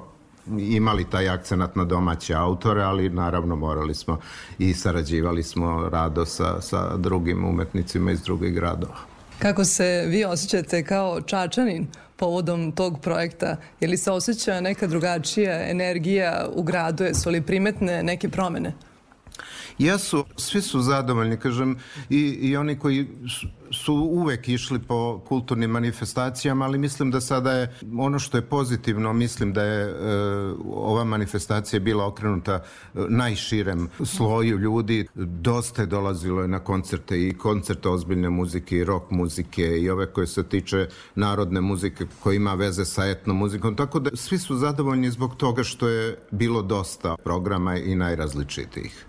imali 0.57 1.05
taj 1.09 1.29
akcenat 1.29 1.75
na 1.75 1.85
domaće 1.85 2.33
autore, 2.33 2.83
ali 2.83 3.09
naravno 3.09 3.55
morali 3.55 3.95
smo 3.95 4.19
i 4.59 4.73
sarađivali 4.73 5.43
smo 5.43 5.89
rado 5.89 6.25
sa, 6.25 6.61
sa 6.61 6.97
drugim 6.97 7.45
umetnicima 7.45 8.11
iz 8.11 8.21
drugih 8.21 8.53
gradova. 8.53 8.97
Kako 9.39 9.65
se 9.65 10.05
vi 10.07 10.25
osjećate 10.25 10.83
kao 10.83 11.21
čačanin 11.21 11.87
povodom 12.19 12.71
tog 12.71 13.01
projekta? 13.01 13.57
Je 13.79 13.87
li 13.87 13.97
se 13.97 14.11
osjeća 14.11 14.61
neka 14.61 14.87
drugačija 14.87 15.69
energija 15.69 16.47
u 16.53 16.63
gradu? 16.63 17.03
Jesu 17.03 17.29
li 17.29 17.41
primetne 17.41 18.03
neke 18.03 18.29
promene? 18.29 18.73
Jesu, 19.77 20.25
svi 20.37 20.61
su 20.61 20.79
zadovoljni, 20.79 21.37
kažem, 21.37 21.77
i, 22.09 22.19
i 22.41 22.57
oni 22.57 22.79
koji 22.79 23.07
su, 23.71 23.93
uvek 23.93 24.49
išli 24.49 24.79
po 24.79 25.19
kulturnim 25.27 25.69
manifestacijama, 25.71 26.65
ali 26.65 26.77
mislim 26.77 27.11
da 27.11 27.21
sada 27.21 27.51
je 27.51 27.75
ono 27.97 28.19
što 28.19 28.37
je 28.37 28.41
pozitivno, 28.41 29.13
mislim 29.13 29.53
da 29.53 29.63
je 29.63 29.83
e, 29.83 29.93
ova 30.73 31.03
manifestacija 31.03 31.79
bila 31.79 32.05
okrenuta 32.05 32.53
e, 32.53 32.61
najširem 33.09 33.89
sloju 34.05 34.57
ljudi. 34.57 35.07
Dosta 35.15 35.81
je 35.81 35.85
dolazilo 35.85 36.41
je 36.41 36.47
na 36.47 36.59
koncerte 36.59 37.27
i 37.27 37.33
koncerte 37.33 37.89
ozbiljne 37.89 38.29
muzike 38.29 38.77
i 38.77 38.83
rock 38.83 39.11
muzike 39.11 39.79
i 39.79 39.89
ove 39.89 40.05
koje 40.05 40.27
se 40.27 40.43
tiče 40.43 40.87
narodne 41.15 41.61
muzike 41.61 42.05
koja 42.19 42.35
ima 42.35 42.53
veze 42.53 42.85
sa 42.85 43.05
etno 43.05 43.33
muzikom, 43.33 43.75
tako 43.75 43.99
da 43.99 44.09
svi 44.15 44.37
su 44.37 44.57
zadovoljni 44.57 45.11
zbog 45.11 45.35
toga 45.35 45.63
što 45.63 45.87
je 45.87 46.17
bilo 46.31 46.61
dosta 46.61 47.15
programa 47.23 47.77
i 47.77 47.95
najrazličitijih. 47.95 49.08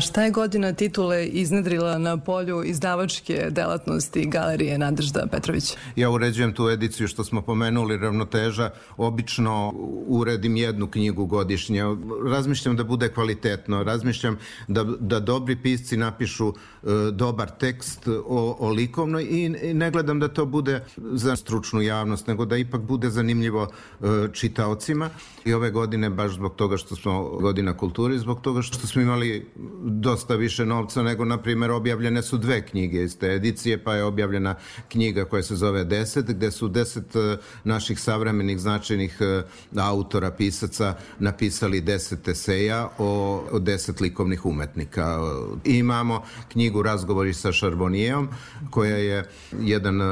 Šta 0.00 0.22
je 0.22 0.30
godina 0.30 0.72
titule 0.72 1.26
iznedrila 1.26 1.98
na 1.98 2.16
polju 2.16 2.62
izdavačke 2.64 3.46
delatnosti 3.50 4.26
galerije 4.26 4.78
Nadežda 4.78 5.26
Petrović? 5.30 5.76
Ja 5.96 6.10
uređujem 6.10 6.52
tu 6.52 6.68
ediciju 6.68 7.08
što 7.08 7.24
smo 7.24 7.42
pomenuli, 7.42 7.96
ravnoteža. 7.96 8.70
Obično 8.96 9.72
uredim 10.06 10.56
jednu 10.56 10.86
knjigu 10.86 11.26
godišnje. 11.26 11.82
Razmišljam 12.30 12.76
da 12.76 12.84
bude 12.84 13.08
kvalitetno. 13.08 13.82
Razmišljam 13.82 14.38
da, 14.68 14.84
da 14.84 15.20
dobri 15.20 15.56
pisci 15.56 15.96
napišu 15.96 16.48
e, 16.48 16.86
dobar 17.12 17.50
tekst 17.50 18.08
o, 18.08 18.56
o 18.58 18.70
likovnoj 18.70 19.22
i, 19.22 19.44
i 19.62 19.74
ne 19.74 19.90
gledam 19.90 20.20
da 20.20 20.28
to 20.28 20.46
bude 20.46 20.84
za 20.96 21.36
stručnu 21.36 21.82
javnost, 21.82 22.26
nego 22.26 22.44
da 22.44 22.56
ipak 22.56 22.80
bude 22.80 23.10
zanimljivo 23.10 23.68
e, 24.00 24.04
čitaocima. 24.32 25.10
I 25.44 25.54
ove 25.54 25.70
godine, 25.70 26.10
baš 26.10 26.32
zbog 26.32 26.54
toga 26.54 26.76
što 26.76 26.96
smo 26.96 27.22
godina 27.22 27.76
kulture, 27.76 28.18
zbog 28.18 28.40
toga 28.40 28.62
što 28.62 28.86
smo 28.86 29.02
imali 29.02 29.46
dosta 29.82 30.34
više 30.34 30.66
novca 30.66 31.02
nego, 31.02 31.24
na 31.24 31.38
primjer, 31.38 31.70
objavljene 31.70 32.22
su 32.22 32.38
dve 32.38 32.66
knjige 32.66 33.02
iz 33.02 33.18
te 33.18 33.26
edicije, 33.26 33.84
pa 33.84 33.94
je 33.94 34.04
objavljena 34.04 34.54
knjiga 34.88 35.24
koja 35.24 35.42
se 35.42 35.56
zove 35.56 35.84
Deset, 35.84 36.26
gde 36.26 36.50
su 36.50 36.68
deset 36.68 37.16
e, 37.16 37.36
naših 37.64 38.00
savremenih 38.00 38.58
značajnih 38.58 39.18
e, 39.20 39.42
autora, 39.76 40.30
pisaca 40.30 40.94
napisali 41.18 41.80
deset 41.80 42.28
eseja 42.28 42.88
o, 42.98 43.44
o 43.52 43.58
deset 43.58 44.00
likovnih 44.00 44.46
umetnika. 44.46 45.18
I 45.64 45.76
imamo 45.76 46.22
knjigu 46.48 46.82
Razgovori 46.82 47.34
sa 47.34 47.52
Šarbonijeom, 47.52 48.28
koja 48.70 48.96
je 48.96 49.30
jedan 49.60 50.00
e, 50.00 50.04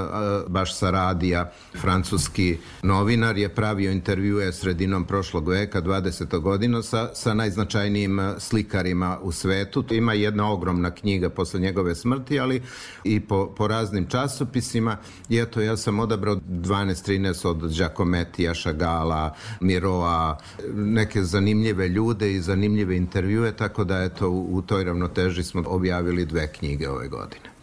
baš 0.49 0.79
sa 0.79 0.91
radija 0.91 1.53
francuski 1.81 2.59
novinar 2.83 3.39
je 3.39 3.49
pravio 3.49 3.91
intervjue 3.91 4.53
sredinom 4.53 5.05
prošlog 5.05 5.49
veka, 5.49 5.83
20. 5.83 6.41
godina, 6.41 6.83
sa, 6.83 7.11
sa 7.15 7.35
najznačajnijim 7.35 8.21
slikarima 8.39 9.19
u 9.23 9.33
svetu 9.33 9.46
svetu. 9.47 9.85
Ima 9.95 10.13
jedna 10.13 10.53
ogromna 10.53 10.91
knjiga 10.91 11.31
posle 11.31 11.61
njegove 11.61 11.95
smrti, 11.95 12.41
ali 12.41 12.63
i 13.05 13.21
po, 13.21 13.55
po 13.57 13.69
raznim 13.69 14.07
časopisima. 14.07 14.97
I 15.29 15.39
eto, 15.39 15.61
ja 15.61 15.77
sam 15.77 16.01
odabrao 16.01 16.37
12-13 16.37 17.49
od 17.49 17.77
Giacomettija, 17.77 18.55
Šagala, 18.55 19.35
Miroa, 19.61 20.39
neke 20.75 21.23
zanimljive 21.23 21.89
ljude 21.89 22.33
i 22.33 22.41
zanimljive 22.41 22.97
intervjue, 22.97 23.53
tako 23.57 23.85
da 23.85 24.03
eto, 24.03 24.31
u, 24.31 24.57
u 24.57 24.63
toj 24.63 24.85
ravnoteži 24.85 25.43
smo 25.43 25.63
objavili 25.67 26.27
dve 26.27 26.53
knjige 26.53 26.91
ove 26.91 27.09
godine. 27.09 27.56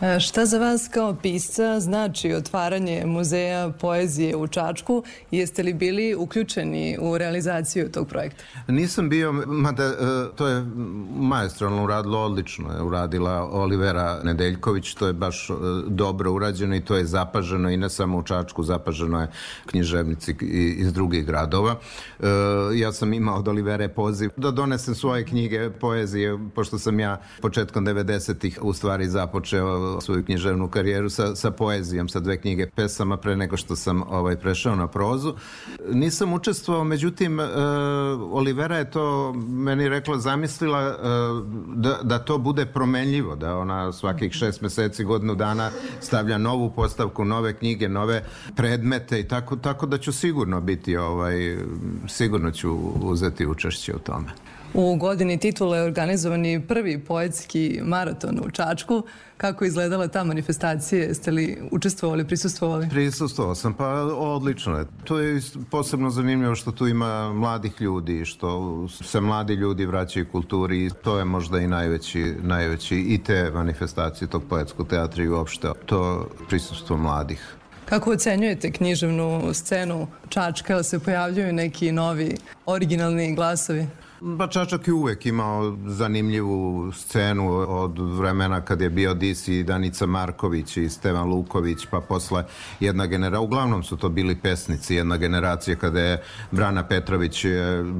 E, 0.00 0.20
Šta 0.20 0.46
za 0.46 0.58
vas 0.58 0.88
kao 0.88 1.14
pisca 1.14 1.80
znači 1.80 2.32
otvaranje 2.32 3.02
muzeja 3.06 3.70
poezije 3.80 4.36
u 4.36 4.46
Čačku 4.46 5.02
jeste 5.30 5.62
li 5.62 5.74
bili 5.74 6.14
uključeni 6.14 6.98
u 7.00 7.18
realizaciju 7.18 7.92
tog 7.92 8.08
projekta? 8.08 8.44
Nisam 8.68 9.08
bio, 9.08 9.32
mada 9.32 9.84
e, 9.84 9.94
to 10.36 10.46
je 10.46 10.64
majestralno 11.16 11.84
uradilo, 11.84 12.24
odlično 12.24 12.72
je 12.72 12.82
uradila 12.82 13.48
Olivera 13.52 14.20
Nedeljković, 14.24 14.94
to 14.94 15.06
je 15.06 15.12
baš 15.12 15.50
e, 15.50 15.52
dobro 15.86 16.32
urađeno 16.32 16.76
i 16.76 16.84
to 16.84 16.96
je 16.96 17.04
zapaženo 17.04 17.70
i 17.70 17.76
ne 17.76 17.90
samo 17.90 18.18
u 18.18 18.22
Čačku, 18.22 18.62
zapaženo 18.62 19.20
je 19.20 19.30
književnici 19.66 20.36
iz 20.78 20.92
drugih 20.92 21.26
gradova. 21.26 21.76
Ja 22.74 22.92
sam 22.92 23.12
imao 23.12 23.38
od 23.38 23.48
Olivere 23.48 23.88
poziv 23.88 24.30
da 24.36 24.50
donesem 24.50 24.94
svoje 24.94 25.24
knjige 25.24 25.70
poezije, 25.70 26.38
pošto 26.54 26.78
sam 26.78 27.00
ja 27.00 27.20
početkom 27.40 27.86
90-ih 27.86 28.58
u 28.62 28.72
stvari 28.72 29.08
započeo 29.08 29.85
svoju 30.00 30.24
književnu 30.24 30.68
karijeru 30.68 31.10
sa, 31.10 31.36
sa 31.36 31.50
poezijom, 31.50 32.08
sa 32.08 32.20
dve 32.20 32.40
knjige 32.40 32.66
pesama 32.66 33.16
pre 33.16 33.36
nego 33.36 33.56
što 33.56 33.76
sam 33.76 34.02
ovaj 34.02 34.36
prešao 34.36 34.76
na 34.76 34.86
prozu. 34.86 35.34
Nisam 35.92 36.32
učestvovao, 36.32 36.84
međutim, 36.84 37.40
e, 37.40 37.44
Olivera 38.30 38.76
je 38.76 38.90
to 38.90 39.32
meni 39.48 39.88
rekla, 39.88 40.18
zamislila 40.18 40.80
e, 40.80 40.94
da, 41.74 41.98
da 42.02 42.18
to 42.18 42.38
bude 42.38 42.66
promenljivo, 42.66 43.36
da 43.36 43.58
ona 43.58 43.92
svakih 43.92 44.32
šest 44.32 44.60
meseci, 44.60 45.04
godinu 45.04 45.34
dana 45.34 45.70
stavlja 46.00 46.38
novu 46.38 46.70
postavku, 46.70 47.24
nove 47.24 47.54
knjige, 47.54 47.88
nove 47.88 48.24
predmete 48.56 49.20
i 49.20 49.28
tako, 49.28 49.56
tako 49.56 49.86
da 49.86 49.98
ću 49.98 50.12
sigurno 50.12 50.60
biti, 50.60 50.96
ovaj, 50.96 51.56
sigurno 52.08 52.50
ću 52.50 52.76
uzeti 53.02 53.46
učešće 53.46 53.94
u 53.94 53.98
tome. 53.98 54.28
U 54.78 54.96
godini 54.96 55.38
titula 55.38 55.76
je 55.76 55.82
organizovan 55.82 56.46
i 56.46 56.66
prvi 56.66 56.98
poetski 56.98 57.80
maraton 57.82 58.40
u 58.46 58.50
Čačku. 58.50 59.02
Kako 59.36 59.64
je 59.64 59.68
izgledala 59.68 60.08
ta 60.08 60.24
manifestacija? 60.24 61.02
Jeste 61.02 61.30
li 61.30 61.58
učestvovali, 61.70 62.26
prisustvovali? 62.26 62.88
Prisustvovao 62.88 63.54
sam, 63.54 63.74
pa 63.74 63.88
odlično 64.16 64.78
je. 64.78 64.84
To 65.04 65.18
je 65.18 65.40
posebno 65.70 66.10
zanimljivo 66.10 66.54
što 66.54 66.72
tu 66.72 66.86
ima 66.86 67.32
mladih 67.32 67.72
ljudi, 67.80 68.24
što 68.24 68.88
se 68.88 69.20
mladi 69.20 69.54
ljudi 69.54 69.86
vraćaju 69.86 70.26
kulturi 70.32 70.86
i 70.86 70.90
to 71.04 71.18
je 71.18 71.24
možda 71.24 71.58
i 71.58 71.66
najveći, 71.66 72.34
najveći 72.42 72.96
i 72.96 73.18
te 73.18 73.50
manifestacije 73.54 74.28
tog 74.28 74.42
poetskog 74.48 74.88
teatra 74.88 75.24
i 75.24 75.28
uopšte 75.28 75.68
to 75.86 76.28
prisustvo 76.48 76.96
mladih. 76.96 77.56
Kako 77.84 78.10
ocenjujete 78.10 78.72
književnu 78.72 79.54
scenu 79.54 80.06
Čačka? 80.28 80.82
Se 80.82 80.98
pojavljuju 80.98 81.52
neki 81.52 81.92
novi 81.92 82.36
originalni 82.66 83.34
glasovi? 83.34 83.86
Pa 84.38 84.46
Čačak 84.46 84.88
je 84.88 84.92
uvek 84.92 85.26
imao 85.26 85.76
zanimljivu 85.86 86.92
scenu 86.92 87.48
od 87.68 87.98
vremena 87.98 88.60
kad 88.60 88.80
je 88.80 88.90
bio 88.90 89.14
DC 89.14 89.48
i 89.48 89.62
Danica 89.62 90.06
Marković 90.06 90.76
i 90.76 90.88
Stevan 90.88 91.28
Luković, 91.28 91.86
pa 91.90 92.00
posle 92.00 92.44
jedna 92.80 93.06
generacija, 93.06 93.40
uglavnom 93.40 93.82
su 93.82 93.96
to 93.96 94.08
bili 94.08 94.36
pesnici, 94.36 94.94
jedna 94.94 95.16
generacija 95.16 95.76
kada 95.76 96.00
je 96.00 96.22
Brana 96.50 96.86
Petrović 96.88 97.44
e, 97.44 97.48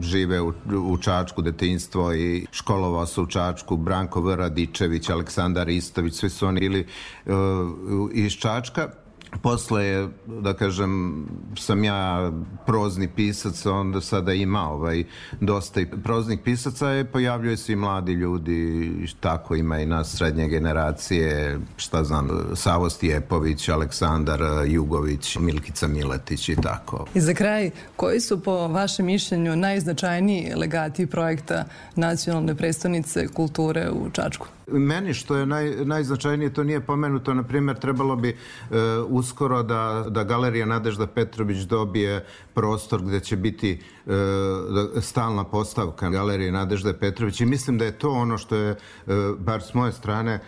žive 0.00 0.40
u, 0.40 0.52
u 0.82 0.98
Čačku 0.98 1.42
detinjstvo 1.42 2.14
i 2.14 2.46
školovao 2.50 3.06
se 3.06 3.20
u 3.20 3.26
Čačku, 3.26 3.76
Branko 3.76 4.20
V. 4.20 4.36
Radičević, 4.36 5.10
Aleksandar 5.10 5.68
Istović, 5.68 6.14
svi 6.14 6.30
su 6.30 6.46
oni 6.46 6.60
bili 6.60 6.80
e, 6.80 7.30
iz 8.12 8.32
Čačka. 8.32 9.05
Posle 9.42 10.08
da 10.26 10.54
kažem, 10.54 11.24
sam 11.58 11.84
ja 11.84 12.32
prozni 12.66 13.08
pisac, 13.08 13.66
onda 13.66 14.00
sada 14.00 14.32
ima 14.32 14.70
ovaj, 14.70 15.04
dosta 15.40 15.80
i 15.80 15.86
proznih 16.04 16.38
pisaca, 16.44 16.88
je, 16.88 17.04
pojavljuje 17.04 17.56
se 17.56 17.72
i 17.72 17.76
mladi 17.76 18.12
ljudi, 18.12 18.90
tako 19.20 19.54
ima 19.54 19.78
i 19.78 19.86
nas 19.86 20.16
srednje 20.16 20.48
generacije, 20.48 21.60
šta 21.76 22.04
znam, 22.04 22.28
Savo 22.54 22.90
Stijepović, 22.90 23.68
Aleksandar 23.68 24.40
Jugović, 24.66 25.36
Milkica 25.36 25.88
Miletić 25.88 26.48
i 26.48 26.56
tako. 26.56 27.06
I 27.14 27.20
za 27.20 27.34
kraj, 27.34 27.70
koji 27.96 28.20
su 28.20 28.42
po 28.42 28.68
vašem 28.68 29.06
mišljenju 29.06 29.56
najznačajniji 29.56 30.52
legati 30.56 31.06
projekta 31.06 31.64
Nacionalne 31.96 32.54
predstavnice 32.54 33.28
kulture 33.28 33.90
u 33.90 34.10
Čačku? 34.10 34.46
Meni 34.66 35.14
što 35.14 35.36
je 35.36 35.46
naj, 35.46 35.70
najznačajnije, 35.84 36.52
to 36.52 36.64
nije 36.64 36.80
pomenuto, 36.80 37.34
na 37.34 37.42
primjer, 37.42 37.78
trebalo 37.78 38.16
bi 38.16 38.28
e, 38.28 38.36
uskoro 39.08 39.62
da, 39.62 40.06
da 40.08 40.24
Galerija 40.24 40.66
Nadežda 40.66 41.06
Petrović 41.06 41.58
dobije 41.58 42.24
prostor 42.54 43.02
gde 43.02 43.20
će 43.20 43.36
biti 43.36 43.80
stalna 45.00 45.44
postavka 45.44 46.10
Galerije 46.10 46.52
Nadežda 46.52 46.92
Petrović 46.92 47.40
i 47.40 47.46
mislim 47.46 47.78
da 47.78 47.84
je 47.84 47.98
to 47.98 48.10
ono 48.10 48.38
što 48.38 48.56
je, 48.56 48.70
e, 48.70 48.76
bar 49.38 49.62
s 49.62 49.74
moje 49.74 49.92
strane, 49.92 50.32
e, 50.32 50.40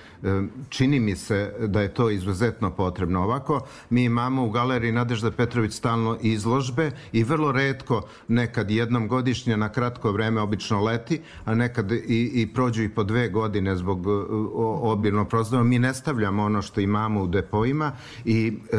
čini 0.69 1.01
mi 1.01 1.17
se 1.17 1.55
da 1.67 1.81
je 1.83 1.95
to 1.95 2.11
izuzetno 2.11 2.71
potrebno. 2.71 3.23
Ovako, 3.23 3.61
mi 3.91 4.05
imamo 4.05 4.45
u 4.45 4.51
Galeriji 4.51 4.93
Nadežda 4.93 5.31
Petrović 5.31 5.73
stalno 5.73 6.19
izložbe 6.23 6.91
i 7.13 7.25
vrlo 7.25 7.53
redko, 7.53 8.03
nekad 8.29 8.71
jednom 8.71 9.09
godišnje 9.09 9.57
na 9.57 9.69
kratko 9.69 10.13
vreme, 10.13 10.41
obično 10.41 10.85
leti, 10.85 11.21
a 11.45 11.55
nekad 11.55 11.93
i, 11.93 12.31
i 12.35 12.47
prođu 12.55 12.83
i 12.83 12.89
po 12.89 13.05
dve 13.05 13.29
godine 13.29 13.77
zbog 13.77 14.07
e, 14.07 14.11
o- 14.11 14.93
obirnog 14.93 15.29
prostora. 15.29 15.63
Mi 15.63 15.79
ne 15.79 15.95
stavljamo 15.95 16.45
ono 16.45 16.63
što 16.63 16.81
imamo 16.81 17.23
u 17.23 17.27
depoima 17.27 17.93
i 18.25 18.59
e, 18.73 18.77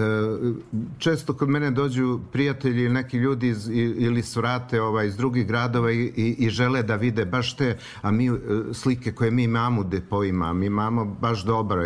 često 0.98 1.34
kod 1.34 1.50
mene 1.50 1.72
dođu 1.72 2.20
prijatelji 2.32 2.84
ili 2.84 2.94
neki 2.94 3.18
ljudi 3.18 3.48
iz, 3.48 3.70
ili 3.74 4.24
svrate 4.70 4.82
ovaj, 4.82 5.08
iz 5.08 5.18
drugih 5.18 5.48
gradova 5.48 5.92
i, 5.92 6.12
i, 6.16 6.36
i 6.40 6.50
žele 6.50 6.84
da 6.84 6.96
vide 6.96 7.26
baš 7.26 7.56
te, 7.56 7.78
a 8.02 8.12
mi 8.12 8.28
e, 8.28 8.32
slike 8.74 9.12
koje 9.12 9.32
mi 9.32 9.44
imamo 9.44 9.82
u 9.82 9.84
depoima, 9.84 10.54
mi 10.54 10.66
imamo 10.66 11.06
baš 11.06 11.44
dobre, 11.44 11.86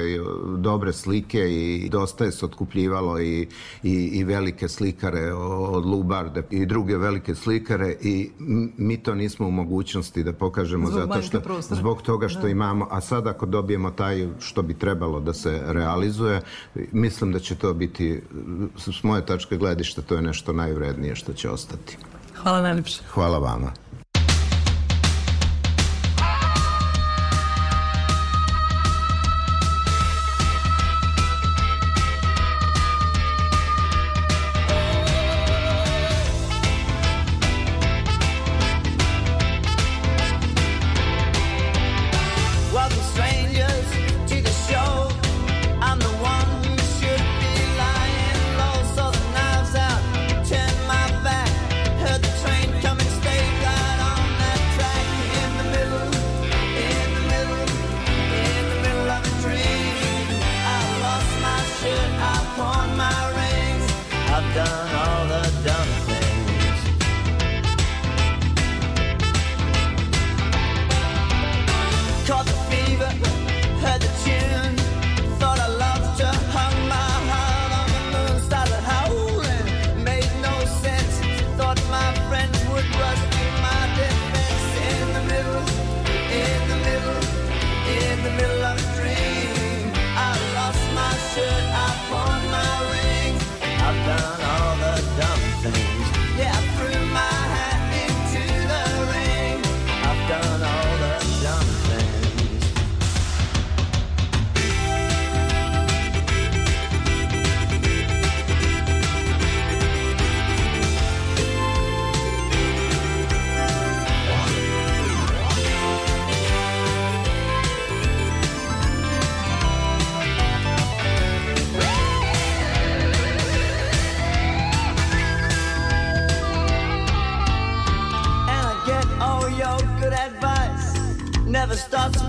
dobre 0.58 0.94
slike 0.94 1.40
i 1.40 1.90
dosta 1.90 2.26
je 2.26 2.32
se 2.32 2.46
otkupljivalo 2.46 3.20
i, 3.20 3.48
i, 3.84 3.94
i 4.14 4.24
velike 4.24 4.68
slikare 4.68 5.34
od 5.34 5.86
Lubarde 5.86 6.44
i 6.52 6.66
druge 6.66 6.98
velike 6.98 7.36
slikare 7.36 7.96
i 8.02 8.30
mi 8.78 8.98
to 8.98 9.16
nismo 9.16 9.48
u 9.48 9.52
mogućnosti 9.52 10.24
da 10.24 10.34
pokažemo 10.34 10.88
Zbog 10.88 11.00
zato 11.00 11.22
što 11.22 11.40
prostora. 11.42 11.80
zbog 11.80 12.02
toga 12.02 12.28
što 12.30 12.42
Da. 12.42 12.50
imamo, 12.50 12.88
a 12.92 13.02
sad 13.02 13.28
ako 13.28 13.46
dobijemo 13.46 13.92
taj 13.92 14.28
što 14.40 14.62
bi 14.62 14.74
trebalo 14.74 15.20
da 15.20 15.34
se 15.34 15.62
realizuje, 15.66 16.42
mislim 16.92 17.32
da 17.32 17.40
će 17.40 17.56
to 17.56 17.74
biti 17.74 18.22
s 18.78 19.04
moje 19.04 19.26
tačke 19.26 19.58
gledišta 19.58 20.02
to 20.02 20.16
je 20.16 20.22
nešto 20.22 20.54
najvrednije 20.54 21.16
što 21.16 21.34
će 21.34 21.50
ostati. 21.50 21.98
Hvala 22.44 22.62
najljepše. 22.62 23.02
Hvala 23.14 23.38
vama. 23.40 23.83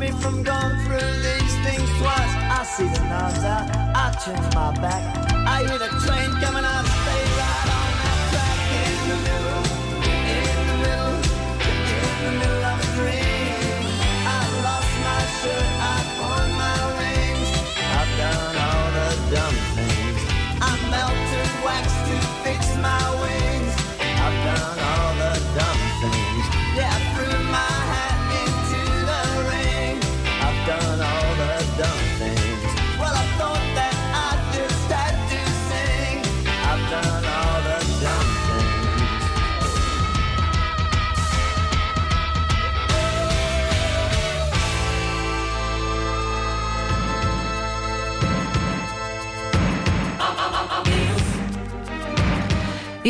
Me 0.04 0.10
from 0.20 0.42
going 0.42 0.76
through 0.84 1.12
these 1.28 1.54
things 1.64 1.88
twice. 1.98 2.34
I 2.58 2.60
see 2.64 2.88
the 2.94 3.02
knobs 3.08 3.44
out, 3.44 3.66
I 3.96 4.06
turn 4.22 4.42
my 4.54 4.70
back. 4.84 5.02
I 5.32 5.64
hear 5.64 5.78
the 5.78 5.88
train 6.04 6.30
coming, 6.42 6.64
I 6.64 6.93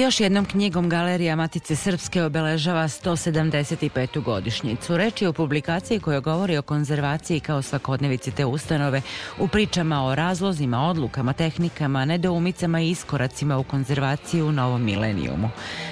još 0.01 0.21
jednom 0.21 0.45
knjigom 0.45 0.89
Galerija 0.89 1.37
Matice 1.37 1.77
Srpske 1.77 2.23
obeležava 2.23 2.83
175. 2.83 4.23
godišnjicu. 4.23 4.97
Reč 4.97 5.23
je 5.23 5.29
o 5.29 5.33
publikaciji 5.33 6.01
koja 6.01 6.21
govori 6.21 6.57
o 6.57 6.63
konzervaciji 6.63 7.41
kao 7.41 7.63
svakodnevici 7.63 8.31
te 8.31 8.45
ustanove, 8.45 9.03
u 9.39 9.49
pričama 9.49 10.05
o 10.05 10.15
razlozima, 10.15 10.89
odlukama, 10.89 11.33
tehnikama, 11.33 12.05
nedoumicama 12.05 12.81
i 12.81 12.91
iskoracima 12.91 13.59
u 13.59 13.63
konzervaciji 13.63 14.43
u 14.43 14.53
novom 14.53 14.85
milenijumu. 14.85 15.51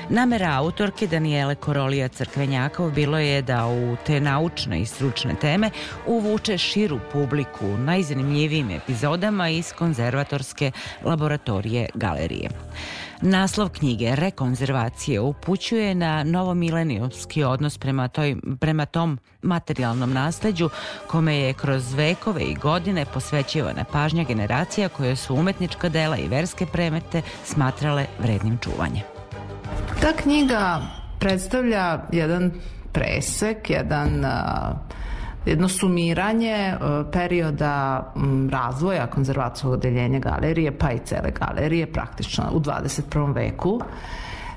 Namera 0.08 0.50
autorke 0.56 1.06
Danijele 1.06 1.54
Korolija 1.54 2.08
Crkvenjakov 2.08 2.90
bilo 2.90 3.18
je 3.18 3.42
da 3.42 3.66
u 3.66 3.96
te 4.06 4.20
naučne 4.20 4.80
i 4.80 4.86
stručne 4.86 5.34
teme 5.34 5.70
uvuče 6.06 6.58
širu 6.58 7.00
publiku 7.12 7.66
najzanimljivijim 7.66 8.70
epizodama 8.70 9.48
iz 9.48 9.72
konzervatorske 9.72 10.72
laboratorije 11.04 11.88
galerije. 11.94 12.48
Naslov 13.24 13.68
knjige 13.68 14.16
Rekonzervacije 14.16 15.20
upućuje 15.20 15.94
na 15.94 16.24
novomilenijumski 16.24 17.44
odnos 17.44 17.78
prema, 17.78 18.08
toj, 18.08 18.36
prema 18.60 18.86
tom 18.86 19.18
materijalnom 19.42 20.12
nasleđu 20.12 20.70
kome 21.06 21.36
je 21.36 21.52
kroz 21.52 21.94
vekove 21.94 22.42
i 22.42 22.54
godine 22.54 23.04
posvećivana 23.14 23.84
pažnja 23.92 24.24
generacija 24.24 24.88
koje 24.88 25.16
su 25.16 25.34
umetnička 25.34 25.88
dela 25.88 26.16
i 26.16 26.28
verske 26.28 26.66
premete 26.66 27.22
smatrale 27.44 28.06
vrednim 28.18 28.58
čuvanja. 28.58 29.00
Ta 30.00 30.12
knjiga 30.22 30.80
predstavlja 31.18 32.00
jedan 32.12 32.50
presek, 32.92 33.70
jedan 33.70 34.24
a, 34.24 34.74
jedno 35.46 35.68
sumiranje 35.68 36.74
uh, 36.74 37.06
perioda 37.12 38.12
razvoja 38.50 39.06
konzervacijskog 39.06 39.72
odeljenja 39.72 40.18
galerije, 40.18 40.78
pa 40.78 40.92
i 40.92 40.98
cele 40.98 41.30
galerije, 41.30 41.92
praktično 41.92 42.44
u 42.52 42.60
21. 42.60 43.34
veku 43.34 43.80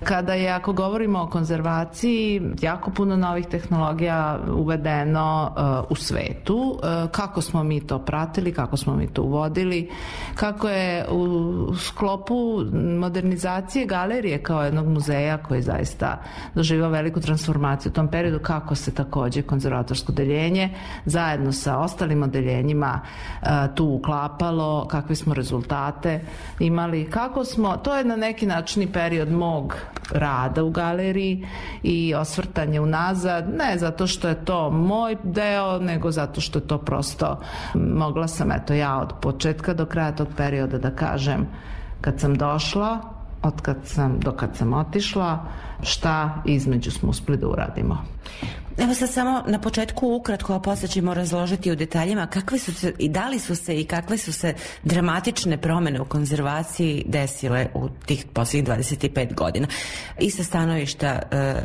kada 0.05 0.33
je, 0.33 0.49
ako 0.49 0.73
govorimo 0.73 1.21
o 1.21 1.27
konzervaciji, 1.27 2.41
jako 2.61 2.91
puno 2.91 3.15
novih 3.15 3.45
tehnologija 3.45 4.39
uvedeno 4.53 5.51
uh, 5.57 5.91
u 5.91 5.95
svetu. 5.95 6.57
Uh, 6.57 7.11
kako 7.11 7.41
smo 7.41 7.63
mi 7.63 7.87
to 7.87 7.99
pratili, 7.99 8.53
kako 8.53 8.77
smo 8.77 8.95
mi 8.95 9.07
to 9.07 9.23
uvodili, 9.23 9.89
kako 10.35 10.69
je 10.69 11.05
u 11.11 11.75
sklopu 11.75 12.61
modernizacije 12.99 13.85
galerije 13.85 14.43
kao 14.43 14.63
jednog 14.63 14.87
muzeja 14.87 15.37
koji 15.37 15.61
zaista 15.61 16.21
doživao 16.55 16.89
veliku 16.89 17.19
transformaciju 17.19 17.89
u 17.89 17.93
tom 17.93 18.07
periodu, 18.07 18.39
kako 18.39 18.75
se 18.75 18.93
takođe 18.93 19.41
konzervatorsko 19.41 20.11
deljenje 20.11 20.69
zajedno 21.05 21.51
sa 21.51 21.77
ostalim 21.77 22.23
odeljenjima 22.23 23.01
uh, 23.41 23.47
tu 23.75 23.85
uklapalo, 23.85 24.87
kakve 24.87 25.15
smo 25.15 25.33
rezultate 25.33 26.21
imali, 26.59 27.09
kako 27.09 27.43
smo, 27.45 27.77
to 27.77 27.95
je 27.95 28.03
na 28.03 28.15
neki 28.15 28.45
način 28.45 28.83
i 28.83 28.91
period 28.91 29.31
mog 29.31 29.75
rada 30.11 30.63
u 30.63 30.69
galeriji 30.69 31.47
i 31.83 32.15
osvrtanje 32.15 32.81
unazad, 32.81 33.45
ne 33.57 33.77
zato 33.77 34.07
što 34.07 34.27
je 34.27 34.45
to 34.45 34.69
moj 34.69 35.17
deo, 35.23 35.79
nego 35.79 36.11
zato 36.11 36.41
što 36.41 36.59
je 36.59 36.67
to 36.67 36.77
prosto 36.77 37.39
mogla 37.73 38.27
sam, 38.27 38.51
eto 38.51 38.73
ja 38.73 38.97
od 38.97 39.13
početka 39.21 39.73
do 39.73 39.85
kraja 39.85 40.11
tog 40.11 40.27
perioda 40.37 40.77
da 40.77 40.91
kažem 40.91 41.47
kad 42.01 42.19
sam 42.19 42.35
došla, 42.35 43.14
od 43.45 43.61
kad 43.61 43.77
sam, 43.85 44.19
do 44.19 44.31
kad 44.31 44.57
sam 44.57 44.73
otišla, 44.73 45.45
šta 45.83 46.43
između 46.45 46.91
smo 46.91 47.09
uspeli 47.09 47.37
da 47.37 47.47
uradimo. 47.47 48.05
Evo 48.77 48.93
sad 48.93 49.09
samo 49.09 49.43
na 49.47 49.59
početku 49.59 50.15
ukratko, 50.15 50.53
a 50.53 50.59
posle 50.59 50.87
ćemo 50.87 51.13
razložiti 51.13 51.71
u 51.71 51.75
detaljima 51.75 52.27
kakve 52.27 52.59
su 52.59 52.73
se 52.73 52.93
i 52.99 53.09
da 53.09 53.27
li 53.29 53.39
su 53.39 53.55
se 53.55 53.79
i 53.79 53.85
kakve 53.85 54.17
su 54.17 54.33
se 54.33 54.53
dramatične 54.83 55.57
promene 55.57 56.01
u 56.01 56.05
konzervaciji 56.05 57.03
desile 57.07 57.67
u 57.73 57.89
tih 58.05 58.25
posljednjih 58.33 58.77
25 58.77 59.33
godina. 59.33 59.67
I 60.19 60.29
sa 60.29 60.43
stanovišta 60.43 61.07
e, 61.07 61.21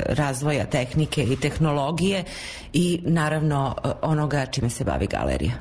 razvoja 0.08 0.64
tehnike 0.64 1.22
i 1.24 1.36
tehnologije 1.36 2.24
i 2.72 3.00
naravno 3.04 3.76
e, 3.84 3.88
onoga 4.02 4.46
čime 4.46 4.70
se 4.70 4.84
bavi 4.84 5.06
galerija. 5.06 5.52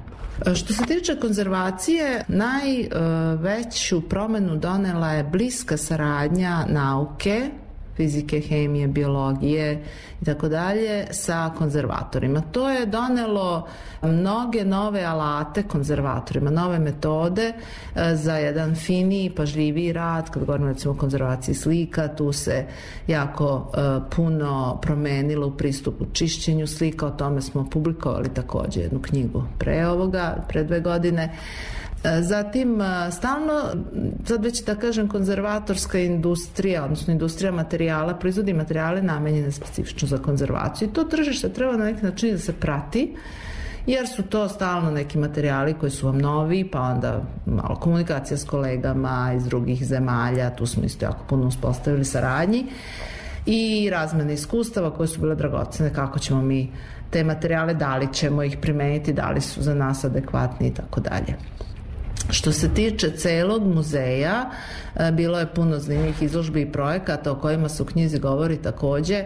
Što 0.56 0.74
se 0.74 0.84
tiče 0.86 1.16
konzervacije, 1.16 2.24
najveću 2.28 4.02
promenu 4.10 4.56
donela 4.58 5.12
je 5.12 5.24
bliska 5.24 5.78
saradnja 5.78 6.66
nauke, 6.70 7.50
fizike, 8.00 8.40
hemije, 8.40 8.88
biologije 8.88 9.84
i 10.22 10.26
tako 10.26 10.50
dalje 10.50 11.08
sa 11.12 11.52
konzervatorima. 11.58 12.42
To 12.42 12.70
je 12.70 12.86
donelo 12.86 13.68
mnoge 14.02 14.66
nove 14.66 15.04
alate 15.04 15.64
konzervatorima, 15.64 16.52
nove 16.52 16.80
metode 16.80 17.54
e, 17.96 18.16
za 18.16 18.38
jedan 18.38 18.76
finiji, 18.76 19.30
pažljiviji 19.30 19.94
rad, 19.94 20.30
kad 20.30 20.46
govorimo 20.46 20.68
recimo 20.68 20.94
o 20.94 20.98
konzervaciji 20.98 21.56
slika, 21.56 22.08
tu 22.08 22.32
se 22.34 22.66
jako 23.08 23.72
e, 23.74 23.80
puno 24.16 24.80
promenilo 24.82 25.48
u 25.48 25.58
pristupu 25.58 26.06
čišćenju 26.14 26.68
slika, 26.68 27.06
o 27.06 27.12
tome 27.12 27.42
smo 27.42 27.70
publikovali 27.70 28.30
takođe 28.34 28.82
jednu 28.82 29.02
knjigu 29.02 29.44
pre 29.58 29.88
ovoga, 29.88 30.46
pre 30.48 30.64
dve 30.64 30.80
godine. 30.80 31.36
E, 32.04 32.22
Zatim, 32.22 32.82
e, 32.82 33.12
stalno, 33.12 33.54
sad 34.26 34.44
već 34.44 34.64
da 34.66 34.76
kažem, 34.76 35.08
konzervatorska 35.08 36.00
industrija, 36.00 36.84
odnosno 36.84 37.14
industrija 37.14 37.52
materijala, 37.52 38.14
proizvodi 38.14 38.54
materijale 38.54 39.02
namenjene 39.02 39.52
specifično 39.52 40.08
za 40.08 40.18
konzervaciju 40.18 40.88
i 40.88 40.94
to 40.94 41.04
tržište 41.04 41.50
treba 41.50 41.78
na 41.78 41.86
neki 41.86 42.06
način 42.06 42.32
da 42.32 42.38
se 42.38 42.54
prati, 42.54 43.16
jer 43.88 44.08
su 44.08 44.24
to 44.24 44.50
stalno 44.50 44.92
neki 44.92 45.18
materijali 45.18 45.74
koji 45.74 45.92
su 45.92 46.06
vam 46.06 46.18
novi, 46.18 46.70
pa 46.72 46.82
onda 46.82 47.22
malo 47.46 47.76
komunikacija 47.76 48.38
s 48.38 48.46
kolegama 48.46 49.34
iz 49.36 49.46
drugih 49.46 49.86
zemalja, 49.86 50.56
tu 50.56 50.66
smo 50.66 50.84
isto 50.84 51.06
jako 51.06 51.26
puno 51.30 51.48
uspostavili 51.48 52.06
saradnji 52.06 52.66
i 53.46 53.90
razmene 53.90 54.34
iskustava 54.34 54.92
koje 54.92 55.08
su 55.08 55.22
bile 55.22 55.36
dragocene, 55.36 55.94
kako 55.94 56.20
ćemo 56.20 56.42
mi 56.42 56.72
te 57.10 57.24
materijale, 57.24 57.74
da 57.74 57.98
li 57.98 58.14
ćemo 58.14 58.44
ih 58.44 58.58
primeniti, 58.58 59.14
da 59.14 59.30
li 59.30 59.42
su 59.42 59.62
za 59.62 59.74
nas 59.74 60.04
adekvatni 60.04 60.68
i 60.68 60.74
tako 60.74 61.00
dalje. 61.00 61.36
Što 62.32 62.52
se 62.52 62.74
tiče 62.74 63.12
celog 63.12 63.64
muzeja, 63.76 64.50
e, 64.96 65.12
bilo 65.12 65.40
je 65.40 65.54
puno 65.54 65.80
zanimljivih 65.80 66.22
izložbi 66.22 66.62
i 66.62 66.72
projekata 66.72 67.32
o 67.32 67.36
kojima 67.36 67.70
se 67.70 67.84
u 67.84 67.86
knjizi 67.86 68.20
govori 68.20 68.58
takođe, 68.58 69.16
e, 69.16 69.26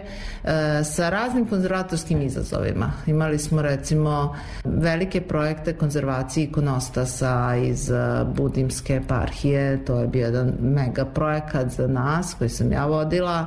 sa 0.84 1.10
raznim 1.10 1.46
konzervatorskim 1.46 2.22
izazovima. 2.22 2.92
Imali 3.06 3.38
smo 3.38 3.62
recimo 3.62 4.36
velike 4.64 5.20
projekte 5.20 5.72
konzervacije 5.72 6.44
ikonostasa 6.44 7.56
iz 7.56 7.90
e, 7.90 7.94
Budimske 8.36 8.94
eparhije, 8.94 9.84
to 9.84 10.00
je 10.00 10.06
bio 10.06 10.24
jedan 10.24 10.52
mega 10.60 11.04
projekat 11.04 11.68
za 11.68 11.86
nas 11.86 12.34
koji 12.38 12.50
sam 12.50 12.72
ja 12.72 12.86
vodila 12.86 13.46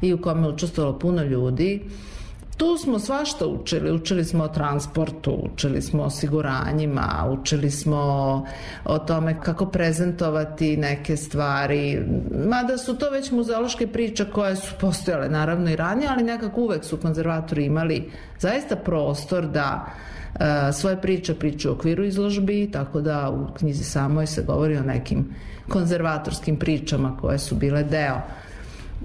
i 0.00 0.14
u 0.14 0.22
kome 0.22 0.46
je 0.46 0.52
učestvovalo 0.52 0.98
puno 0.98 1.22
ljudi. 1.22 1.88
Tu 2.58 2.76
smo 2.78 2.98
svašta 2.98 3.46
učili. 3.46 3.92
Učili 3.92 4.24
smo 4.24 4.44
o 4.44 4.48
transportu, 4.48 5.38
učili 5.52 5.82
smo 5.82 6.02
o 6.02 6.06
osiguranjima, 6.06 7.36
učili 7.40 7.70
smo 7.70 7.98
o 8.84 8.98
tome 8.98 9.40
kako 9.40 9.66
prezentovati 9.66 10.76
neke 10.76 11.16
stvari. 11.16 12.02
Mada 12.48 12.78
su 12.78 12.96
to 12.96 13.10
već 13.10 13.30
muzeološke 13.30 13.86
priče 13.86 14.24
koje 14.24 14.56
su 14.56 14.74
postojale 14.80 15.28
naravno 15.28 15.70
i 15.70 15.76
ranije, 15.76 16.08
ali 16.10 16.22
nekako 16.22 16.60
uvek 16.60 16.84
su 16.84 16.96
konzervatori 16.96 17.64
imali 17.64 18.10
zaista 18.38 18.76
prostor 18.76 19.46
da 19.46 19.86
e, 20.40 20.72
svoje 20.72 21.00
priče 21.00 21.34
priču 21.34 21.68
u 21.68 21.72
okviru 21.72 22.04
izložbi, 22.04 22.70
tako 22.72 23.00
da 23.00 23.30
u 23.30 23.54
knjizi 23.54 23.84
samoj 23.84 24.26
se 24.26 24.42
govori 24.42 24.76
o 24.76 24.82
nekim 24.82 25.34
konzervatorskim 25.68 26.56
pričama 26.56 27.16
koje 27.20 27.38
su 27.38 27.54
bile 27.54 27.82
deo 27.82 28.20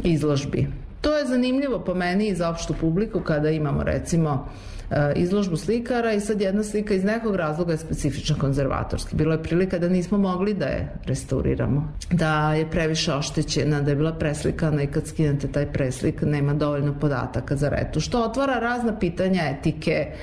izložbi. 0.04 0.83
To 1.04 1.18
je 1.18 1.26
zanimljivo 1.26 1.80
po 1.80 1.94
meni 1.94 2.28
i 2.28 2.36
za 2.36 2.50
opštu 2.50 2.74
publiku 2.74 3.20
kada 3.20 3.50
imamo 3.50 3.84
recimo 3.84 4.48
e, 4.92 5.14
izložbu 5.16 5.58
slikara 5.58 6.14
i 6.14 6.20
sad 6.20 6.42
jedna 6.42 6.64
slika 6.64 6.94
iz 6.94 7.04
nekog 7.04 7.36
razloga 7.36 7.72
je 7.72 7.78
specifično 7.78 8.36
konzervatorski. 8.40 9.16
Bilo 9.16 9.32
je 9.32 9.44
prilika 9.44 9.80
da 9.80 9.90
nismo 9.90 10.18
mogli 10.18 10.54
da 10.54 10.66
je 10.66 10.94
restauriramo, 11.06 11.94
da 12.12 12.54
je 12.54 12.70
previše 12.72 13.14
oštećena, 13.14 13.82
da 13.82 13.92
je 13.92 13.96
bila 13.96 14.14
preslikana 14.14 14.84
i 14.84 14.88
kad 14.88 15.08
skinete 15.08 15.48
taj 15.48 15.74
preslik 15.74 16.22
nema 16.22 16.54
dovoljno 16.54 17.00
podataka 17.00 17.56
za 17.56 17.70
retu, 17.70 18.00
što 18.00 18.24
otvara 18.24 18.60
razna 18.60 19.00
pitanja 19.00 19.44
etike, 19.60 19.92
e, 19.92 20.14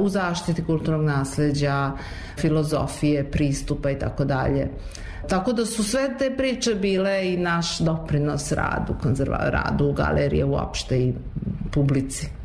u 0.00 0.08
zaštiti 0.08 0.64
kulturnog 0.64 1.04
nasleđa, 1.04 1.92
filozofije, 2.38 3.30
pristupa 3.30 3.90
i 3.90 3.98
tako 3.98 4.24
dalje. 4.24 4.68
Tako 5.28 5.52
da 5.52 5.66
su 5.66 5.84
sve 5.84 6.18
te 6.18 6.36
priče 6.36 6.74
bile 6.74 7.32
i 7.32 7.36
naš 7.36 7.78
doprinos 7.78 8.52
radu, 8.52 8.94
radu 9.28 9.92
galerije 9.92 10.44
uopšte 10.44 10.98
i 10.98 11.14
publici. 11.72 12.43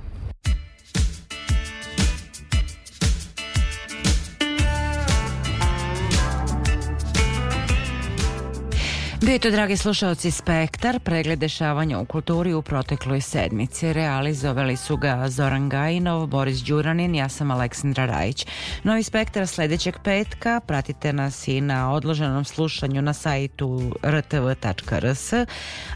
Bio 9.22 9.34
je 9.34 9.40
to, 9.40 9.52
dragi 9.52 9.78
slušalci, 9.78 10.32
Spektar, 10.32 11.00
pregled 11.00 11.40
dešavanja 11.40 12.00
u 12.00 12.06
kulturi 12.06 12.54
u 12.54 12.62
protekloj 12.62 13.22
sedmici. 13.22 13.94
Realizovali 13.94 14.78
su 14.78 14.98
ga 14.98 15.26
Zoran 15.28 15.70
Gajinov, 15.70 16.28
Boris 16.28 16.58
Đuranin, 16.58 17.16
ja 17.16 17.30
sam 17.30 17.52
Aleksandra 17.52 18.06
Rajić. 18.06 18.48
Novi 18.84 19.04
Spektar 19.04 19.48
sledećeg 19.48 19.96
petka, 20.04 20.60
pratite 20.68 21.14
nas 21.14 21.48
i 21.48 21.62
na 21.62 21.94
odloženom 21.94 22.46
slušanju 22.46 23.02
na 23.02 23.14
sajtu 23.14 23.96
rtv.rs, 24.04 25.34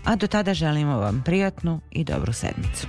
a 0.03 0.15
do 0.15 0.27
tada 0.27 0.53
želimo 0.53 0.97
vam 0.97 1.21
prijatnu 1.25 1.81
i 1.91 2.03
dobru 2.03 2.33
sedmicu. 2.33 2.87